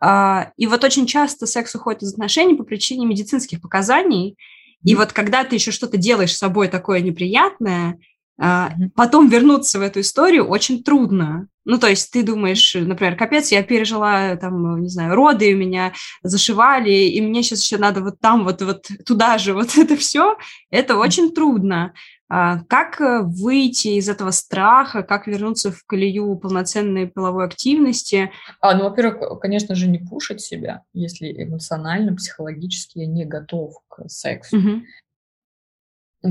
Uh, 0.04 0.48
и 0.58 0.66
вот 0.66 0.84
очень 0.84 1.06
часто 1.06 1.46
секс 1.46 1.74
уходит 1.74 2.02
из 2.02 2.12
отношений 2.12 2.54
по 2.54 2.64
причине 2.64 3.06
медицинских 3.06 3.62
показаний, 3.62 4.36
и 4.84 4.94
вот 4.94 5.12
когда 5.12 5.44
ты 5.44 5.56
еще 5.56 5.70
что-то 5.70 5.96
делаешь 5.96 6.34
с 6.34 6.38
собой 6.38 6.68
такое 6.68 7.00
неприятное, 7.00 7.98
а, 8.38 8.72
потом 8.94 9.28
вернуться 9.28 9.78
в 9.78 9.82
эту 9.82 10.00
историю 10.00 10.46
очень 10.46 10.82
трудно. 10.82 11.48
Ну, 11.64 11.78
то 11.78 11.88
есть 11.88 12.12
ты 12.12 12.22
думаешь, 12.22 12.74
например, 12.74 13.16
капец, 13.16 13.50
я 13.50 13.62
пережила, 13.62 14.36
там, 14.36 14.80
не 14.82 14.88
знаю, 14.88 15.14
роды 15.14 15.52
меня 15.54 15.92
зашивали, 16.22 16.90
и 16.90 17.20
мне 17.20 17.42
сейчас 17.42 17.64
еще 17.64 17.78
надо 17.78 18.02
вот 18.02 18.20
там, 18.20 18.44
вот, 18.44 18.62
вот 18.62 18.86
туда 19.04 19.38
же, 19.38 19.52
вот 19.52 19.70
это 19.76 19.96
все, 19.96 20.36
это 20.70 20.96
очень 20.96 21.32
трудно. 21.32 21.92
А, 22.28 22.58
как 22.64 23.00
э, 23.00 23.22
выйти 23.22 23.88
из 23.88 24.08
этого 24.08 24.32
страха, 24.32 25.02
как 25.02 25.28
вернуться 25.28 25.70
в 25.70 25.84
колею 25.84 26.34
полноценной 26.36 27.06
половой 27.06 27.46
активности? 27.46 28.32
А, 28.60 28.76
ну, 28.76 28.84
во-первых, 28.84 29.38
конечно 29.40 29.76
же, 29.76 29.88
не 29.88 29.98
пушить 29.98 30.40
себя, 30.40 30.82
если 30.92 31.32
эмоционально, 31.44 32.16
психологически 32.16 32.98
я 32.98 33.06
не 33.06 33.24
готов 33.24 33.76
к 33.88 34.08
сексу. 34.08 34.58
Угу. 34.58 34.82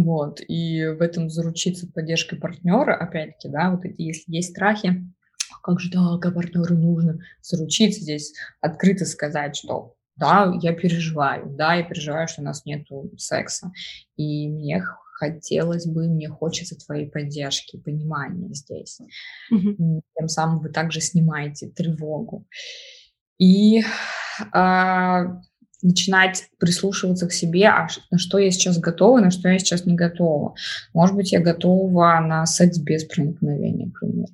Вот, 0.03 0.41
и 0.47 0.85
в 0.87 1.01
этом 1.01 1.29
заручиться 1.29 1.87
поддержкой 1.91 2.37
партнера, 2.37 2.95
опять-таки, 2.95 3.49
да, 3.49 3.71
вот 3.71 3.85
эти, 3.85 4.01
если 4.01 4.35
есть 4.35 4.51
страхи, 4.51 5.05
как 5.63 5.79
же 5.79 5.91
так, 5.91 6.25
а 6.25 6.31
партнеру 6.31 6.75
нужно 6.75 7.19
заручиться 7.41 8.01
здесь, 8.01 8.33
открыто 8.61 9.05
сказать, 9.05 9.55
что 9.55 9.95
да, 10.15 10.53
я 10.61 10.73
переживаю, 10.73 11.49
да, 11.49 11.75
я 11.75 11.83
переживаю, 11.83 12.27
что 12.27 12.41
у 12.41 12.45
нас 12.45 12.65
нет 12.65 12.87
секса, 13.17 13.71
и 14.15 14.47
мне 14.49 14.83
хотелось 15.15 15.85
бы, 15.85 16.07
мне 16.07 16.29
хочется 16.29 16.77
твоей 16.77 17.09
поддержки, 17.09 17.77
понимания 17.77 18.53
здесь. 18.53 18.99
Mm-hmm. 19.51 20.01
Тем 20.17 20.27
самым 20.27 20.59
вы 20.59 20.69
также 20.69 20.99
снимаете 20.99 21.69
тревогу. 21.69 22.45
И 23.37 23.83
а, 24.51 25.41
начинать 25.81 26.45
прислушиваться 26.57 27.27
к 27.27 27.33
себе, 27.33 27.67
а 27.67 27.87
на 28.11 28.17
что 28.17 28.37
я 28.37 28.51
сейчас 28.51 28.79
готова, 28.79 29.19
на 29.19 29.31
что 29.31 29.49
я 29.49 29.59
сейчас 29.59 29.85
не 29.85 29.95
готова. 29.95 30.55
Может 30.93 31.15
быть, 31.15 31.31
я 31.31 31.39
готова 31.39 32.19
на 32.19 32.45
секс 32.45 32.77
без 32.77 33.03
проникновения, 33.05 33.87
например. 33.87 34.27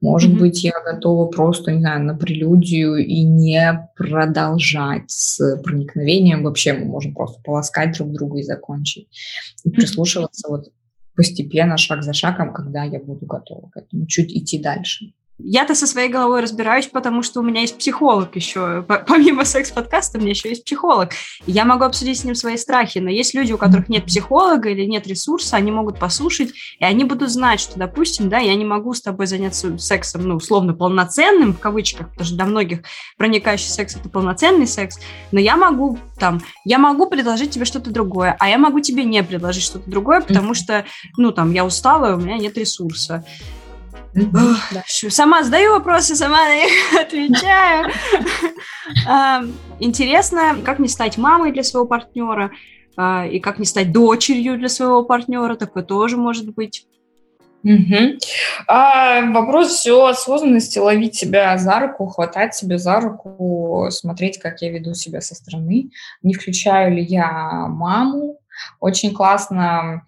Может 0.00 0.32
mm-hmm. 0.32 0.38
быть, 0.38 0.64
я 0.64 0.72
готова 0.84 1.26
просто, 1.26 1.72
не 1.72 1.80
знаю, 1.80 2.04
на 2.04 2.14
прелюдию 2.14 2.96
и 2.96 3.22
не 3.22 3.88
продолжать 3.96 5.10
с 5.10 5.56
проникновением. 5.62 6.44
Вообще 6.44 6.72
мы 6.72 6.86
можем 6.86 7.14
просто 7.14 7.40
полоскать 7.42 7.96
друг 7.96 8.12
друга 8.12 8.38
и 8.38 8.42
закончить. 8.42 9.08
И 9.64 9.70
прислушиваться 9.70 10.48
вот 10.48 10.72
постепенно, 11.14 11.76
шаг 11.76 12.02
за 12.02 12.12
шагом, 12.12 12.52
когда 12.52 12.84
я 12.84 12.98
буду 12.98 13.26
готова 13.26 13.70
к 13.70 13.76
этому, 13.76 14.06
чуть 14.06 14.32
идти 14.32 14.58
дальше. 14.58 15.12
Я-то 15.38 15.74
со 15.74 15.86
своей 15.86 16.08
головой 16.08 16.42
разбираюсь, 16.42 16.86
потому 16.86 17.22
что 17.22 17.40
у 17.40 17.42
меня 17.42 17.62
есть 17.62 17.76
психолог 17.76 18.36
еще. 18.36 18.84
Помимо 19.06 19.44
секс-подкаста, 19.44 20.18
у 20.18 20.20
меня 20.20 20.30
еще 20.30 20.48
есть 20.48 20.64
психолог. 20.64 21.10
И 21.46 21.52
я 21.52 21.64
могу 21.64 21.84
обсудить 21.84 22.20
с 22.20 22.24
ним 22.24 22.34
свои 22.36 22.56
страхи. 22.56 22.98
Но 22.98 23.10
есть 23.10 23.34
люди, 23.34 23.52
у 23.52 23.58
которых 23.58 23.88
нет 23.88 24.06
психолога 24.06 24.68
или 24.70 24.84
нет 24.84 25.06
ресурса, 25.08 25.56
они 25.56 25.72
могут 25.72 25.98
послушать, 25.98 26.52
и 26.78 26.84
они 26.84 27.04
будут 27.04 27.30
знать, 27.30 27.60
что, 27.60 27.78
допустим, 27.78 28.28
да, 28.28 28.38
я 28.38 28.54
не 28.54 28.64
могу 28.64 28.94
с 28.94 29.02
тобой 29.02 29.26
заняться 29.26 29.76
сексом, 29.78 30.22
ну, 30.28 30.36
условно, 30.36 30.72
полноценным, 30.72 31.54
в 31.54 31.58
кавычках, 31.58 32.10
потому 32.10 32.26
что 32.26 32.36
для 32.36 32.44
многих 32.44 32.82
проникающий 33.16 33.70
секс– 33.70 33.96
это 33.96 34.08
полноценный 34.08 34.66
секс, 34.66 34.98
но 35.32 35.40
я 35.40 35.56
могу 35.56 35.98
там, 36.18 36.42
я 36.64 36.78
могу 36.78 37.06
предложить 37.06 37.50
тебе 37.50 37.64
что-то 37.64 37.90
другое, 37.90 38.36
а 38.38 38.48
я 38.48 38.56
могу 38.56 38.80
тебе 38.80 39.04
не 39.04 39.22
предложить 39.22 39.64
что-то 39.64 39.90
другое, 39.90 40.20
потому 40.20 40.54
что, 40.54 40.84
ну, 41.16 41.32
там, 41.32 41.52
я 41.52 41.64
устала, 41.64 42.14
у 42.14 42.20
меня 42.20 42.38
нет 42.38 42.56
ресурса. 42.56 43.24
Сама 45.10 45.42
задаю 45.42 45.72
вопросы, 45.72 46.16
сама 46.16 46.44
на 46.44 46.56
них 46.56 46.72
отвечаю. 47.00 47.90
Интересно, 49.80 50.56
как 50.64 50.78
не 50.78 50.88
стать 50.88 51.18
мамой 51.18 51.52
для 51.52 51.62
своего 51.64 51.86
партнера, 51.86 52.50
а, 52.96 53.26
и 53.26 53.40
как 53.40 53.58
не 53.58 53.66
стать 53.66 53.92
дочерью 53.92 54.58
для 54.58 54.68
своего 54.68 55.04
партнера, 55.04 55.56
такое 55.56 55.82
тоже 55.82 56.16
может 56.16 56.54
быть. 56.54 56.86
Угу. 57.64 58.18
А, 58.68 59.22
вопрос 59.32 59.70
все 59.70 60.04
осознанности, 60.04 60.78
ловить 60.78 61.16
себя 61.16 61.56
за 61.56 61.80
руку, 61.80 62.06
хватать 62.06 62.54
себя 62.54 62.76
за 62.76 63.00
руку, 63.00 63.88
смотреть, 63.90 64.38
как 64.38 64.60
я 64.60 64.70
веду 64.70 64.94
себя 64.94 65.22
со 65.22 65.34
стороны, 65.34 65.90
не 66.22 66.34
включаю 66.34 66.94
ли 66.94 67.02
я 67.02 67.66
маму. 67.68 68.38
Очень 68.80 69.14
классно 69.14 70.06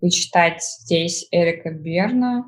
почитать 0.00 0.62
здесь 0.62 1.26
Эрика 1.32 1.70
Берна, 1.70 2.44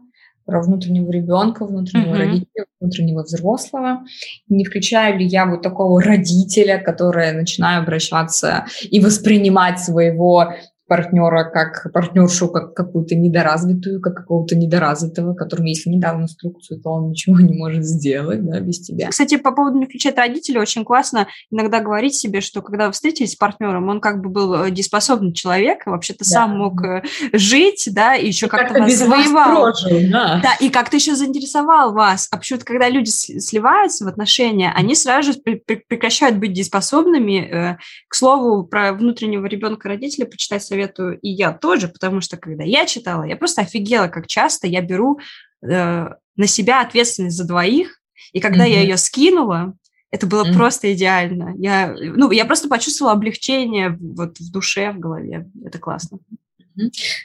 про 0.51 0.61
внутреннего 0.61 1.11
ребенка, 1.13 1.65
внутреннего 1.65 2.15
mm-hmm. 2.15 2.19
родителя, 2.19 2.65
внутреннего 2.81 3.23
взрослого. 3.23 4.05
Не 4.49 4.65
включаю 4.65 5.17
ли 5.17 5.25
я 5.25 5.47
вот 5.47 5.63
такого 5.63 6.03
родителя, 6.03 6.79
который 6.79 7.33
начинаю 7.33 7.83
обращаться 7.83 8.67
и 8.83 8.99
воспринимать 8.99 9.79
своего 9.79 10.53
партнера 10.91 11.45
как 11.45 11.93
партнершу, 11.93 12.49
как 12.49 12.74
какую-то 12.74 13.14
недоразвитую, 13.14 14.01
как 14.01 14.16
какого-то 14.16 14.57
недоразвитого, 14.57 15.34
которому, 15.34 15.68
если 15.68 15.88
не 15.88 16.01
дал 16.01 16.20
инструкцию, 16.20 16.80
то 16.80 16.91
он 16.91 17.11
ничего 17.11 17.38
не 17.38 17.57
может 17.57 17.84
сделать 17.84 18.45
да, 18.45 18.59
без 18.59 18.80
тебя. 18.80 19.09
Кстати, 19.09 19.36
по 19.36 19.53
поводу 19.53 19.78
не 19.78 19.86
включать 19.86 20.18
родителей, 20.18 20.59
очень 20.59 20.84
классно 20.84 21.28
иногда 21.53 21.78
говорить 21.78 22.16
себе, 22.16 22.41
что 22.41 22.61
когда 22.61 22.88
вы 22.88 22.93
встретились 22.93 23.34
с 23.34 23.36
партнером, 23.36 23.88
он 23.88 24.01
как 24.01 24.20
бы 24.20 24.30
был 24.30 24.64
э, 24.64 24.72
дееспособный 24.72 25.32
человек, 25.32 25.86
вообще-то 25.86 26.24
да. 26.24 26.24
сам 26.24 26.59
мог 26.59 26.82
э, 26.82 27.05
жить, 27.32 27.88
да, 27.93 28.16
и 28.16 28.26
еще 28.26 28.49
как-то 28.49 28.74
как 28.74 28.82
вас 28.82 28.95
завоевал. 28.95 29.62
Вас 29.62 29.82
прожил, 29.82 30.11
да. 30.11 30.41
да, 30.43 30.55
и 30.59 30.70
как-то 30.70 30.97
еще 30.97 31.14
заинтересовал 31.14 31.93
вас. 31.93 32.26
А 32.32 32.36
почему-то, 32.36 32.64
когда 32.64 32.88
люди 32.88 33.11
сливаются 33.11 34.05
в 34.05 34.09
отношения, 34.09 34.72
они 34.74 34.97
сразу 34.97 35.34
же 35.34 35.38
прекращают 35.38 36.38
быть 36.38 36.53
дееспособными. 36.53 37.49
Э, 37.49 37.76
к 38.09 38.14
слову, 38.16 38.64
про 38.64 38.93
внутреннего 38.93 39.47
ребенка 39.47 39.88
родителя 39.88 40.26
почитать 40.26 40.64
совет 40.64 40.80
советую 40.81 41.18
и 41.20 41.28
я 41.28 41.53
тоже, 41.53 41.89
потому 41.89 42.20
что 42.20 42.37
когда 42.37 42.64
я 42.64 42.87
читала, 42.87 43.24
я 43.24 43.37
просто 43.37 43.62
офигела, 43.62 44.09
как 44.09 44.26
часто 44.26 44.66
я 44.66 44.81
беру 44.81 45.18
э, 45.62 46.09
на 46.37 46.47
себя 46.47 46.81
ответственность 46.81 47.37
за 47.37 47.47
двоих, 47.47 48.01
и 48.33 48.41
когда 48.41 48.66
mm-hmm. 48.66 48.72
я 48.72 48.83
ее 48.83 48.97
скинула, 48.97 49.74
это 50.11 50.26
было 50.26 50.45
mm-hmm. 50.45 50.55
просто 50.55 50.93
идеально. 50.93 51.55
Я, 51.57 51.95
ну, 51.99 52.31
я 52.31 52.45
просто 52.45 52.68
почувствовала 52.68 53.14
облегчение 53.14 53.97
вот 54.01 54.39
в 54.39 54.51
душе, 54.51 54.93
в 54.93 54.99
голове. 54.99 55.49
Это 55.64 55.78
классно. 55.78 56.18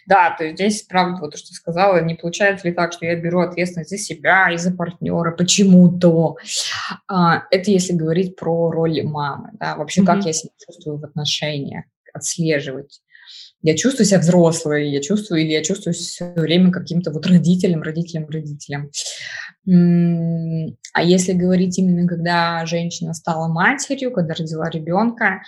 Да, 0.05 0.35
то 0.37 0.43
есть 0.43 0.57
здесь, 0.57 0.81
правда, 0.83 1.21
вот 1.21 1.31
то, 1.31 1.37
что 1.37 1.53
сказала, 1.53 2.01
не 2.03 2.15
получается 2.15 2.67
ли 2.67 2.73
так, 2.73 2.91
что 2.93 3.05
я 3.05 3.15
беру 3.15 3.39
ответственность 3.39 3.89
за 3.89 3.97
себя 3.97 4.51
и 4.51 4.57
за 4.57 4.71
партнера 4.71 5.31
почему-то. 5.31 6.35
А, 7.07 7.43
это 7.51 7.71
если 7.71 7.93
говорить 7.93 8.35
про 8.35 8.71
роль 8.71 9.01
мамы, 9.03 9.51
да, 9.53 9.75
вообще 9.75 10.01
mm-hmm. 10.01 10.05
как 10.05 10.25
я 10.25 10.33
себя 10.33 10.51
чувствую 10.65 10.99
в 10.99 11.05
отношениях, 11.05 11.85
отслеживать 12.13 13.01
я 13.65 13.75
чувствую 13.75 14.05
себя 14.05 14.19
взрослой, 14.19 14.91
я 14.91 15.01
чувствую, 15.01 15.41
или 15.41 15.53
я 15.53 15.63
чувствую 15.63 15.95
все 15.95 16.31
время 16.35 16.71
каким-то 16.71 17.11
вот 17.11 17.25
родителем, 17.25 17.81
родителем, 17.81 18.27
родителем. 18.29 18.91
А 20.93 21.01
если 21.01 21.33
говорить 21.33 21.79
именно, 21.79 22.07
когда 22.07 22.63
женщина 22.67 23.15
стала 23.15 23.47
матерью, 23.47 24.11
когда 24.11 24.35
родила 24.35 24.69
ребенка, 24.69 25.41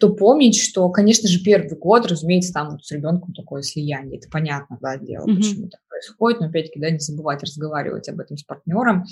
то 0.00 0.14
помнить, 0.14 0.58
что, 0.58 0.88
конечно 0.90 1.28
же, 1.28 1.42
первый 1.42 1.76
год, 1.76 2.06
разумеется, 2.06 2.52
там 2.52 2.70
вот 2.70 2.84
с 2.84 2.90
ребенком 2.92 3.34
такое 3.34 3.62
слияние, 3.62 4.18
это 4.18 4.28
понятно, 4.30 4.78
да, 4.80 4.96
дело, 4.96 5.26
mm-hmm. 5.26 5.36
почему 5.36 5.68
так 5.68 5.80
происходит, 5.88 6.40
но 6.40 6.46
опять-таки, 6.46 6.80
да, 6.80 6.90
не 6.90 6.98
забывать 6.98 7.42
разговаривать 7.42 8.08
об 8.08 8.20
этом 8.20 8.36
с 8.36 8.44
партнером. 8.44 9.04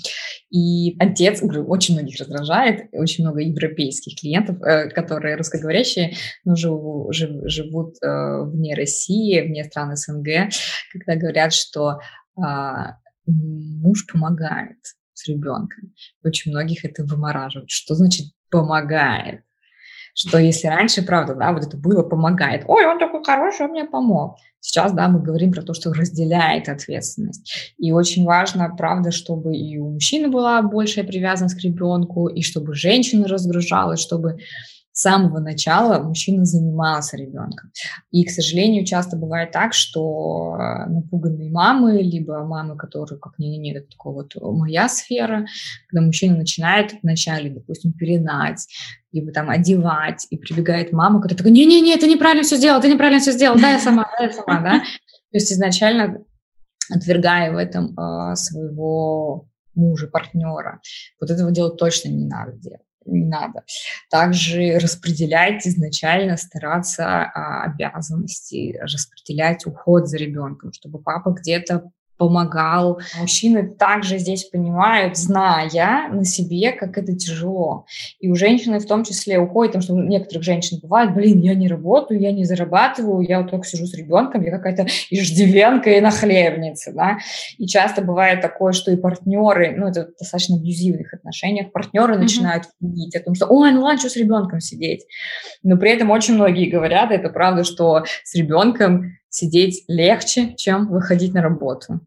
И 0.49 0.95
отец, 0.99 1.41
говорю, 1.41 1.65
очень 1.67 1.95
многих 1.95 2.19
раздражает, 2.19 2.89
очень 2.93 3.23
много 3.23 3.41
европейских 3.41 4.19
клиентов, 4.19 4.61
э, 4.61 4.89
которые 4.89 5.35
русскоговорящие, 5.35 6.15
но 6.45 6.55
живут, 6.55 7.13
жив, 7.13 7.31
живут 7.45 7.95
э, 8.01 8.43
вне 8.43 8.75
России, 8.75 9.41
вне 9.41 9.63
стран 9.65 9.95
СНГ, 9.95 10.51
когда 10.91 11.15
говорят, 11.15 11.53
что 11.53 11.99
э, 12.37 12.41
муж 13.25 14.05
помогает 14.11 14.77
с 15.13 15.27
ребенком. 15.27 15.93
Очень 16.23 16.51
многих 16.51 16.85
это 16.85 17.03
вымораживает. 17.03 17.69
Что 17.69 17.95
значит 17.95 18.27
помогает? 18.49 19.41
Что 20.13 20.37
если 20.37 20.67
раньше, 20.67 21.01
правда, 21.01 21.35
да, 21.35 21.51
вот 21.53 21.63
это 21.63 21.77
было 21.77 22.03
помогает, 22.03 22.63
ой, 22.67 22.85
он 22.85 22.99
такой 22.99 23.23
хороший, 23.23 23.65
он 23.65 23.71
мне 23.71 23.85
помог. 23.85 24.37
Сейчас, 24.59 24.93
да, 24.93 25.09
мы 25.09 25.21
говорим 25.21 25.51
про 25.51 25.61
то, 25.61 25.73
что 25.73 25.91
разделяет 25.91 26.69
ответственность. 26.69 27.73
И 27.77 27.91
очень 27.91 28.23
важно, 28.23 28.73
правда, 28.77 29.11
чтобы 29.11 29.57
и 29.57 29.77
у 29.77 29.89
мужчины 29.89 30.29
была 30.29 30.61
большая 30.61 31.03
привязанность 31.03 31.59
к 31.59 31.63
ребенку, 31.63 32.27
и 32.27 32.41
чтобы 32.41 32.73
женщина 32.73 33.27
разгружалась, 33.27 33.99
чтобы 33.99 34.37
с 34.93 35.01
самого 35.01 35.39
начала 35.39 36.01
мужчина 36.01 36.45
занимался 36.45 37.17
ребенком. 37.17 37.71
И, 38.11 38.23
к 38.23 38.29
сожалению, 38.29 38.85
часто 38.85 39.17
бывает 39.17 39.51
так, 39.51 39.73
что 39.73 40.55
э, 40.55 40.85
напуганные 40.87 41.49
мамы, 41.49 42.01
либо 42.03 42.43
мамы, 42.45 42.77
которые, 42.77 43.19
как 43.19 43.39
не 43.39 43.57
нет, 43.57 43.77
это 43.77 43.87
такая 43.89 44.13
вот 44.13 44.35
моя 44.35 44.87
сфера, 44.87 45.47
когда 45.87 46.05
мужчина 46.05 46.37
начинает 46.37 46.93
вначале, 47.01 47.49
допустим, 47.49 47.91
перенать, 47.93 48.67
либо 49.11 49.31
там 49.31 49.49
одевать, 49.49 50.27
и 50.29 50.37
прибегает 50.37 50.93
мама, 50.93 51.19
которая 51.19 51.37
такая, 51.39 51.53
не-не-не, 51.53 51.97
ты 51.97 52.07
неправильно 52.07 52.43
все 52.43 52.57
сделал, 52.57 52.79
ты 52.79 52.87
неправильно 52.87 53.19
все 53.19 53.31
сделал, 53.31 53.59
да, 53.59 53.71
я 53.71 53.79
сама, 53.79 54.07
да, 54.17 54.25
я 54.25 54.31
сама, 54.31 54.61
да. 54.61 54.79
То 54.79 55.37
есть 55.37 55.51
изначально 55.51 56.23
отвергая 56.91 57.51
в 57.51 57.57
этом 57.57 57.97
э, 57.97 58.35
своего 58.35 59.47
мужа, 59.73 60.05
партнера. 60.05 60.81
Вот 61.19 61.31
этого 61.31 61.51
делать 61.51 61.77
точно 61.77 62.09
не 62.09 62.25
надо 62.25 62.51
делать 62.53 62.81
не 63.05 63.25
надо. 63.25 63.63
Также 64.09 64.77
распределять 64.79 65.65
изначально, 65.67 66.37
стараться 66.37 67.05
а, 67.05 67.63
обязанности, 67.63 68.77
распределять 68.81 69.65
уход 69.65 70.07
за 70.07 70.17
ребенком, 70.17 70.71
чтобы 70.73 70.99
папа 70.99 71.31
где-то 71.31 71.91
помогал. 72.23 73.01
Мужчины 73.19 73.67
также 73.67 74.17
здесь 74.17 74.45
понимают, 74.45 75.17
зная 75.17 76.07
на 76.09 76.23
себе, 76.23 76.71
как 76.71 76.97
это 76.97 77.13
тяжело. 77.13 77.85
И 78.19 78.29
у 78.29 78.35
женщины 78.35 78.79
в 78.79 78.85
том 78.85 79.03
числе 79.03 79.39
уходит, 79.39 79.73
потому 79.73 79.83
что 79.83 79.93
у 79.93 80.01
некоторых 80.01 80.43
женщин 80.43 80.79
бывает, 80.81 81.13
блин, 81.13 81.41
я 81.41 81.53
не 81.53 81.67
работаю, 81.67 82.21
я 82.21 82.31
не 82.31 82.45
зарабатываю, 82.45 83.27
я 83.27 83.41
вот 83.41 83.51
только 83.51 83.67
сижу 83.67 83.85
с 83.85 83.93
ребенком, 83.93 84.41
я 84.41 84.51
какая-то 84.51 84.87
иждивенка 85.09 85.89
и 85.89 85.99
нахлебница, 85.99 86.93
да. 86.93 87.17
И 87.57 87.67
часто 87.67 88.01
бывает 88.01 88.39
такое, 88.39 88.71
что 88.71 88.91
и 88.91 88.95
партнеры, 88.95 89.75
ну, 89.77 89.87
это 89.87 90.05
в 90.05 90.17
достаточно 90.17 90.55
абьюзивных 90.55 91.13
отношениях, 91.13 91.73
партнеры 91.73 92.15
mm-hmm. 92.15 92.19
начинают 92.19 92.63
видеть 92.79 93.17
о 93.17 93.19
том, 93.19 93.35
что, 93.35 93.47
ой, 93.47 93.71
ну 93.71 93.81
ладно, 93.81 93.99
что 93.99 94.09
с 94.09 94.15
ребенком 94.15 94.61
сидеть. 94.61 95.05
Но 95.61 95.77
при 95.77 95.91
этом 95.91 96.09
очень 96.09 96.35
многие 96.35 96.69
говорят, 96.69 97.11
это 97.11 97.29
правда, 97.29 97.65
что 97.65 98.05
с 98.23 98.33
ребенком 98.35 99.17
сидеть 99.33 99.83
легче, 99.87 100.53
чем 100.55 100.87
выходить 100.87 101.33
на 101.33 101.41
работу, 101.41 101.99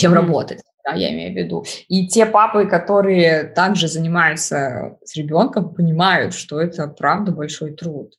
чем 0.00 0.12
mm-hmm. 0.12 0.16
работать. 0.16 0.60
Да, 0.84 0.94
я 0.94 1.12
имею 1.12 1.32
в 1.32 1.36
виду. 1.36 1.64
И 1.88 2.08
те 2.08 2.26
папы, 2.26 2.66
которые 2.66 3.44
также 3.44 3.86
занимаются 3.86 4.98
с 5.04 5.14
ребенком, 5.16 5.74
понимают, 5.74 6.34
что 6.34 6.60
это 6.60 6.88
правда 6.88 7.32
большой 7.32 7.72
труд. 7.72 8.14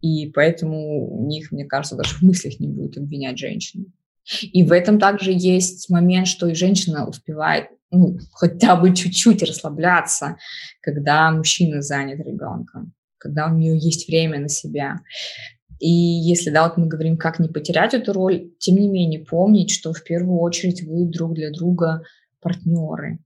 И 0.00 0.30
поэтому 0.34 1.08
у 1.14 1.26
них, 1.26 1.52
мне 1.52 1.66
кажется, 1.66 1.96
даже 1.96 2.16
в 2.16 2.22
мыслях 2.22 2.58
не 2.58 2.68
будет 2.68 2.96
обвинять 2.96 3.38
женщину. 3.38 3.86
И 4.42 4.64
в 4.64 4.72
этом 4.72 4.98
также 4.98 5.32
есть 5.32 5.88
момент, 5.88 6.26
что 6.26 6.46
и 6.46 6.54
женщина 6.54 7.06
успевает 7.06 7.68
ну, 7.90 8.18
хотя 8.32 8.76
бы 8.76 8.94
чуть-чуть 8.94 9.42
расслабляться, 9.42 10.36
когда 10.80 11.30
мужчина 11.30 11.82
занят 11.82 12.20
ребенком, 12.20 12.92
когда 13.18 13.46
у 13.46 13.54
нее 13.54 13.76
есть 13.76 14.08
время 14.08 14.38
на 14.38 14.48
себя. 14.48 15.00
И 15.80 15.88
если, 15.88 16.50
да, 16.50 16.68
вот 16.68 16.76
мы 16.76 16.86
говорим, 16.86 17.16
как 17.16 17.40
не 17.40 17.48
потерять 17.48 17.94
эту 17.94 18.12
роль, 18.12 18.52
тем 18.58 18.76
не 18.76 18.88
менее 18.88 19.24
помнить, 19.24 19.70
что 19.70 19.92
в 19.92 20.04
первую 20.04 20.38
очередь 20.38 20.82
вы 20.82 21.06
друг 21.06 21.34
для 21.34 21.50
друга 21.50 22.02
партнеры. 22.40 23.18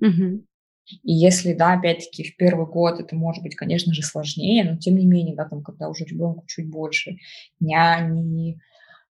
Угу. 0.00 0.44
И 1.02 1.12
если, 1.12 1.54
да, 1.54 1.74
опять-таки, 1.74 2.24
в 2.24 2.36
первый 2.36 2.66
год 2.66 3.00
это 3.00 3.14
может 3.14 3.42
быть, 3.42 3.54
конечно 3.54 3.94
же, 3.94 4.02
сложнее, 4.02 4.64
но 4.64 4.76
тем 4.76 4.96
не 4.96 5.06
менее, 5.06 5.36
да, 5.36 5.44
там, 5.44 5.62
когда 5.62 5.88
уже 5.88 6.04
ребенку 6.04 6.44
чуть 6.46 6.68
больше, 6.68 7.16
няни, 7.60 8.58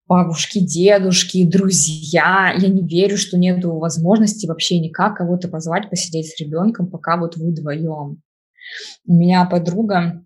бабушки, 0.05 0.59
дедушки, 0.59 1.45
друзья. 1.45 2.53
Я 2.57 2.67
не 2.67 2.85
верю, 2.85 3.17
что 3.17 3.37
нет 3.37 3.63
возможности 3.63 4.45
вообще 4.45 4.79
никак 4.79 5.17
кого-то 5.17 5.47
позвать 5.47 5.89
посидеть 5.89 6.27
с 6.27 6.39
ребенком, 6.39 6.87
пока 6.87 7.17
вот 7.17 7.37
вы 7.37 7.51
вдвоем. 7.51 8.21
У 9.07 9.13
меня 9.13 9.45
подруга, 9.45 10.23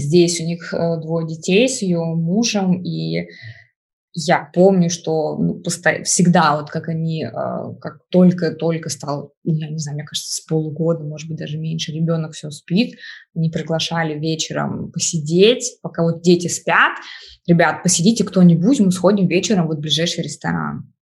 здесь 0.00 0.40
у 0.40 0.44
них 0.44 0.74
э, 0.74 1.00
двое 1.00 1.26
детей 1.26 1.68
с 1.68 1.82
ее 1.82 2.04
мужем, 2.04 2.82
и 2.82 3.28
я 4.12 4.50
помню, 4.52 4.90
что 4.90 5.36
ну, 5.36 5.54
постоянно, 5.60 6.04
всегда, 6.04 6.56
вот 6.56 6.70
как 6.70 6.88
они, 6.88 7.24
э, 7.24 7.30
как 7.80 8.00
только-только 8.10 8.88
стал, 8.88 9.34
я 9.44 9.68
не 9.68 9.78
знаю, 9.78 9.96
мне 9.96 10.04
кажется, 10.04 10.34
с 10.34 10.40
полугода, 10.40 11.04
может 11.04 11.28
быть, 11.28 11.38
даже 11.38 11.58
меньше, 11.58 11.92
ребенок 11.92 12.32
все 12.32 12.50
спит, 12.50 12.98
они 13.34 13.50
приглашали 13.50 14.18
вечером 14.18 14.90
посидеть, 14.90 15.78
пока 15.82 16.02
вот 16.02 16.22
дети 16.22 16.48
спят, 16.48 16.92
ребят, 17.46 17.82
посидите 17.82 18.24
кто-нибудь, 18.24 18.80
мы 18.80 18.90
сходим 18.90 19.28
вечером 19.28 19.68
вот 19.68 19.78
в 19.78 19.80
ближайший 19.80 20.24
ресторан. 20.24 20.92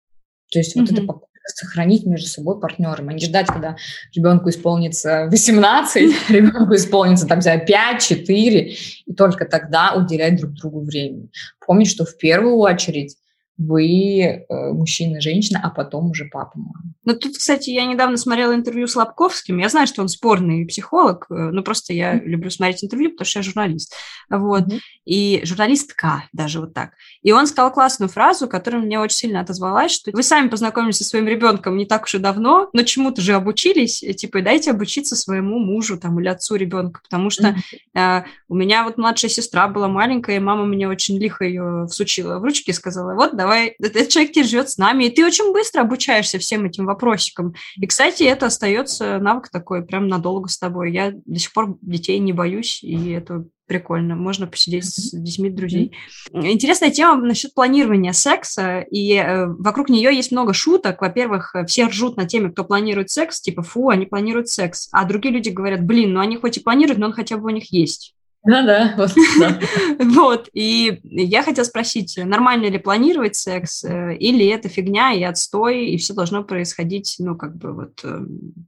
То 0.53 0.59
есть 0.59 0.77
mm-hmm. 0.77 0.81
вот 0.81 0.93
это 0.93 1.03
сохранить 1.51 2.07
между 2.07 2.29
собой 2.29 2.61
партнером, 2.61 3.09
а 3.09 3.13
не 3.13 3.25
ждать, 3.25 3.47
когда 3.47 3.77
ребенку 4.15 4.49
исполнится 4.51 5.27
18, 5.31 6.13
ребенку 6.31 6.75
исполнится 6.75 7.27
там 7.27 7.41
5, 7.41 8.03
4, 8.03 8.75
и 9.07 9.15
только 9.15 9.45
тогда 9.45 9.95
уделять 9.95 10.37
друг 10.37 10.53
другу 10.53 10.81
время. 10.81 11.29
Помнить, 11.67 11.91
что 11.91 12.05
в 12.05 12.17
первую 12.17 12.57
очередь 12.57 13.17
вы 13.59 14.47
э, 14.49 14.73
мужчина, 14.73 15.21
женщина, 15.21 15.61
а 15.63 15.71
потом 15.71 16.11
уже 16.11 16.27
папа, 16.27 16.53
мама. 16.55 16.95
Ну, 17.05 17.15
тут, 17.15 17.39
кстати, 17.39 17.71
я 17.71 17.87
недавно 17.87 18.17
смотрела 18.17 18.55
интервью 18.55 18.87
с 18.87 18.95
Лобковским. 18.95 19.59
Я 19.59 19.69
знаю, 19.69 19.87
что 19.87 20.03
он 20.03 20.09
спорный 20.09 20.65
психолог, 20.67 21.27
э, 21.29 21.35
но 21.35 21.63
просто 21.63 21.93
я 21.93 22.15
mm-hmm. 22.15 22.25
люблю 22.25 22.51
смотреть 22.51 22.85
интервью, 22.85 23.11
потому 23.11 23.27
что 23.27 23.39
я 23.41 23.43
журналист. 23.43 23.95
Вот. 24.31 24.65
Mm-hmm. 24.65 24.81
И 25.07 25.41
журналистка, 25.45 26.25
даже 26.33 26.61
вот 26.61 26.75
так. 26.75 26.91
И 27.23 27.33
он 27.33 27.47
сказал 27.47 27.73
классную 27.73 28.11
фразу, 28.11 28.47
которая 28.47 28.83
мне 28.83 29.01
очень 29.01 29.17
сильно 29.17 29.41
отозвалась, 29.41 29.91
что 29.91 30.11
вы 30.13 30.23
сами 30.23 30.49
познакомились 30.49 30.99
со 30.99 31.05
своим 31.05 31.27
ребенком 31.27 31.79
не 31.79 31.87
так 31.87 32.05
уж 32.05 32.15
и 32.15 32.19
давно, 32.19 32.69
но 32.73 32.83
чему-то 32.83 33.23
же 33.23 33.33
обучились, 33.33 34.01
типа, 34.01 34.43
дайте 34.43 34.71
обучиться 34.71 35.17
своему 35.17 35.59
мужу 35.59 35.99
там 35.99 36.21
или 36.21 36.29
отцу 36.29 36.57
ребенка, 36.57 37.01
потому 37.03 37.31
что 37.31 37.57
mm-hmm. 37.95 38.21
э, 38.21 38.25
у 38.49 38.55
меня 38.55 38.85
вот 38.85 38.99
младшая 38.99 39.31
сестра 39.31 39.67
была 39.67 39.89
маленькая, 39.89 40.37
и 40.37 40.41
мама 40.41 40.67
мне 40.67 40.87
очень 40.87 41.19
лихо 41.19 41.45
ее 41.45 41.87
всучила 41.91 42.39
в 42.39 42.45
ручки 42.45 42.69
и 42.71 42.75
сказала, 42.75 43.15
вот, 43.15 43.35
давай 43.35 43.48
давай, 43.49 43.75
этот 43.79 44.09
человек 44.11 44.33
теперь 44.33 44.47
живет 44.47 44.69
с 44.69 44.77
нами, 44.77 45.05
и 45.05 45.11
ты 45.11 45.25
очень 45.25 45.53
быстро 45.55 45.81
обучаешься 45.81 46.39
всем 46.39 46.67
этим 46.67 46.85
вопросикам. 46.85 47.55
И, 47.77 47.87
кстати, 47.87 48.25
это 48.25 48.47
остается 48.47 49.19
навык 49.19 49.49
такой, 49.49 49.85
прям 49.87 50.07
надолго 50.07 50.49
с 50.49 50.59
тобой. 50.59 50.93
Я 50.93 51.13
до 51.25 51.39
сих 51.39 51.55
пор 51.55 51.79
детей 51.81 52.19
не 52.19 52.35
боюсь, 52.35 52.85
и 52.85 53.11
это 53.11 53.47
прикольно. 53.67 54.17
Можно 54.17 54.47
посидеть 54.47 54.85
с 54.85 55.13
детьми 55.13 55.49
друзей. 55.49 55.93
Интересная 56.31 56.91
тема 56.91 57.17
насчет 57.25 57.55
планирования 57.55 58.13
секса, 58.13 58.81
и 58.81 59.15
э, 59.15 59.47
вокруг 59.47 59.89
нее 59.89 60.15
есть 60.15 60.31
много 60.31 60.53
шуток. 60.53 61.01
Во-первых, 61.01 61.55
все 61.67 61.87
ржут 61.87 62.19
на 62.19 62.27
теме, 62.27 62.51
кто 62.51 62.65
планирует 62.65 63.09
секс, 63.09 63.41
типа, 63.41 63.63
фу, 63.63 63.89
они 63.89 64.05
планируют 64.05 64.51
секс. 64.51 64.89
А 64.93 65.05
другие 65.07 65.35
люди 65.35 65.49
говорят, 65.49 65.85
блин, 65.85 66.13
ну 66.13 66.21
они 66.21 66.37
хоть 66.37 66.59
и 66.59 66.61
планируют, 66.61 66.99
но 66.99 67.07
он 67.07 67.13
хотя 67.13 67.39
бы 67.39 67.47
у 67.47 67.51
них 67.51 67.73
есть. 67.73 68.15
Да, 68.49 68.63
да, 68.63 68.95
вот. 68.97 69.11
Да. 69.39 69.59
вот. 70.05 70.49
И 70.55 71.01
я 71.05 71.43
хотела 71.43 71.67
спросить, 71.67 72.17
нормально 72.17 72.71
ли 72.71 72.79
планировать 72.79 73.37
секс, 73.37 73.85
э, 73.85 74.15
или 74.15 74.47
это 74.47 74.71
фигня 74.71 75.13
и 75.13 75.23
отстой, 75.23 75.85
и 75.89 75.99
все 75.99 76.15
должно 76.15 76.43
происходить, 76.43 77.17
ну, 77.19 77.37
как 77.37 77.57
бы 77.57 77.75
вот 77.75 78.01
э, 78.05 78.21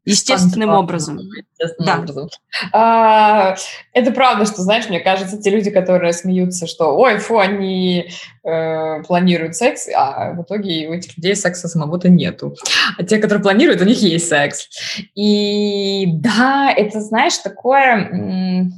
естественным 0.04 0.68
образом. 0.68 1.18
Естественным 1.18 1.86
да. 1.86 1.98
образом. 1.98 2.28
А, 2.74 3.56
это 3.94 4.10
правда, 4.12 4.44
что, 4.44 4.60
знаешь, 4.60 4.86
мне 4.90 5.00
кажется, 5.00 5.40
те 5.40 5.48
люди, 5.48 5.70
которые 5.70 6.12
смеются, 6.12 6.66
что, 6.66 6.94
ой, 6.94 7.16
фу, 7.16 7.38
они 7.38 8.10
э, 8.44 9.02
планируют 9.04 9.56
секс, 9.56 9.88
а 9.96 10.32
в 10.34 10.42
итоге 10.42 10.90
у 10.90 10.92
этих 10.92 11.16
людей 11.16 11.34
секса 11.34 11.68
самого-то 11.68 12.10
нету. 12.10 12.54
А 12.98 13.02
те, 13.02 13.16
которые 13.16 13.42
планируют, 13.42 13.80
у 13.80 13.86
них 13.86 14.02
есть 14.02 14.28
секс. 14.28 14.68
И 15.14 16.04
да, 16.06 16.70
это, 16.70 17.00
знаешь, 17.00 17.38
такое 17.38 18.70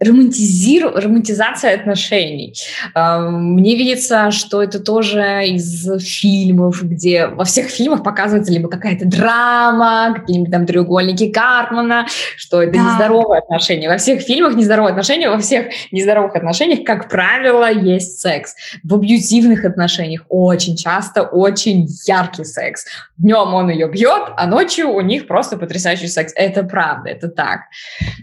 романтизиру... 0.00 0.90
романтизация 0.90 1.74
отношений. 1.74 2.54
Мне 2.94 3.76
видится, 3.76 4.30
что 4.30 4.62
это 4.62 4.78
тоже 4.80 5.46
из 5.46 5.88
фильмов, 6.00 6.82
где 6.82 7.26
во 7.26 7.44
всех 7.44 7.68
фильмах 7.68 8.02
показывается 8.02 8.52
либо 8.52 8.68
какая-то 8.68 9.06
драма, 9.06 10.14
какие-нибудь 10.14 10.52
там 10.52 10.66
треугольники 10.66 11.30
Картмана, 11.30 12.06
что 12.36 12.62
это 12.62 12.74
да. 12.74 12.78
нездоровые 12.78 13.40
отношения. 13.40 13.88
Во 13.88 13.98
всех 13.98 14.22
фильмах 14.22 14.54
нездоровые 14.54 14.90
отношения, 14.90 15.30
во 15.30 15.38
всех 15.38 15.66
нездоровых 15.90 16.36
отношениях, 16.36 16.84
как 16.84 17.08
правило, 17.08 17.70
есть 17.70 18.20
секс. 18.20 18.54
В 18.84 18.94
абьюзивных 18.94 19.64
отношениях 19.64 20.24
очень 20.28 20.76
часто 20.76 21.22
очень 21.22 21.88
яркий 22.06 22.44
секс. 22.44 22.86
Днем 23.16 23.52
он 23.52 23.68
ее 23.70 23.88
бьет, 23.88 24.32
а 24.36 24.46
ночью 24.46 24.90
у 24.90 25.00
них 25.00 25.26
просто 25.26 25.56
потрясающий 25.56 26.08
секс. 26.08 26.32
Это 26.36 26.62
правда, 26.62 27.10
это 27.10 27.28
так. 27.28 27.62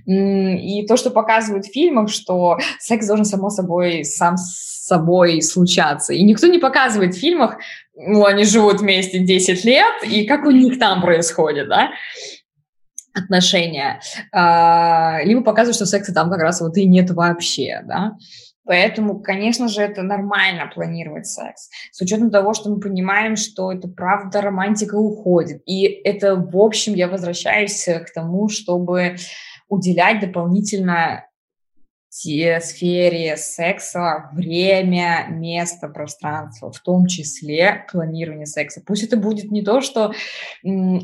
И 0.05 0.85
то, 0.87 0.95
что 0.95 1.09
показывают 1.09 1.64
фильмах, 1.71 2.09
что 2.09 2.57
секс 2.79 3.07
должен 3.07 3.25
само 3.25 3.49
собой 3.49 4.03
сам 4.03 4.37
с 4.37 4.85
собой 4.85 5.41
случаться. 5.41 6.13
И 6.13 6.21
никто 6.21 6.47
не 6.47 6.59
показывает 6.59 7.15
в 7.15 7.19
фильмах, 7.19 7.57
ну, 7.95 8.25
они 8.25 8.43
живут 8.43 8.81
вместе 8.81 9.19
10 9.19 9.65
лет, 9.65 9.93
и 10.03 10.25
как 10.25 10.45
у 10.45 10.51
них 10.51 10.77
там 10.79 11.01
происходит, 11.01 11.67
да, 11.69 11.89
отношения. 13.15 13.99
А, 14.31 15.21
либо 15.23 15.41
показывают, 15.41 15.75
что 15.75 15.85
секса 15.85 16.13
там 16.13 16.29
как 16.29 16.39
раз 16.39 16.61
вот 16.61 16.77
и 16.77 16.85
нет 16.85 17.09
вообще, 17.11 17.81
да. 17.85 18.15
Поэтому, 18.65 19.19
конечно 19.19 19.67
же, 19.67 19.81
это 19.81 20.01
нормально 20.01 20.69
планировать 20.73 21.27
секс. 21.27 21.69
С 21.91 22.01
учетом 22.01 22.31
того, 22.31 22.53
что 22.55 22.69
мы 22.69 22.79
понимаем, 22.79 23.35
что 23.35 23.71
это 23.71 23.87
правда 23.87 24.41
романтика 24.41 24.95
уходит. 24.95 25.61
И 25.67 25.83
это, 25.83 26.35
в 26.35 26.57
общем, 26.57 26.95
я 26.95 27.07
возвращаюсь 27.07 27.85
к 27.85 28.11
тому, 28.13 28.49
чтобы 28.49 29.17
уделять 29.69 30.19
дополнительно 30.19 31.25
те 31.34 31.34
сфере 32.61 33.35
секса 33.37 34.29
время, 34.33 35.27
место, 35.29 35.89
пространство, 35.89 36.71
в 36.71 36.79
том 36.79 37.07
числе 37.07 37.85
планирование 37.91 38.45
секса. 38.45 38.81
Пусть 38.85 39.03
это 39.03 39.17
будет 39.17 39.51
не 39.51 39.61
то, 39.61 39.81
что 39.81 40.13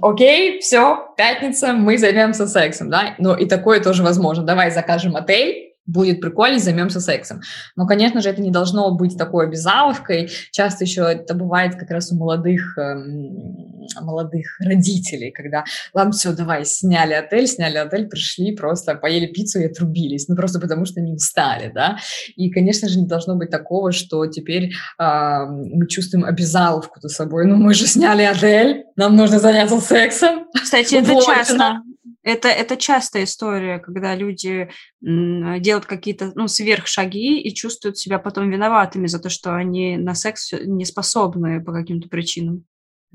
окей, 0.01 0.59
все, 0.59 1.13
пятница, 1.17 1.73
мы 1.73 1.97
займемся 1.97 2.47
сексом, 2.47 2.89
да, 2.89 3.15
но 3.17 3.35
и 3.35 3.45
такое 3.45 3.81
тоже 3.81 4.03
возможно. 4.03 4.43
Давай 4.43 4.71
закажем 4.71 5.15
отель, 5.15 5.70
будет 5.85 6.21
прикольно, 6.21 6.59
займемся 6.59 6.99
сексом. 6.99 7.41
Но, 7.75 7.87
конечно 7.87 8.21
же, 8.21 8.29
это 8.29 8.41
не 8.41 8.51
должно 8.51 8.91
быть 8.91 9.17
такой 9.17 9.45
обязаловкой. 9.45 10.29
Часто 10.51 10.83
еще 10.83 11.01
это 11.01 11.33
бывает 11.33 11.75
как 11.75 11.89
раз 11.89 12.11
у 12.11 12.15
молодых, 12.15 12.77
эм, 12.77 13.87
молодых 14.01 14.45
родителей, 14.59 15.31
когда, 15.31 15.63
ладно, 15.93 16.13
все, 16.13 16.33
давай, 16.33 16.65
сняли 16.65 17.13
отель, 17.13 17.47
сняли 17.47 17.77
отель, 17.77 18.07
пришли, 18.07 18.55
просто 18.55 18.95
поели 18.95 19.25
пиццу 19.25 19.59
и 19.59 19.65
отрубились, 19.65 20.27
ну, 20.27 20.35
просто 20.35 20.59
потому 20.59 20.85
что 20.85 21.01
не 21.01 21.13
устали, 21.13 21.71
да. 21.73 21.97
И, 22.35 22.49
конечно 22.51 22.87
же, 22.87 22.99
не 22.99 23.07
должно 23.07 23.35
быть 23.35 23.49
такого, 23.49 23.91
что 23.91 24.25
теперь 24.27 24.71
э, 24.99 25.45
мы 25.47 25.87
чувствуем 25.87 26.25
обязаловку 26.25 26.99
за 27.01 27.09
собой. 27.09 27.45
Ну, 27.47 27.55
мы 27.55 27.73
же 27.73 27.87
сняли 27.87 28.23
отель, 28.23 28.85
нам 28.95 29.15
нужно 29.15 29.39
заняться 29.39 29.79
сексом. 29.79 30.45
Кстати, 30.53 30.95
это 30.95 31.15
часто. 31.25 31.81
Это, 32.23 32.49
это 32.49 32.77
частая 32.77 33.23
история, 33.23 33.79
когда 33.79 34.15
люди 34.15 34.69
делают 35.01 35.85
какие-то 35.85 36.31
ну, 36.35 36.47
сверхшаги 36.47 37.39
и 37.39 37.53
чувствуют 37.53 37.97
себя 37.97 38.19
потом 38.19 38.49
виноватыми 38.49 39.07
за 39.07 39.19
то, 39.19 39.29
что 39.29 39.55
они 39.55 39.97
на 39.97 40.13
секс 40.13 40.53
не 40.53 40.85
способны 40.85 41.63
по 41.63 41.73
каким-то 41.73 42.09
причинам. 42.09 42.65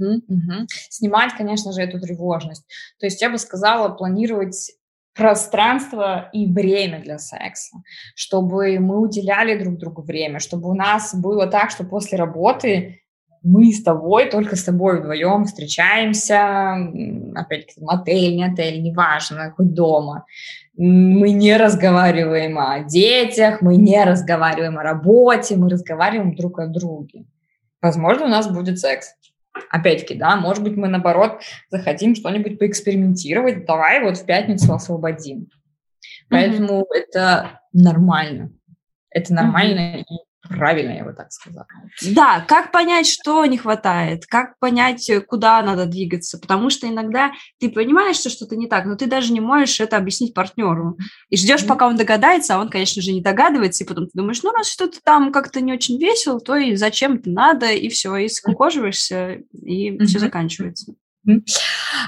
Mm-hmm. 0.01 0.67
Снимать, 0.91 1.35
конечно 1.37 1.73
же, 1.73 1.81
эту 1.81 2.01
тревожность. 2.01 2.67
То 2.99 3.07
есть 3.07 3.23
я 3.23 3.31
бы 3.31 3.39
сказала, 3.39 3.89
планировать 3.89 4.73
пространство 5.15 6.29
и 6.33 6.47
время 6.47 7.01
для 7.01 7.19
секса, 7.19 7.79
чтобы 8.15 8.79
мы 8.79 9.01
уделяли 9.01 9.59
друг 9.59 9.79
другу 9.79 10.03
время, 10.03 10.41
чтобы 10.41 10.69
у 10.69 10.75
нас 10.75 11.15
было 11.15 11.47
так, 11.47 11.71
что 11.71 11.85
после 11.85 12.19
работы 12.19 13.01
мы 13.47 13.73
с 13.73 13.83
тобой, 13.83 14.29
только 14.29 14.57
с 14.57 14.65
тобой 14.65 14.99
вдвоем 15.01 15.45
встречаемся, 15.45 16.75
опять-таки, 17.35 17.81
отель, 17.87 18.37
не 18.37 18.45
отель, 18.45 18.83
неважно, 18.83 19.53
хоть 19.57 19.73
дома. 19.73 20.27
Мы 20.77 21.31
не 21.31 21.57
разговариваем 21.57 22.59
о 22.59 22.81
детях, 22.81 23.63
мы 23.63 23.77
не 23.77 24.03
разговариваем 24.05 24.79
о 24.79 24.83
работе, 24.83 25.57
мы 25.57 25.71
разговариваем 25.71 26.35
друг 26.35 26.59
о 26.59 26.67
друге. 26.67 27.25
Возможно, 27.81 28.25
у 28.25 28.29
нас 28.29 28.51
будет 28.51 28.81
секс. 28.81 29.15
Опять-таки, 29.71 30.17
да, 30.17 30.37
может 30.37 30.65
быть, 30.65 30.77
мы, 30.77 30.89
наоборот, 30.89 31.41
захотим 31.71 32.15
что-нибудь 32.17 32.59
поэкспериментировать, 32.59 33.65
давай 33.65 34.03
вот 34.03 34.19
в 34.19 34.27
пятницу 34.27 34.75
освободим. 34.75 35.49
Поэтому 36.29 36.81
mm-hmm. 36.81 36.95
это 36.95 37.61
нормально. 37.73 38.51
Это 39.11 39.33
нормально, 39.33 39.99
mm-hmm. 39.99 40.03
и 40.03 40.26
правильно, 40.49 40.93
я 40.93 41.05
бы 41.05 41.13
так 41.13 41.33
сказала. 41.33 41.67
Да, 42.03 42.45
как 42.47 42.73
понять, 42.73 43.07
что 43.07 43.45
не 43.47 43.59
хватает, 43.59 44.27
как 44.27 44.59
понять, 44.59 45.09
э, 45.11 45.21
куда 45.21 45.63
надо 45.63 45.87
двигаться, 45.87 46.39
потому 46.39 46.71
что 46.71 46.89
иногда 46.89 47.33
ты 47.59 47.71
понимаешь, 47.71 48.17
что 48.17 48.31
что-то 48.31 48.57
не 48.57 48.67
так, 48.67 48.87
но 48.87 48.97
ты 48.97 49.07
даже 49.07 49.33
не 49.33 49.41
можешь 49.41 49.81
это 49.81 49.97
объяснить 49.97 50.35
партнеру. 50.35 50.99
И 51.29 51.37
ждешь, 51.37 51.63
mm-hmm. 51.63 51.67
пока 51.67 51.87
он 51.87 51.97
догадается, 51.97 52.55
а 52.55 52.61
он, 52.61 52.69
конечно 52.69 53.03
же, 53.03 53.13
не 53.13 53.23
догадывается, 53.23 53.85
и 53.85 53.87
потом 53.87 54.07
ты 54.07 54.13
думаешь, 54.15 54.43
ну, 54.43 54.53
раз 54.53 54.69
что-то 54.69 54.99
там 55.03 55.33
как-то 55.33 55.61
не 55.61 55.73
очень 55.73 55.99
весело, 55.99 56.41
то 56.41 56.57
и 56.57 56.77
зачем 56.77 57.15
это 57.15 57.31
надо, 57.31 57.73
и 57.73 57.89
все, 57.89 58.17
и 58.17 58.29
скукоживаешься, 58.29 59.43
и 59.53 59.91
mm-hmm. 59.91 60.05
все 60.05 60.19
заканчивается. 60.19 60.95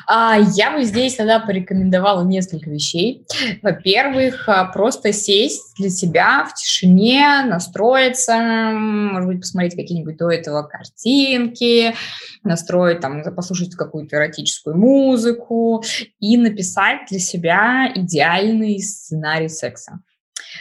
А, 0.06 0.38
я 0.54 0.72
бы 0.72 0.84
здесь 0.84 1.16
тогда 1.16 1.40
порекомендовала 1.40 2.24
несколько 2.24 2.70
вещей. 2.70 3.26
Во-первых, 3.62 4.48
а, 4.48 4.64
просто 4.66 5.12
сесть 5.12 5.74
для 5.78 5.90
себя 5.90 6.44
в 6.44 6.54
тишине, 6.54 7.44
настроиться, 7.44 8.36
может 8.72 9.28
быть, 9.28 9.40
посмотреть 9.40 9.76
какие-нибудь 9.76 10.16
до 10.16 10.30
этого 10.30 10.62
картинки, 10.62 11.94
настроить, 12.42 13.00
там, 13.00 13.22
послушать 13.34 13.74
какую-то 13.74 14.16
эротическую 14.16 14.76
музыку 14.76 15.82
и 16.20 16.36
написать 16.36 17.00
для 17.10 17.18
себя 17.18 17.92
идеальный 17.94 18.80
сценарий 18.80 19.48
секса. 19.48 20.00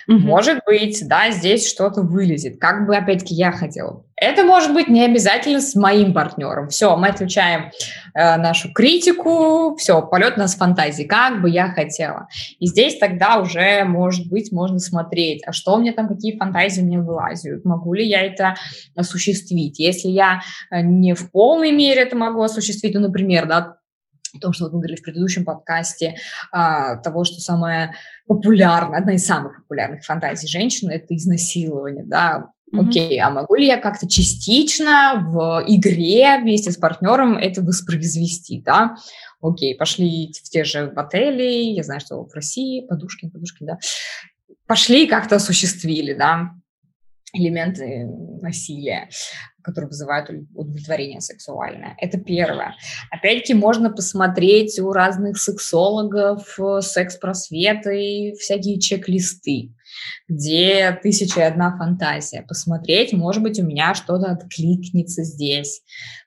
Угу. 0.07 0.17
Может 0.19 0.59
быть, 0.65 1.07
да, 1.07 1.31
здесь 1.31 1.67
что-то 1.67 2.01
вылезет, 2.01 2.59
как 2.59 2.87
бы, 2.87 2.95
опять-таки, 2.95 3.35
я 3.35 3.51
хотела. 3.51 4.03
Это 4.19 4.43
может 4.43 4.73
быть 4.73 4.87
не 4.87 5.05
обязательно 5.05 5.61
с 5.61 5.75
моим 5.75 6.11
партнером. 6.11 6.69
Все, 6.69 6.95
мы 6.97 7.09
отключаем 7.09 7.71
э, 8.15 8.37
нашу 8.37 8.73
критику, 8.73 9.75
все, 9.75 10.01
полет 10.01 10.37
нас 10.37 10.55
фантазии, 10.55 11.03
как 11.03 11.39
бы 11.41 11.51
я 11.51 11.67
хотела. 11.67 12.27
И 12.59 12.65
здесь 12.65 12.97
тогда 12.97 13.37
уже, 13.37 13.83
может 13.83 14.27
быть, 14.27 14.51
можно 14.51 14.79
смотреть, 14.79 15.43
а 15.45 15.51
что 15.51 15.75
у 15.75 15.79
меня 15.79 15.93
там, 15.93 16.07
какие 16.07 16.35
фантазии 16.35 16.81
мне 16.81 16.99
вылазят, 16.99 17.63
могу 17.63 17.93
ли 17.93 18.07
я 18.07 18.23
это 18.23 18.55
осуществить. 18.95 19.77
Если 19.77 20.07
я 20.09 20.41
э, 20.71 20.81
не 20.81 21.13
в 21.13 21.29
полной 21.31 21.71
мере 21.71 22.01
это 22.01 22.15
могу 22.15 22.41
осуществить, 22.41 22.95
ну, 22.95 23.01
например, 23.01 23.45
да, 23.45 23.77
о 24.37 24.41
том, 24.41 24.53
что 24.53 24.65
вот 24.65 24.73
мы 24.73 24.79
говорили 24.79 24.97
в 24.97 25.03
предыдущем 25.03 25.45
подкасте, 25.45 26.15
а, 26.51 26.97
того, 26.97 27.23
что 27.23 27.39
самое 27.39 27.93
популярное, 28.27 28.99
одна 28.99 29.13
из 29.13 29.25
самых 29.25 29.57
популярных 29.63 30.03
фантазий 30.03 30.47
женщин– 30.47 30.89
это 30.91 31.15
изнасилование, 31.15 32.03
да, 32.05 32.51
Окей, 32.73 33.17
okay, 33.17 33.21
а 33.21 33.29
могу 33.29 33.55
ли 33.55 33.65
я 33.65 33.77
как-то 33.77 34.09
частично 34.09 35.23
в 35.25 35.63
игре 35.67 36.37
вместе 36.41 36.69
с 36.69 36.75
партнером 36.75 37.37
это 37.37 37.61
воспроизвести, 37.61 38.61
да? 38.61 38.97
Окей, 39.41 39.73
пошли 39.73 40.33
в 40.33 40.49
те 40.49 40.65
же 40.65 40.91
в 40.93 40.99
отели, 40.99 41.71
я 41.71 41.83
знаю, 41.83 42.01
что 42.01 42.21
в 42.25 42.33
России 42.33 42.85
подушки, 42.85 43.29
подушки, 43.29 43.63
да, 43.63 43.77
пошли 44.65 45.07
как-то 45.07 45.37
осуществили, 45.37 46.13
да, 46.13 46.51
элементы 47.31 48.05
насилия 48.41 49.09
которые 49.67 49.89
вызывают 49.89 50.29
удовлетворение 50.55 51.19
сексуальное. 51.19 51.95
Это 51.99 52.17
первое. 52.17 52.73
Опять-таки 53.11 53.53
можно 53.53 53.89
посмотреть 53.91 54.79
у 54.79 54.93
разных 54.93 55.37
сексологов 55.37 56.57
э, 56.57 56.79
секс-просветы, 56.81 58.33
всякие 58.39 58.79
чек-листы, 58.79 59.75
где 60.29 60.97
тысяча 61.03 61.41
и 61.41 61.43
одна 61.43 61.77
фантазия. 61.77 62.45
Посмотреть, 62.47 63.11
может 63.11 63.43
быть, 63.43 63.59
у 63.59 63.65
меня 63.65 63.93
что-то 63.93 64.31
откликнется 64.31 65.23
здесь. 65.23 65.81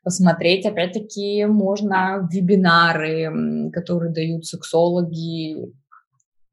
Посмотреть, 0.05 0.67
опять-таки, 0.67 1.47
можно 1.47 2.29
вебинары, 2.31 3.71
которые 3.73 4.13
дают 4.13 4.45
сексологи, 4.45 5.73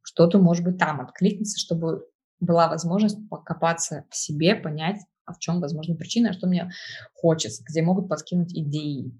что-то, 0.03 0.39
может 0.39 0.63
быть, 0.63 0.77
там 0.77 1.01
откликнется, 1.01 1.59
чтобы 1.59 2.05
была 2.39 2.69
возможность 2.69 3.17
покопаться 3.29 4.05
в 4.09 4.15
себе, 4.15 4.55
понять, 4.55 5.01
а 5.27 5.33
в 5.33 5.39
чем, 5.39 5.59
возможно, 5.59 5.95
причина, 5.95 6.33
что 6.33 6.47
мне 6.47 6.71
хочется, 7.13 7.63
где 7.67 7.81
могут 7.83 8.09
подкинуть 8.09 8.57
идеи. 8.57 9.11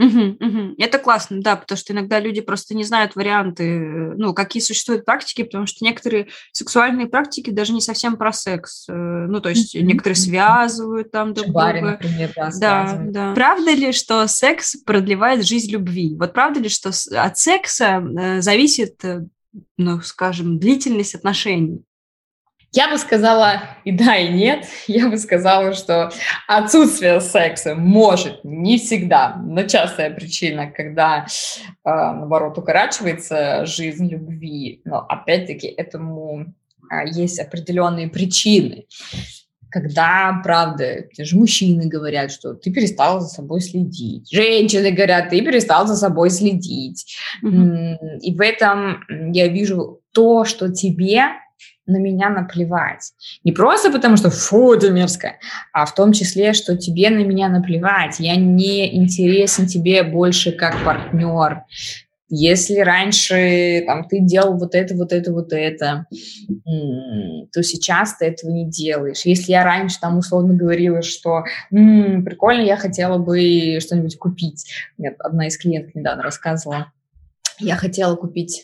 Угу, 0.00 0.36
угу. 0.40 0.74
Это 0.78 0.98
классно, 0.98 1.42
да, 1.42 1.56
потому 1.56 1.76
что 1.76 1.92
иногда 1.92 2.20
люди 2.20 2.40
просто 2.40 2.74
не 2.74 2.84
знают 2.84 3.16
варианты, 3.16 4.14
ну, 4.16 4.32
какие 4.32 4.62
существуют 4.62 5.04
практики, 5.04 5.42
потому 5.42 5.66
что 5.66 5.84
некоторые 5.84 6.28
сексуальные 6.52 7.06
практики 7.06 7.50
даже 7.50 7.74
не 7.74 7.82
совсем 7.82 8.16
про 8.16 8.32
секс. 8.32 8.88
Э, 8.88 8.92
ну, 8.94 9.42
то 9.42 9.50
есть 9.50 9.74
некоторые 9.74 10.16
связывают 10.16 11.10
там 11.10 11.34
друг 11.34 11.48
друга. 11.48 11.80
например, 11.82 12.32
да, 12.34 12.50
да, 12.58 13.00
да. 13.04 13.34
Правда 13.34 13.72
ли, 13.72 13.92
что 13.92 14.26
секс 14.26 14.76
продлевает 14.76 15.44
жизнь 15.44 15.70
любви? 15.70 16.16
Вот 16.18 16.32
правда 16.32 16.60
ли, 16.60 16.70
что 16.70 16.92
от 17.12 17.36
секса 17.36 18.02
э, 18.02 18.40
зависит, 18.40 19.04
э, 19.04 19.26
ну, 19.76 20.00
скажем, 20.00 20.58
длительность 20.58 21.14
отношений? 21.14 21.84
Я 22.72 22.88
бы 22.88 22.98
сказала 22.98 23.62
и 23.84 23.90
да, 23.90 24.16
и 24.16 24.32
нет. 24.32 24.64
Я 24.86 25.08
бы 25.08 25.18
сказала, 25.18 25.72
что 25.72 26.12
отсутствие 26.46 27.20
секса 27.20 27.74
может 27.74 28.44
не 28.44 28.78
всегда, 28.78 29.36
но 29.36 29.64
частая 29.64 30.10
причина, 30.10 30.70
когда, 30.70 31.26
э, 31.26 31.26
наоборот, 31.84 32.58
укорачивается 32.58 33.66
жизнь 33.66 34.08
любви. 34.08 34.82
Но, 34.84 35.00
опять-таки, 35.00 35.66
этому 35.66 36.46
э, 36.90 37.08
есть 37.10 37.40
определенные 37.40 38.08
причины. 38.08 38.86
Когда, 39.68 40.40
правда, 40.44 41.02
те 41.12 41.24
же 41.24 41.36
мужчины 41.36 41.86
говорят, 41.86 42.30
что 42.30 42.54
ты 42.54 42.72
перестал 42.72 43.20
за 43.20 43.28
собой 43.28 43.60
следить. 43.60 44.30
Женщины 44.30 44.92
говорят, 44.92 45.30
ты 45.30 45.40
перестал 45.42 45.86
за 45.88 45.96
собой 45.96 46.30
следить. 46.30 47.16
Mm-hmm. 47.44 48.18
И 48.20 48.34
в 48.34 48.40
этом 48.40 49.04
я 49.32 49.46
вижу 49.48 50.00
то, 50.12 50.44
что 50.44 50.72
тебе 50.72 51.22
на 51.86 51.96
меня 51.96 52.30
наплевать. 52.30 53.12
Не 53.44 53.52
просто 53.52 53.90
потому, 53.90 54.16
что 54.16 54.30
фу, 54.30 54.76
ты 54.76 54.90
мерзкая, 54.90 55.38
а 55.72 55.86
в 55.86 55.94
том 55.94 56.12
числе, 56.12 56.52
что 56.52 56.76
тебе 56.76 57.10
на 57.10 57.24
меня 57.24 57.48
наплевать. 57.48 58.20
Я 58.20 58.36
не 58.36 58.96
интересен 58.96 59.66
тебе 59.66 60.02
больше 60.02 60.52
как 60.52 60.84
партнер. 60.84 61.64
Если 62.32 62.78
раньше 62.78 63.82
там, 63.86 64.06
ты 64.06 64.20
делал 64.20 64.56
вот 64.56 64.76
это, 64.76 64.94
вот 64.94 65.12
это, 65.12 65.32
вот 65.32 65.52
это, 65.52 66.06
то 67.52 67.62
сейчас 67.64 68.16
ты 68.16 68.26
этого 68.26 68.52
не 68.52 68.70
делаешь. 68.70 69.22
Если 69.24 69.50
я 69.50 69.64
раньше 69.64 69.98
там 70.00 70.16
условно 70.16 70.54
говорила, 70.54 71.02
что 71.02 71.42
м-м, 71.72 72.24
прикольно, 72.24 72.62
я 72.62 72.76
хотела 72.76 73.18
бы 73.18 73.80
что-нибудь 73.80 74.16
купить. 74.16 74.70
Мне 74.96 75.10
одна 75.18 75.48
из 75.48 75.58
клиенток 75.58 75.96
недавно 75.96 76.22
рассказывала, 76.22 76.92
я 77.58 77.74
хотела 77.74 78.14
купить 78.14 78.62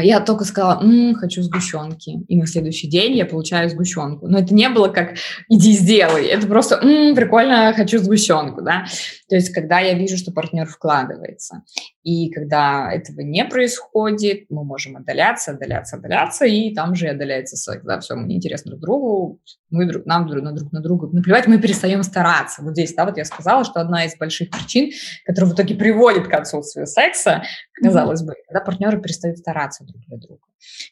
я 0.00 0.20
только 0.20 0.44
сказала, 0.44 0.80
М, 0.82 1.14
хочу 1.14 1.42
сгущенки. 1.42 2.20
И 2.28 2.36
на 2.36 2.46
следующий 2.46 2.88
день 2.88 3.16
я 3.16 3.26
получаю 3.26 3.68
сгущенку. 3.70 4.28
Но 4.28 4.38
это 4.38 4.54
не 4.54 4.68
было 4.68 4.88
как 4.88 5.14
«иди 5.48 5.72
сделай». 5.72 6.26
Это 6.26 6.46
просто 6.46 6.76
М, 6.76 7.14
«прикольно, 7.14 7.72
хочу 7.74 7.98
сгущенку». 7.98 8.62
Да? 8.62 8.84
То 9.32 9.36
есть 9.36 9.48
когда 9.48 9.80
я 9.80 9.94
вижу, 9.94 10.18
что 10.18 10.30
партнер 10.30 10.66
вкладывается. 10.66 11.62
И 12.02 12.28
когда 12.28 12.92
этого 12.92 13.22
не 13.22 13.46
происходит, 13.46 14.44
мы 14.50 14.62
можем 14.62 14.98
отдаляться, 14.98 15.52
отдаляться, 15.52 15.96
отдаляться, 15.96 16.44
и 16.44 16.74
там 16.74 16.94
же 16.94 17.08
отдаляется 17.08 17.56
секс. 17.56 17.82
Да, 17.82 17.98
все, 18.00 18.14
мы 18.14 18.26
неинтересны 18.26 18.72
друг 18.72 18.82
другу, 18.82 19.40
мы 19.70 19.86
друг, 19.86 20.04
нам 20.04 20.28
друг 20.28 20.44
на 20.44 20.52
друг 20.52 20.70
на 20.70 20.82
друга 20.82 21.08
наплевать, 21.10 21.46
мы 21.46 21.58
перестаем 21.58 22.02
стараться. 22.02 22.60
Вот 22.60 22.72
здесь, 22.72 22.92
да, 22.92 23.06
вот 23.06 23.16
я 23.16 23.24
сказала, 23.24 23.64
что 23.64 23.80
одна 23.80 24.04
из 24.04 24.14
больших 24.18 24.50
причин, 24.50 24.90
которая 25.24 25.50
в 25.50 25.54
итоге 25.54 25.76
приводит 25.76 26.28
к 26.28 26.34
отсутствию 26.34 26.86
секса, 26.86 27.42
казалось 27.82 28.20
бы, 28.20 28.34
когда 28.46 28.62
партнеры 28.62 29.00
перестают 29.00 29.38
стараться 29.38 29.82
друг 29.84 30.02
для 30.08 30.18
друга. 30.18 30.42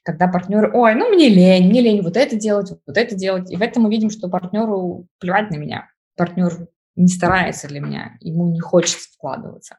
Когда 0.03 0.29
партнеры, 0.29 0.73
ой, 0.73 0.95
ну 0.95 1.11
мне 1.11 1.29
лень, 1.29 1.69
мне 1.69 1.83
лень 1.83 2.01
вот 2.01 2.17
это 2.17 2.37
делать, 2.37 2.71
вот 2.87 2.97
это 2.97 3.15
делать. 3.15 3.51
И 3.51 3.57
в 3.57 3.61
этом 3.61 3.83
мы 3.83 3.91
видим, 3.91 4.09
что 4.09 4.31
партнеру 4.31 5.09
плевать 5.19 5.51
на 5.51 5.57
меня. 5.57 5.91
Партнер 6.17 6.69
не 6.97 7.09
старается 7.09 7.69
для 7.69 7.81
меня, 7.81 8.17
ему 8.21 8.51
не 8.53 8.61
хочется 8.61 9.09
вкладываться. 9.13 9.79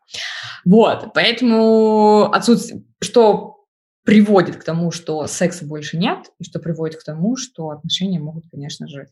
Вот, 0.66 1.14
поэтому 1.14 2.32
отсутствие, 2.32 2.84
что 3.01 3.66
приводит 4.03 4.57
к 4.57 4.64
тому, 4.64 4.91
что 4.91 5.28
секса 5.28 5.66
больше 5.66 5.97
нет, 5.97 6.32
и 6.39 6.43
что 6.43 6.59
приводит 6.59 6.99
к 6.99 7.03
тому, 7.03 7.36
что 7.36 7.70
отношения 7.70 8.20
могут, 8.20 8.45
конечно 8.49 8.88
же, 8.88 9.07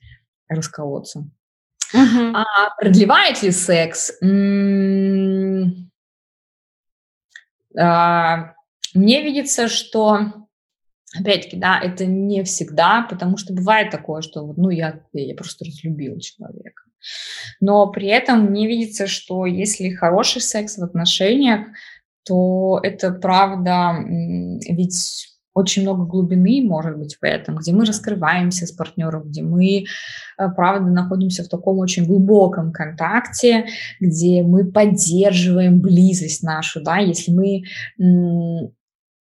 расколоться. 0.47 1.30
Uh-huh. 1.93 2.34
А 2.34 2.76
продлевает 2.80 3.41
ли 3.43 3.52
секс? 3.52 4.12
М- 4.22 5.91
а, 7.78 8.54
мне 8.93 9.24
видится, 9.24 9.68
что 9.68 10.47
Опять-таки, 11.18 11.58
да, 11.58 11.80
это 11.82 12.06
не 12.06 12.43
всегда, 12.43 13.06
потому 13.10 13.38
что 13.38 13.54
бывает 13.54 13.89
такое, 13.89 14.22
что 14.22 14.54
ну, 14.56 14.70
я, 14.70 15.02
я 15.14 15.36
просто 15.36 15.66
разлюбила 15.66 16.22
человека. 16.22 16.84
Но 17.60 17.88
при 17.88 18.08
этом 18.08 18.45
мне 18.45 18.68
видится, 18.68 19.08
что 19.08 19.45
если 19.45 19.89
хороший 19.89 20.41
секс 20.41 20.78
в 20.78 20.84
отношениях, 20.84 21.68
то 22.24 22.80
это 22.84 23.12
правда, 23.12 23.95
ведь 24.06 25.30
очень 25.54 25.82
много 25.82 26.06
глубины 26.06 26.62
может 26.64 26.97
быть 26.97 27.18
в 27.20 27.24
этом, 27.24 27.58
где 27.58 27.74
мы 27.74 27.86
раскрываемся 27.86 28.66
с 28.66 28.72
партнером, 28.72 29.24
где 29.24 29.41
мы, 29.41 29.80
э, 29.80 30.50
правда, 30.56 30.89
находимся 30.89 31.43
в 31.43 31.50
таком 31.50 31.80
очень 31.80 32.06
глубоком 32.06 32.72
контакте, 32.72 33.66
где 34.00 34.43
мы 34.43 34.72
поддерживаем 34.72 35.82
близость 35.82 36.43
нашу, 36.43 36.82
да, 36.82 36.97
если 36.97 37.32
мы 37.32 37.64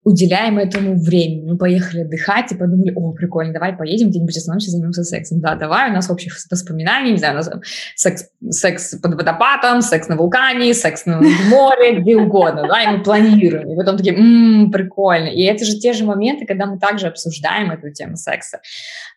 уделяем 0.08 0.58
этому 0.58 0.98
времени. 0.98 1.50
Мы 1.50 1.58
поехали 1.58 2.00
отдыхать 2.00 2.50
и 2.50 2.54
подумали, 2.54 2.92
о, 2.96 3.12
прикольно, 3.12 3.52
давай 3.52 3.76
поедем 3.76 4.08
где-нибудь 4.08 4.36
остановимся, 4.36 4.70
займемся 4.70 5.04
сексом. 5.04 5.40
Да, 5.40 5.54
давай, 5.54 5.90
у 5.90 5.92
нас 5.92 6.10
общих 6.10 6.34
воспоминаний, 6.50 7.12
не 7.12 7.18
знаю, 7.18 7.34
у 7.34 7.36
нас 7.36 7.50
секс, 7.94 8.30
секс 8.48 8.94
под 8.96 9.14
водопадом, 9.14 9.82
секс 9.82 10.08
на 10.08 10.16
вулкане, 10.16 10.72
секс 10.72 11.04
на 11.04 11.20
море, 11.20 12.00
где 12.00 12.16
угодно, 12.16 12.66
да, 12.66 12.82
и 12.82 12.96
мы 12.96 13.02
планируем. 13.02 13.70
И 13.70 13.76
потом 13.76 13.98
такие, 13.98 14.16
м-м, 14.16 14.70
прикольно. 14.72 15.28
И 15.28 15.42
это 15.42 15.66
же 15.66 15.78
те 15.78 15.92
же 15.92 16.04
моменты, 16.04 16.46
когда 16.46 16.64
мы 16.64 16.78
также 16.78 17.08
обсуждаем 17.08 17.70
эту 17.70 17.92
тему 17.92 18.16
секса. 18.16 18.60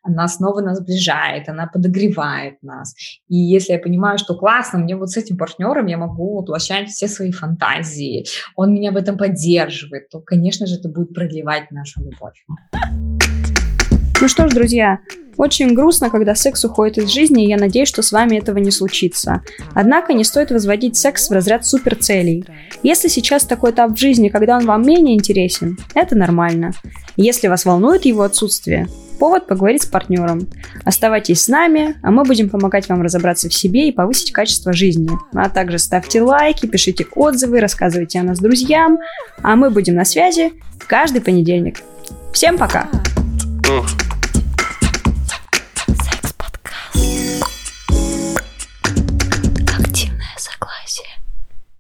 Она 0.04 0.28
снова 0.28 0.62
нас 0.62 0.80
сближает, 0.80 1.48
она 1.48 1.68
подогревает 1.68 2.56
нас. 2.62 2.96
И 3.30 3.38
если 3.38 3.74
я 3.74 3.80
понимаю, 3.80 4.18
что 4.18 4.36
классно, 4.36 4.80
мне 4.80 4.98
вот 4.98 5.12
с 5.12 5.18
этим 5.18 5.38
партнером 5.38 5.86
я 5.86 5.98
могу 5.98 6.40
воплощать 6.40 6.90
все 6.90 7.08
свои 7.08 7.32
фантазии, 7.32 8.26
он 8.56 8.74
меня 8.74 8.92
в 8.92 8.98
этом 8.98 9.18
поддерживает, 9.18 10.10
то, 10.10 10.20
конечно 10.20 10.68
же, 10.68 10.81
это 10.82 10.90
будет 10.90 11.14
продлевать 11.14 11.72
нашу 11.72 12.02
любовь. 12.02 12.44
Ну 14.20 14.28
что 14.28 14.48
ж, 14.48 14.54
друзья, 14.54 15.00
очень 15.38 15.74
грустно, 15.74 16.10
когда 16.10 16.36
секс 16.36 16.64
уходит 16.66 16.98
из 16.98 17.10
жизни, 17.10 17.46
и 17.46 17.50
я 17.50 17.58
надеюсь, 17.58 17.88
что 17.88 18.02
с 18.02 18.12
вами 18.12 18.38
этого 18.38 18.58
не 18.58 18.72
случится. 18.72 19.42
Однако 19.74 20.14
не 20.14 20.24
стоит 20.24 20.52
возводить 20.52 20.98
секс 20.98 21.30
в 21.30 21.34
разряд 21.34 21.66
суперцелей. 21.66 22.46
Если 22.84 23.08
сейчас 23.08 23.46
такой 23.46 23.72
этап 23.72 23.92
в 23.92 23.98
жизни, 23.98 24.30
когда 24.30 24.58
он 24.58 24.66
вам 24.66 24.86
менее 24.86 25.16
интересен, 25.16 25.78
это 25.96 26.16
нормально. 26.16 26.72
Если 27.16 27.48
вас 27.48 27.66
волнует 27.66 28.06
его 28.06 28.22
отсутствие, 28.24 28.88
повод 29.22 29.46
поговорить 29.46 29.84
с 29.84 29.86
партнером. 29.86 30.48
Оставайтесь 30.84 31.44
с 31.44 31.48
нами, 31.48 31.96
а 32.02 32.10
мы 32.10 32.24
будем 32.24 32.50
помогать 32.50 32.90
вам 32.90 33.04
разобраться 33.04 33.50
в 33.50 33.54
себе 33.54 33.88
и 33.88 33.92
повысить 33.92 34.32
качество 34.32 34.74
жизни. 34.74 35.12
А 35.36 35.48
также 35.48 35.78
ставьте 35.78 36.24
лайки, 36.24 36.66
пишите 36.66 37.06
отзывы, 37.14 37.60
рассказывайте 37.60 38.20
о 38.20 38.24
нас 38.24 38.40
друзьям. 38.40 38.98
А 39.44 39.56
мы 39.56 39.70
будем 39.70 39.94
на 39.94 40.06
связи 40.06 40.54
каждый 40.88 41.22
понедельник. 41.22 41.84
Всем 42.34 42.58
пока! 42.58 42.90
Ugh. 43.70 44.11